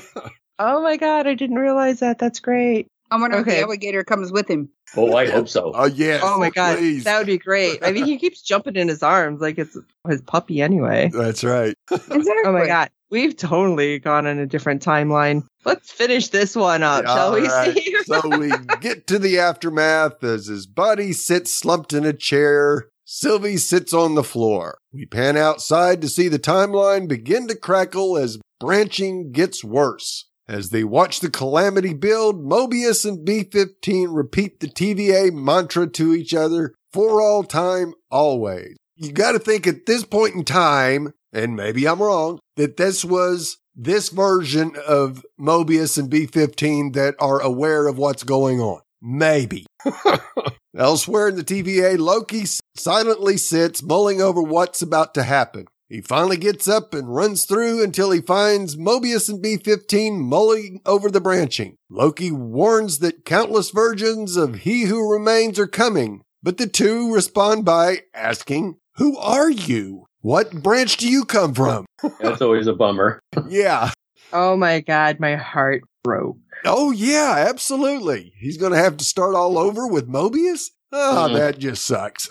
Oh 0.64 0.84
my 0.84 0.96
God, 0.96 1.26
I 1.26 1.34
didn't 1.34 1.56
realize 1.58 2.02
that. 2.02 2.20
That's 2.20 2.40
great. 2.40 2.86
I 3.12 3.20
wonder 3.20 3.38
if 3.38 3.42
Okay. 3.42 3.58
the 3.58 3.62
alligator 3.64 4.04
comes 4.04 4.32
with 4.32 4.50
him. 4.50 4.70
Oh, 4.96 5.16
I 5.16 5.30
hope 5.30 5.48
so. 5.50 5.72
Oh, 5.76 5.86
yes. 5.86 6.22
Oh 6.24 6.40
my 6.40 6.50
God, 6.50 6.78
please. 6.78 7.04
that 7.04 7.18
would 7.18 7.28
be 7.28 7.38
great. 7.38 7.80
I 7.84 7.92
mean, 7.92 8.06
he 8.06 8.18
keeps 8.18 8.42
jumping 8.42 8.76
in 8.78 8.88
his 8.88 9.04
arms 9.04 9.42
like 9.42 9.58
it's 9.58 9.78
his 10.08 10.22
puppy 10.22 10.62
anyway. 10.62 11.10
That's 11.14 11.44
right. 11.44 11.76
Exactly. 11.92 12.34
Oh 12.46 12.52
my 12.54 12.66
God, 12.68 12.90
we've 13.10 13.36
totally 13.38 14.00
gone 14.00 14.26
on 14.28 14.40
a 14.40 14.46
different 14.46 14.82
timeline. 14.84 15.44
Let's 15.66 15.92
finish 15.92 16.30
this 16.30 16.56
one 16.56 16.84
up, 16.84 17.06
shall 17.06 17.34
we? 17.34 17.42
All 17.42 17.48
right. 17.48 17.76
See? 17.78 17.96
so 18.06 18.22
we 18.38 18.52
get 18.82 19.08
to 19.08 19.20
the 19.20 19.40
aftermath 19.40 20.24
as 20.24 20.48
his 20.48 20.66
buddy 20.66 21.14
sits 21.14 21.54
slumped 21.54 21.94
in 21.94 22.06
a 22.06 22.14
chair. 22.14 22.88
Sylvie 23.06 23.58
sits 23.58 23.94
on 23.94 24.16
the 24.16 24.24
floor. 24.24 24.78
We 24.94 25.06
pan 25.06 25.36
outside 25.36 26.02
to 26.02 26.08
see 26.08 26.30
the 26.30 26.40
timeline 26.40 27.08
begin 27.10 27.48
to 27.50 27.56
crackle 27.56 28.18
as 28.18 28.40
branching 28.60 29.32
gets 29.34 29.64
worse. 29.64 30.28
As 30.52 30.72
they 30.72 30.84
watch 30.84 31.22
the 31.22 31.30
calamity 31.30 31.94
build, 31.94 32.44
Mobius 32.44 33.08
and 33.08 33.24
B-15 33.24 34.08
repeat 34.10 34.60
the 34.60 34.68
TVA 34.68 35.32
mantra 35.32 35.88
to 35.92 36.14
each 36.14 36.34
other 36.34 36.74
for 36.92 37.22
all 37.22 37.46
time, 37.46 37.94
always. 38.12 38.76
You 38.98 39.14
gotta 39.14 39.40
think 39.40 39.66
at 39.66 39.86
this 39.86 40.04
point 40.04 40.36
in 40.36 40.44
time, 40.44 41.14
and 41.32 41.56
maybe 41.56 41.88
I'm 41.88 42.02
wrong, 42.02 42.40
that 42.58 42.76
this 42.76 43.06
was 43.06 43.60
this 43.74 44.10
version 44.10 44.76
of 44.86 45.26
Mobius 45.40 45.98
and 45.98 46.12
B15 46.12 46.96
that 46.96 47.16
are 47.18 47.40
aware 47.40 47.88
of 47.88 47.98
what's 47.98 48.24
going 48.24 48.60
on. 48.60 48.82
Maybe. 49.02 49.66
Elsewhere 50.78 51.30
in 51.30 51.38
the 51.38 51.46
TVA, 51.46 51.98
Loki 51.98 52.44
silently 52.76 53.38
sits, 53.38 53.82
mulling 53.82 54.22
over 54.22 54.42
what's 54.42 54.82
about 54.82 55.14
to 55.14 55.24
happen. 55.24 55.68
He 55.92 56.00
finally 56.00 56.38
gets 56.38 56.70
up 56.70 56.94
and 56.94 57.14
runs 57.14 57.44
through 57.44 57.84
until 57.84 58.12
he 58.12 58.22
finds 58.22 58.78
Mobius 58.78 59.28
and 59.28 59.44
B15 59.44 60.20
mulling 60.20 60.80
over 60.86 61.12
the 61.12 61.20
branching. 61.20 61.76
Loki 61.90 62.32
warns 62.32 63.00
that 63.00 63.26
countless 63.26 63.72
versions 63.72 64.38
of 64.38 64.60
He 64.60 64.84
Who 64.84 65.12
Remains 65.12 65.60
are 65.60 65.68
coming, 65.68 66.22
but 66.42 66.56
the 66.58 66.68
two 66.68 67.14
respond 67.14 67.66
by 67.66 68.04
asking, 68.14 68.78
Who 68.96 69.18
are 69.18 69.50
you? 69.50 70.06
What 70.22 70.64
branch 70.64 70.96
do 70.96 71.10
you 71.10 71.26
come 71.26 71.54
from? 71.54 71.86
That's 72.22 72.42
always 72.42 72.68
a 72.68 72.74
bummer. 72.74 73.20
Yeah. 73.50 73.92
Oh 74.32 74.56
my 74.56 74.80
God, 74.80 75.20
my 75.20 75.36
heart 75.36 75.82
broke. 76.06 76.38
Oh, 76.64 76.92
yeah, 76.92 77.44
absolutely. 77.50 78.32
He's 78.40 78.56
going 78.58 78.72
to 78.72 78.78
have 78.78 78.96
to 78.96 79.04
start 79.04 79.36
all 79.36 79.58
over 79.58 79.86
with 79.86 80.08
Mobius? 80.08 80.70
Oh, 80.94 81.28
Mhm. 81.30 81.34
that 81.36 81.60
just 81.60 81.84
sucks. 81.84 82.30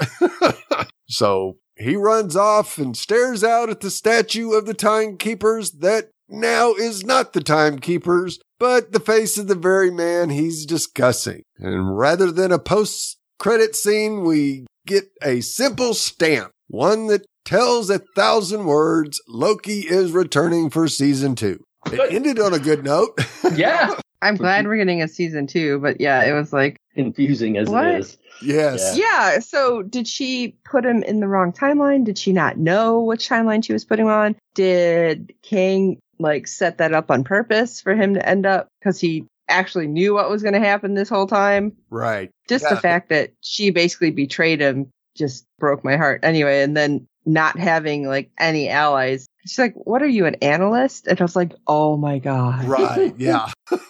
so 1.11 1.59
he 1.81 1.97
runs 1.97 2.37
off 2.37 2.79
and 2.79 2.97
stares 2.97 3.43
out 3.43 3.71
at 3.71 3.81
the 3.81 3.91
statue 3.91 4.53
of 4.53 4.67
the 4.67 4.75
timekeepers 4.75 5.73
that 5.73 6.11
now 6.29 6.75
is 6.75 7.05
not 7.05 7.33
the 7.33 7.41
timekeepers, 7.41 8.39
but 8.59 8.93
the 8.93 9.01
face 9.01 9.39
of 9.39 9.49
the 9.49 9.55
very 9.55 9.91
man 9.91 10.31
he's 10.31 10.67
discussing. 10.67 11.43
And 11.59 11.97
rather 11.97 12.31
than 12.31 12.53
a 12.53 12.59
post 12.59 13.19
credit 13.39 13.75
scene, 13.75 14.23
we 14.23 14.67
get 14.87 15.05
a 15.23 15.41
simple 15.41 15.95
stamp, 15.95 16.53
one 16.69 17.07
that 17.09 17.25
tells 17.45 17.91
a 17.91 18.01
thousand 18.15 18.67
words 18.67 19.21
Loki 19.27 19.81
is 19.81 20.13
returning 20.13 20.71
for 20.71 20.87
season 20.87 21.35
two. 21.35 21.65
It 21.91 22.13
ended 22.13 22.39
on 22.39 22.55
a 22.55 22.59
good 22.59 22.85
note. 22.85 23.19
Yeah. 23.55 23.95
I'm 24.23 24.37
glad 24.37 24.67
we're 24.67 24.77
getting 24.77 25.03
a 25.03 25.09
season 25.09 25.47
two, 25.47 25.79
but 25.81 25.99
yeah, 26.01 26.23
it 26.25 26.33
was 26.33 26.53
like, 26.53 26.77
Confusing 26.95 27.57
as 27.57 27.69
What? 27.69 27.87
it 27.87 28.01
is. 28.01 28.19
yes. 28.43 28.97
yeah. 28.99 29.39
So 29.39 29.83
did 29.83 30.09
she 30.09 30.57
put 30.65 30.85
him 30.85 31.03
in 31.03 31.21
the 31.21 31.29
wrong 31.29 31.53
timeline? 31.53 32.05
Did 32.05 32.19
she 32.19 32.33
not 32.33 32.59
know 32.59 33.01
which 33.01 33.29
timeline 33.29 33.65
she 33.65 33.73
was 33.73 33.85
putting 33.85 34.09
on? 34.09 34.37
Did 34.55 35.33
Kang 35.43 35.99
like 36.19 36.47
set 36.47 36.79
that 36.79 36.93
up 36.93 37.11
on 37.11 37.25
purpose 37.25 37.81
for 37.81 37.95
him 37.95 38.15
to 38.15 38.29
end 38.29 38.45
up 38.47 38.69
because 38.81 39.01
he 39.01 39.25
actually 39.49 39.87
knew 39.87 40.15
what 40.15 40.29
was 40.31 40.43
going 40.43 40.55
to 40.55 40.61
happen 40.61 40.95
this 40.95 41.09
whole 41.09 41.27
time? 41.27 41.73
Right. 41.91 42.31
Just 42.49 42.65
Yeah. 42.65 42.75
the 42.75 42.81
fact 42.81 43.09
that 43.11 43.33
she 43.41 43.71
basically 43.71 44.11
betrayed 44.11 44.61
him 44.61 44.91
just 45.17 45.45
broke 45.59 45.85
my 45.85 45.97
heart. 45.97 46.21
Anyway, 46.23 46.63
and 46.63 46.77
then 46.77 47.07
not 47.27 47.59
having 47.59 48.07
like 48.07 48.31
any 48.39 48.69
allies. 48.69 49.27
She's 49.47 49.59
like, 49.59 49.75
"What 49.75 50.03
are 50.03 50.07
you, 50.09 50.27
an 50.27 50.37
analyst?" 50.37 51.07
And 51.07 51.21
I 51.21 51.25
was 51.25 51.35
like, 51.37 51.53
"Oh 51.67 51.97
my 51.97 52.19
god!" 52.19 52.65
Right. 52.65 53.15
Yeah. 53.19 53.49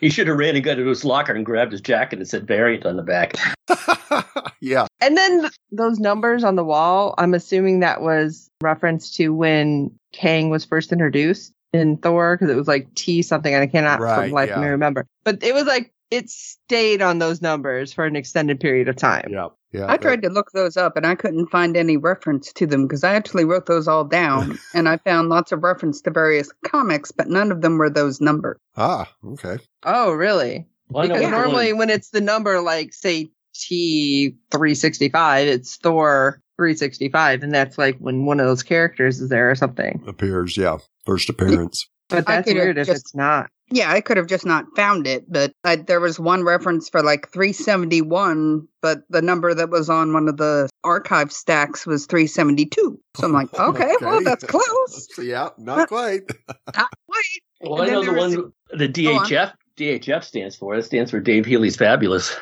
He 0.00 0.08
should 0.08 0.26
have 0.28 0.36
ran 0.36 0.56
and 0.56 0.64
got 0.64 0.78
into 0.78 0.88
his 0.88 1.04
locker 1.04 1.34
and 1.34 1.44
grabbed 1.44 1.72
his 1.72 1.80
jacket 1.80 2.18
and 2.18 2.28
said 2.28 2.46
variant 2.46 2.86
on 2.86 2.96
the 2.96 3.02
back. 3.02 3.34
yeah. 4.60 4.86
And 5.00 5.16
then 5.16 5.50
those 5.70 5.98
numbers 5.98 6.42
on 6.42 6.56
the 6.56 6.64
wall, 6.64 7.14
I'm 7.18 7.34
assuming 7.34 7.80
that 7.80 8.00
was 8.00 8.50
reference 8.62 9.14
to 9.16 9.28
when 9.28 9.90
Kang 10.12 10.50
was 10.50 10.64
first 10.64 10.92
introduced 10.92 11.52
in 11.72 11.98
Thor, 11.98 12.36
because 12.36 12.50
it 12.50 12.56
was 12.56 12.66
like 12.66 12.92
T 12.94 13.22
something, 13.22 13.52
and 13.52 13.62
I 13.62 13.66
cannot 13.66 13.98
for 13.98 14.04
Right, 14.04 14.28
the 14.28 14.34
life 14.34 14.50
of 14.50 14.60
me 14.60 14.68
remember. 14.68 15.06
But 15.22 15.42
it 15.42 15.54
was 15.54 15.64
like 15.64 15.92
it 16.10 16.28
stayed 16.28 17.02
on 17.02 17.18
those 17.18 17.40
numbers 17.40 17.92
for 17.92 18.04
an 18.04 18.16
extended 18.16 18.58
period 18.58 18.88
of 18.88 18.96
time. 18.96 19.28
Yeah. 19.30 19.48
Yeah. 19.72 19.86
I 19.88 19.96
tried 19.96 20.22
to 20.22 20.28
look 20.28 20.50
those 20.52 20.76
up 20.76 20.96
and 20.96 21.06
I 21.06 21.14
couldn't 21.14 21.46
find 21.48 21.76
any 21.76 21.96
reference 21.96 22.52
to 22.54 22.66
them 22.66 22.86
because 22.86 23.04
I 23.04 23.14
actually 23.14 23.44
wrote 23.44 23.66
those 23.66 23.86
all 23.86 24.04
down 24.04 24.58
and 24.74 24.88
I 24.88 24.96
found 24.98 25.28
lots 25.28 25.52
of 25.52 25.62
reference 25.62 26.00
to 26.02 26.10
various 26.10 26.50
comics, 26.66 27.12
but 27.12 27.28
none 27.28 27.52
of 27.52 27.60
them 27.60 27.78
were 27.78 27.90
those 27.90 28.20
numbers. 28.20 28.58
Ah, 28.76 29.08
okay. 29.24 29.58
Oh, 29.84 30.12
really? 30.12 30.66
Well, 30.88 31.02
because 31.06 31.20
which 31.22 31.30
one- 31.32 31.40
normally 31.40 31.72
when 31.72 31.90
it's 31.90 32.10
the 32.10 32.20
number 32.20 32.60
like 32.60 32.92
say 32.92 33.30
T 33.54 34.36
three 34.50 34.74
sixty 34.74 35.08
five, 35.08 35.46
it's 35.46 35.76
Thor 35.76 36.40
three 36.56 36.74
sixty 36.74 37.08
five, 37.08 37.42
and 37.42 37.52
that's 37.52 37.78
like 37.78 37.96
when 37.98 38.24
one 38.24 38.40
of 38.40 38.46
those 38.46 38.62
characters 38.62 39.20
is 39.20 39.28
there 39.28 39.50
or 39.50 39.54
something. 39.54 40.02
Appears, 40.06 40.56
yeah. 40.56 40.78
First 41.04 41.28
appearance. 41.28 41.88
But 42.08 42.26
that's 42.26 42.52
weird 42.52 42.78
if 42.78 42.86
just- 42.86 43.00
it's 43.02 43.14
not. 43.14 43.50
Yeah, 43.72 43.90
I 43.92 44.00
could 44.00 44.16
have 44.16 44.26
just 44.26 44.44
not 44.44 44.64
found 44.74 45.06
it, 45.06 45.30
but 45.30 45.52
I, 45.62 45.76
there 45.76 46.00
was 46.00 46.18
one 46.18 46.42
reference 46.42 46.88
for 46.88 47.02
like 47.02 47.30
371, 47.30 48.66
but 48.82 49.02
the 49.10 49.22
number 49.22 49.54
that 49.54 49.70
was 49.70 49.88
on 49.88 50.12
one 50.12 50.28
of 50.28 50.36
the 50.36 50.68
archive 50.82 51.30
stacks 51.30 51.86
was 51.86 52.06
372. 52.06 53.00
So 53.16 53.24
I'm 53.24 53.32
like, 53.32 53.52
okay, 53.58 53.92
well, 54.00 54.22
that's 54.24 54.44
close. 54.44 55.08
yeah, 55.18 55.50
not 55.56 55.88
quite. 55.88 56.22
Not 56.76 56.90
quite. 57.06 57.40
Well, 57.62 57.82
And 57.82 57.90
I 57.90 57.94
know 57.94 58.00
the 58.00 58.10
there 58.10 58.20
was 58.20 58.36
one 58.36 58.52
the 58.72 58.88
Go 58.88 59.18
on. 59.18 59.26
DHF 59.26 59.52
DHF 59.76 60.24
stands 60.24 60.56
for. 60.56 60.74
It 60.74 60.84
stands 60.84 61.10
for 61.10 61.20
Dave 61.20 61.46
Healy's 61.46 61.76
Fabulous. 61.76 62.36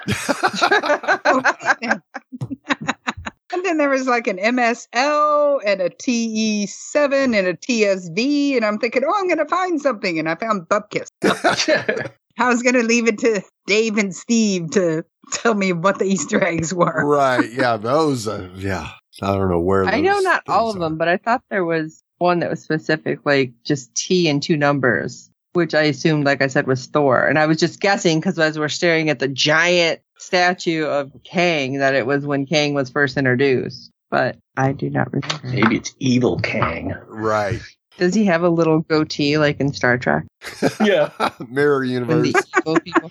Okay. 3.51 3.57
and 3.57 3.65
then 3.65 3.79
then 3.79 3.79
there 3.79 3.91
was 3.91 4.07
like 4.07 4.27
an 4.27 4.39
MSL 4.39 5.61
and 5.65 5.81
a 5.81 5.91
TE7 5.91 7.37
and 7.37 7.47
a 7.47 7.55
TSV. 7.55 8.57
And 8.57 8.65
I'm 8.65 8.79
thinking, 8.79 9.03
oh, 9.07 9.15
I'm 9.15 9.27
going 9.27 9.39
to 9.39 9.47
find 9.47 9.81
something. 9.81 10.19
And 10.19 10.29
I 10.29 10.35
found 10.35 10.69
Bupkis. 10.69 11.09
I 12.39 12.49
was 12.49 12.63
going 12.63 12.75
to 12.75 12.83
leave 12.83 13.09
it 13.09 13.19
to 13.19 13.43
Dave 13.67 13.99
and 13.99 14.15
Steve 14.15 14.71
to 14.73 15.05
tell 15.33 15.55
me 15.55 15.73
what 15.73 15.99
the 15.99 16.05
Easter 16.05 16.43
eggs 16.43 16.73
were. 16.73 17.05
right. 17.05 17.51
Yeah. 17.53 17.77
Those, 17.77 18.27
uh, 18.29 18.49
yeah. 18.55 18.91
I 19.21 19.35
don't 19.35 19.51
know 19.51 19.61
where 19.61 19.85
I 19.85 20.01
know 20.01 20.21
not 20.21 20.45
all 20.49 20.71
of 20.71 20.77
are. 20.77 20.81
them, 20.81 20.97
but 20.97 21.09
I 21.09 21.17
thought 21.17 21.43
there 21.51 21.65
was 21.65 22.05
one 22.19 22.39
that 22.41 22.51
was 22.51 22.63
specific, 22.63 23.21
like 23.25 23.53
just 23.65 23.93
T 23.97 24.29
and 24.29 24.41
two 24.41 24.57
numbers, 24.57 25.29
which 25.55 25.75
I 25.75 25.83
assumed, 25.83 26.25
like 26.25 26.41
I 26.41 26.47
said, 26.47 26.69
was 26.69 26.87
Thor. 26.87 27.27
And 27.27 27.37
I 27.37 27.47
was 27.47 27.59
just 27.59 27.81
guessing 27.81 28.21
because 28.21 28.39
as 28.39 28.59
we're 28.59 28.69
staring 28.69 29.11
at 29.11 29.19
the 29.19 29.27
giant 29.27 30.01
statue 30.19 30.85
of 30.85 31.13
Kang, 31.25 31.79
that 31.79 31.95
it 31.95 32.07
was 32.07 32.27
when 32.27 32.47
Kang 32.47 32.75
was 32.75 32.91
first 32.91 33.17
introduced. 33.17 33.91
But 34.11 34.37
I 34.57 34.73
do 34.73 34.89
not 34.89 35.13
remember. 35.13 35.41
Maybe 35.49 35.77
it's 35.77 35.95
Evil 35.99 36.39
Kang. 36.41 36.95
Right. 37.07 37.61
Does 37.99 38.15
he 38.15 38.25
have 38.27 38.43
a 38.43 38.49
little 38.49 38.81
goatee 38.81 39.39
like 39.39 39.61
in 39.61 39.73
Star 39.73 39.99
Trek? 39.99 40.25
Yeah. 40.85 41.11
Mirror 41.49 41.85
universe. 41.85 42.33
the 42.33 42.45
evil 42.59 42.81
people, 42.81 43.11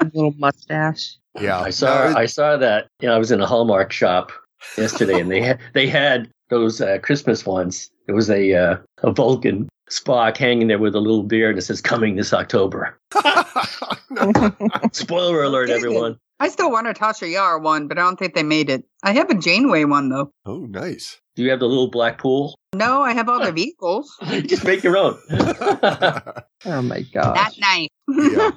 a 0.00 0.04
little 0.04 0.34
mustache. 0.38 1.16
Yeah. 1.40 1.58
I 1.60 1.70
saw 1.70 2.10
No, 2.10 2.16
I 2.16 2.26
saw 2.26 2.56
that. 2.56 2.86
You 3.00 3.08
know, 3.08 3.14
I 3.14 3.18
was 3.18 3.30
in 3.30 3.40
a 3.40 3.46
Hallmark 3.46 3.92
shop 3.92 4.30
yesterday, 4.76 5.20
and 5.20 5.30
they 5.30 5.40
had 5.40 5.58
they 5.72 5.86
had 5.88 6.30
those 6.48 6.80
uh, 6.80 6.98
Christmas 7.02 7.44
ones. 7.44 7.90
There 8.06 8.14
was 8.14 8.30
a 8.30 8.52
uh, 8.54 8.76
a 9.02 9.10
Vulcan 9.12 9.68
Spock 9.90 10.36
hanging 10.36 10.68
there 10.68 10.78
with 10.78 10.94
a 10.94 11.00
little 11.00 11.22
beard, 11.22 11.50
and 11.50 11.58
it 11.58 11.62
says 11.62 11.80
"Coming 11.80 12.16
this 12.16 12.32
October." 12.32 12.96
Spoiler 14.92 15.42
alert, 15.42 15.70
everyone! 15.70 16.18
I 16.38 16.48
still 16.48 16.70
want 16.70 16.86
a 16.86 16.92
Tasha 16.92 17.30
Yar 17.30 17.58
one, 17.58 17.88
but 17.88 17.98
I 17.98 18.02
don't 18.02 18.18
think 18.18 18.34
they 18.34 18.42
made 18.42 18.68
it. 18.68 18.84
I 19.02 19.12
have 19.12 19.30
a 19.30 19.34
Janeway 19.34 19.84
one, 19.84 20.10
though. 20.10 20.32
oh, 20.44 20.66
nice. 20.66 21.18
Do 21.34 21.42
you 21.42 21.50
have 21.50 21.60
the 21.60 21.66
little 21.68 21.90
black 21.90 22.18
pool? 22.18 22.58
No, 22.74 23.02
I 23.02 23.12
have 23.12 23.28
all 23.28 23.44
the 23.44 23.52
vehicles. 23.52 24.14
Just 24.46 24.64
make 24.64 24.82
your 24.82 24.96
own. 24.96 25.18
Oh 26.64 26.82
my 26.82 27.02
god. 27.02 27.36
That 27.36 27.52
nice. 27.58 27.88
Yeah. 28.08 28.50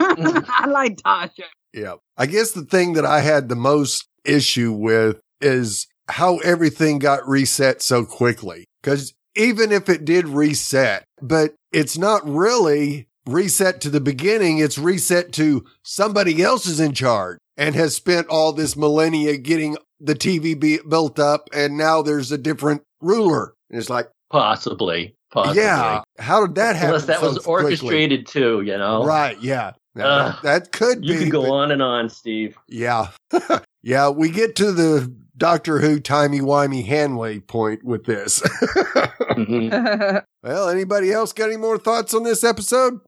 I 0.47 0.65
like 0.67 0.95
Tasha. 0.97 1.43
Yeah. 1.73 1.95
I 2.17 2.25
guess 2.25 2.51
the 2.51 2.63
thing 2.63 2.93
that 2.93 3.05
I 3.05 3.19
had 3.19 3.49
the 3.49 3.55
most 3.55 4.07
issue 4.25 4.71
with 4.71 5.19
is 5.41 5.86
how 6.07 6.38
everything 6.38 6.97
got 6.97 7.27
reset 7.27 7.82
so 7.82 8.05
quickly. 8.05 8.65
Cause 8.82 9.13
even 9.36 9.71
if 9.71 9.89
it 9.89 10.05
did 10.05 10.27
reset, 10.27 11.03
but 11.21 11.53
it's 11.71 11.97
not 11.97 12.27
really 12.27 13.07
reset 13.27 13.80
to 13.82 13.89
the 13.89 14.01
beginning. 14.01 14.57
It's 14.57 14.77
reset 14.80 15.32
to 15.34 15.65
somebody 15.84 16.41
else 16.41 16.65
is 16.65 16.80
in 16.80 16.93
charge 16.93 17.38
and 17.60 17.76
has 17.76 17.93
spent 17.95 18.28
all 18.30 18.53
this 18.53 18.76
millennia 18.76 19.38
getting 19.38 19.78
the 19.99 20.16
TV 20.16 20.60
be- 20.60 20.80
built 20.88 21.20
up. 21.20 21.49
And 21.53 21.78
now 21.78 22.01
there's 22.01 22.32
a 22.32 22.38
different 22.38 22.82
ruler. 23.01 23.53
And 23.70 23.80
it's 23.80 23.89
like, 23.89 24.10
Possibly, 24.32 25.16
possibly. 25.32 25.62
yeah, 25.62 26.01
how 26.20 26.45
did 26.45 26.55
that 26.55 26.76
happen? 26.76 26.89
Unless 26.89 27.05
that 27.05 27.20
so 27.20 27.28
was 27.28 27.38
quickly? 27.39 27.64
orchestrated 27.66 28.26
too, 28.28 28.62
you 28.62 28.78
know. 28.78 29.03
Right. 29.03 29.39
Yeah. 29.41 29.74
That, 29.95 30.05
Ugh. 30.05 30.36
that 30.43 30.72
could 30.72 31.03
You 31.03 31.16
be. 31.16 31.24
could 31.26 31.32
go 31.32 31.41
but- 31.43 31.51
on 31.51 31.72
and 31.72 31.82
on, 31.82 32.10
Steve. 32.10 32.57
Yeah. 32.68 33.10
yeah, 33.84 34.10
we 34.10 34.30
get 34.30 34.55
to 34.57 34.72
the 34.72 35.14
Doctor 35.36 35.80
Who 35.80 35.99
timey-wimey 35.99 36.86
Hanway 36.88 37.45
point 37.47 37.84
with 37.84 38.05
this. 38.05 38.39
Mhm. 38.41 40.24
well, 40.43 40.70
anybody 40.70 41.12
else 41.12 41.34
got 41.34 41.45
any 41.49 41.57
more 41.57 41.78
thoughts 41.78 42.14
on 42.14 42.24
this 42.24 42.43
episode? 42.43 42.99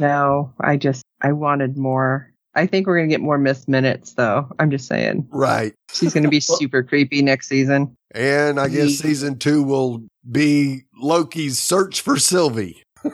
no, 0.00 0.52
I 0.60 0.76
just 0.76 1.02
I 1.20 1.32
wanted 1.32 1.76
more. 1.76 2.32
I 2.58 2.66
think 2.66 2.86
we're 2.86 2.96
gonna 2.98 3.08
get 3.08 3.20
more 3.20 3.38
Miss 3.38 3.66
Minutes 3.68 4.14
though. 4.14 4.50
I'm 4.58 4.70
just 4.70 4.86
saying. 4.86 5.28
Right. 5.30 5.72
She's 5.92 6.12
gonna 6.12 6.28
be 6.28 6.40
super 6.58 6.82
creepy 6.82 7.22
next 7.22 7.48
season. 7.48 7.96
And 8.14 8.58
I 8.58 8.68
guess 8.68 8.98
season 8.98 9.38
two 9.38 9.62
will 9.62 10.02
be 10.30 10.82
Loki's 11.00 11.58
search 11.58 12.00
for 12.00 12.18
Sylvie. 12.18 12.82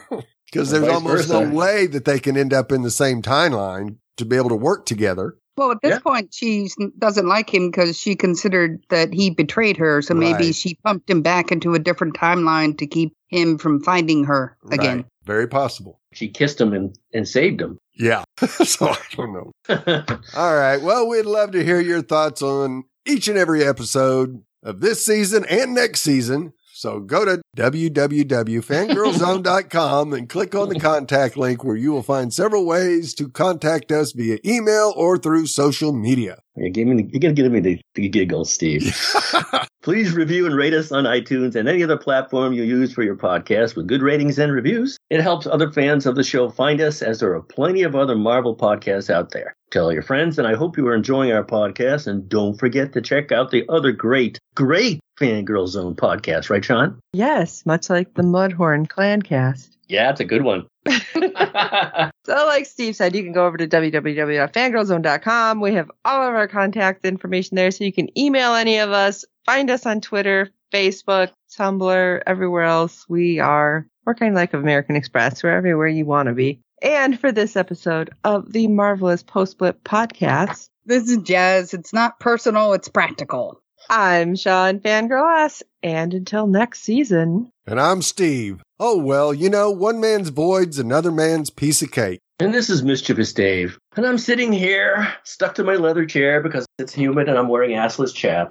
Because 0.53 0.71
there's 0.71 0.87
almost 0.87 1.27
versa. 1.27 1.45
no 1.47 1.53
way 1.53 1.89
that 1.89 2.05
they 2.05 2.21
can 2.21 2.37
end 2.37 2.53
up 2.55 2.71
in 2.71 2.83
the 2.83 2.91
same 2.91 3.23
timeline 3.23 3.97
to 4.19 4.25
be 4.25 4.37
able 4.37 4.51
to 4.51 4.55
work 4.55 4.87
together. 4.87 5.35
Well, 5.57 5.73
at 5.73 5.79
this 5.83 5.95
Yeah. 5.95 5.99
point, 5.99 6.33
she 6.33 6.69
doesn't 6.97 7.27
like 7.27 7.53
him 7.53 7.73
because 7.73 7.99
she 7.99 8.15
considered 8.15 8.79
that 8.89 9.13
he 9.13 9.31
betrayed 9.31 9.77
her. 9.79 10.01
So 10.01 10.15
maybe 10.15 10.45
Right. 10.45 10.55
she 10.55 10.77
pumped 10.85 11.11
him 11.11 11.23
back 11.23 11.51
into 11.51 11.75
a 11.75 11.81
different 11.81 12.15
timeline 12.15 12.79
to 12.79 12.87
keep 12.87 13.15
him 13.27 13.59
from 13.59 13.81
finding 13.83 14.23
her 14.27 14.57
again. 14.71 14.99
Right. 14.99 15.07
Very 15.25 15.49
possible. 15.49 15.99
She 16.13 16.29
kissed 16.29 16.61
him 16.61 16.73
and, 16.73 16.97
and 17.13 17.27
saved 17.27 17.61
him. 17.61 17.79
Yeah. 17.97 18.25
so 18.41 18.89
I 18.89 18.99
don't 19.17 19.33
know. 19.33 19.53
All 20.37 20.57
right. 20.57 20.83
Well, 20.83 21.09
we'd 21.09 21.27
love 21.27 21.53
to 21.53 21.65
hear 21.65 21.81
your 21.81 22.03
thoughts 22.03 22.43
on 22.43 22.83
each 23.07 23.29
and 23.29 23.39
every 23.39 23.65
episode 23.65 24.43
of 24.63 24.81
this 24.81 25.03
season 25.05 25.45
and 25.49 25.75
next 25.75 26.01
season. 26.01 26.53
So 26.73 27.01
go 27.01 27.25
to 27.25 27.41
www.fangirlzone.com 27.57 30.13
and 30.13 30.29
click 30.29 30.55
on 30.55 30.69
the 30.69 30.79
contact 30.81 31.37
link 31.37 31.65
where 31.65 31.77
you 31.77 31.93
will 31.93 32.03
find 32.03 32.35
several 32.35 32.67
ways 32.67 33.15
to 33.15 33.29
contact 33.29 33.93
us 33.93 34.11
via 34.13 34.39
email 34.45 34.93
or 34.97 35.17
through 35.17 35.47
social 35.47 35.93
media. 35.93 36.41
You're, 36.57 36.71
giving 36.71 36.97
me, 36.97 37.09
you're 37.11 37.21
gonna 37.21 37.35
give 37.35 37.51
me 37.51 37.61
the, 37.61 37.81
the 37.95 38.09
giggles, 38.09 38.53
Steve. 38.53 38.97
Please 39.83 40.15
review 40.15 40.47
and 40.47 40.57
rate 40.57 40.73
us 40.73 40.93
on 40.93 41.05
iTunes 41.05 41.55
and 41.57 41.69
any 41.69 41.83
other 41.83 41.97
platform 41.97 42.53
you 42.53 42.63
use 42.63 42.93
for 42.93 43.03
your 43.03 43.17
podcast 43.17 43.77
with 43.77 43.87
good 43.87 44.03
ratings 44.03 44.39
and 44.39 44.53
reviews. 44.53 44.97
It 45.11 45.21
helps 45.21 45.47
other 45.47 45.71
fans 45.71 46.07
of 46.07 46.15
the 46.15 46.23
show 46.23 46.49
find 46.49 46.81
us 46.81 47.03
as 47.03 47.21
there 47.21 47.35
are 47.35 47.43
plenty 47.43 47.83
of 47.83 47.95
other 47.95 48.17
Marvel 48.17 48.57
podcasts 48.57 49.11
out 49.11 49.33
there. 49.33 49.55
Tell 49.71 49.93
your 49.93 50.03
friends, 50.03 50.39
and 50.39 50.47
I 50.47 50.55
hope 50.55 50.77
you 50.77 50.87
are 50.87 50.95
enjoying 50.95 51.33
our 51.33 51.45
podcast. 51.45 52.07
And 52.07 52.29
don't 52.29 52.59
forget 52.59 52.93
to 52.93 53.03
check 53.03 53.33
out 53.33 53.51
the 53.51 53.65
other 53.69 53.93
great, 53.93 54.39
great 54.55 55.01
Fangirl 55.19 55.69
Zone 55.69 55.95
podcast, 55.95 56.49
right, 56.49 56.65
Sean? 56.65 56.99
Yes, 57.13 57.67
much 57.67 57.91
like 57.91 58.15
the 58.15 58.23
Mudhorn 58.23 58.89
Clan 58.89 59.23
cast. 59.23 59.77
Yeah, 59.89 60.11
it's 60.11 60.21
a 60.21 60.25
good 60.25 60.43
one. 60.43 60.67
So, 62.35 62.47
like 62.47 62.67
Steve 62.67 62.97
said, 62.97 63.15
you 63.15 63.23
can 63.23 63.33
go 63.33 63.47
over 63.47 63.57
to 63.57 63.69
www.fangirlzone.com. 63.69 65.61
We 65.61 65.75
have 65.75 65.89
all 66.05 66.29
of 66.29 66.35
our 66.35 66.49
contact 66.49 67.05
information 67.05 67.55
there, 67.55 67.71
so 67.71 67.85
you 67.85 67.93
can 67.93 68.19
email 68.19 68.55
any 68.55 68.79
of 68.79 68.91
us, 68.91 69.25
find 69.47 69.71
us 69.71 69.87
on 69.87 70.01
Twitter, 70.01 70.51
Facebook, 70.73 71.31
Tumblr, 71.57 72.23
everywhere 72.27 72.65
else. 72.65 73.07
We 73.09 73.39
are, 73.39 73.87
we're 74.05 74.17
kind 74.17 74.33
of 74.33 74.35
like 74.35 74.53
American 74.53 74.97
Express. 74.97 75.45
We're 75.45 75.57
everywhere 75.57 75.87
you 75.87 76.07
want 76.07 76.27
to 76.27 76.35
be. 76.35 76.61
And 76.83 77.21
for 77.21 77.31
this 77.31 77.55
episode 77.55 78.11
of 78.25 78.53
the 78.53 78.67
Marvelous 78.67 79.23
Post 79.23 79.59
Blip 79.59 79.85
podcast, 79.85 80.69
This 80.87 81.09
is 81.09 81.19
jazz. 81.19 81.73
It's 81.73 81.93
not 81.93 82.19
personal, 82.19 82.73
it's 82.73 82.89
practical. 82.89 83.61
I'm 83.89 84.35
Sean 84.35 84.81
Fangirl 84.81 85.45
S. 85.45 85.63
And 85.85 86.13
until 86.13 86.49
next 86.49 86.81
season, 86.81 87.53
And 87.65 87.81
I'm 87.81 88.03
Steve. 88.03 88.61
Oh, 88.81 88.99
well, 88.99 89.33
you 89.33 89.49
know, 89.49 89.71
one 89.71 90.01
man's 90.01 90.31
void's 90.31 90.81
another 90.81 91.13
man's 91.13 91.51
piece 91.51 91.81
of 91.81 91.93
cake. 91.93 92.19
And 92.41 92.53
this 92.53 92.69
is 92.69 92.83
Mischievous 92.83 93.33
Dave. 93.33 93.79
And 93.95 94.05
I'm 94.05 94.19
sitting 94.19 94.53
here, 94.53 95.07
stuck 95.23 95.55
to 95.55 95.63
my 95.63 95.77
leather 95.77 96.05
chair 96.05 96.43
because 96.43 96.67
it's 96.81 96.93
humid 96.93 97.29
and 97.29 97.39
I'm 97.39 97.47
wearing 97.47 97.77
assless 97.77 98.13
chaps. 98.13 98.51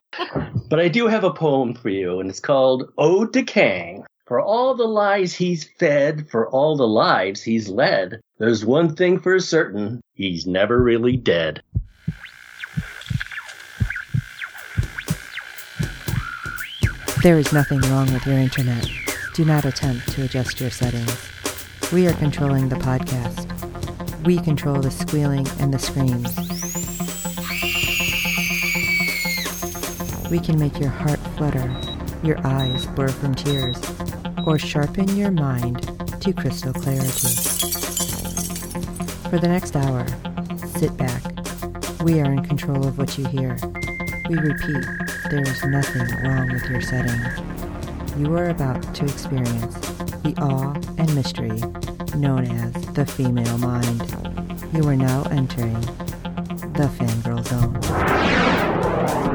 But 0.69 0.79
I 0.79 0.87
do 0.87 1.07
have 1.07 1.25
a 1.25 1.33
poem 1.33 1.73
for 1.73 1.89
you, 1.89 2.21
and 2.21 2.29
it's 2.29 2.39
called 2.39 2.89
Ode 2.97 3.33
to 3.33 3.43
Kang. 3.43 4.05
For 4.25 4.39
all 4.39 4.73
the 4.73 4.87
lies 4.87 5.33
he's 5.33 5.69
fed, 5.77 6.29
for 6.29 6.47
all 6.49 6.77
the 6.77 6.87
lives 6.87 7.43
he's 7.43 7.67
led, 7.67 8.21
there's 8.39 8.65
one 8.65 8.95
thing 8.95 9.19
for 9.19 9.37
certain 9.41 9.99
he's 10.13 10.47
never 10.47 10.81
really 10.81 11.17
dead. 11.17 11.61
There 17.21 17.37
is 17.37 17.51
nothing 17.51 17.81
wrong 17.81 18.13
with 18.13 18.25
your 18.25 18.37
internet. 18.37 18.87
Do 19.33 19.43
not 19.43 19.65
attempt 19.65 20.07
to 20.13 20.23
adjust 20.23 20.61
your 20.61 20.69
settings. 20.69 21.17
We 21.91 22.07
are 22.07 22.13
controlling 22.13 22.69
the 22.69 22.77
podcast. 22.77 23.52
We 24.25 24.37
control 24.37 24.79
the 24.79 24.89
squealing 24.89 25.45
and 25.59 25.73
the 25.73 25.79
screams. 25.79 26.33
We 30.31 30.39
can 30.39 30.57
make 30.57 30.79
your 30.79 30.89
heart 30.89 31.19
flutter, 31.35 31.69
your 32.23 32.37
eyes 32.47 32.85
blur 32.85 33.09
from 33.09 33.35
tears, 33.35 33.77
or 34.47 34.57
sharpen 34.57 35.17
your 35.17 35.29
mind 35.29 35.81
to 36.21 36.31
crystal 36.31 36.71
clarity. 36.71 37.35
For 39.29 39.39
the 39.39 39.49
next 39.49 39.75
hour, 39.75 40.07
sit 40.77 40.95
back. 40.95 41.21
We 42.01 42.21
are 42.21 42.31
in 42.31 42.45
control 42.45 42.87
of 42.87 42.97
what 42.97 43.17
you 43.17 43.25
hear. 43.25 43.57
We 44.29 44.37
repeat, 44.37 44.85
there 45.31 45.41
is 45.41 45.65
nothing 45.65 46.07
wrong 46.23 46.49
with 46.53 46.63
your 46.69 46.81
setting. 46.81 47.19
You 48.17 48.33
are 48.37 48.49
about 48.49 48.95
to 48.95 49.03
experience 49.03 49.75
the 50.23 50.33
awe 50.39 50.75
and 50.97 51.13
mystery 51.13 51.61
known 52.15 52.45
as 52.45 52.73
the 52.93 53.05
female 53.05 53.57
mind. 53.57 54.01
You 54.73 54.87
are 54.87 54.95
now 54.95 55.23
entering 55.31 55.81
the 56.73 56.89
fangirl 56.97 57.43
zone. 57.45 59.32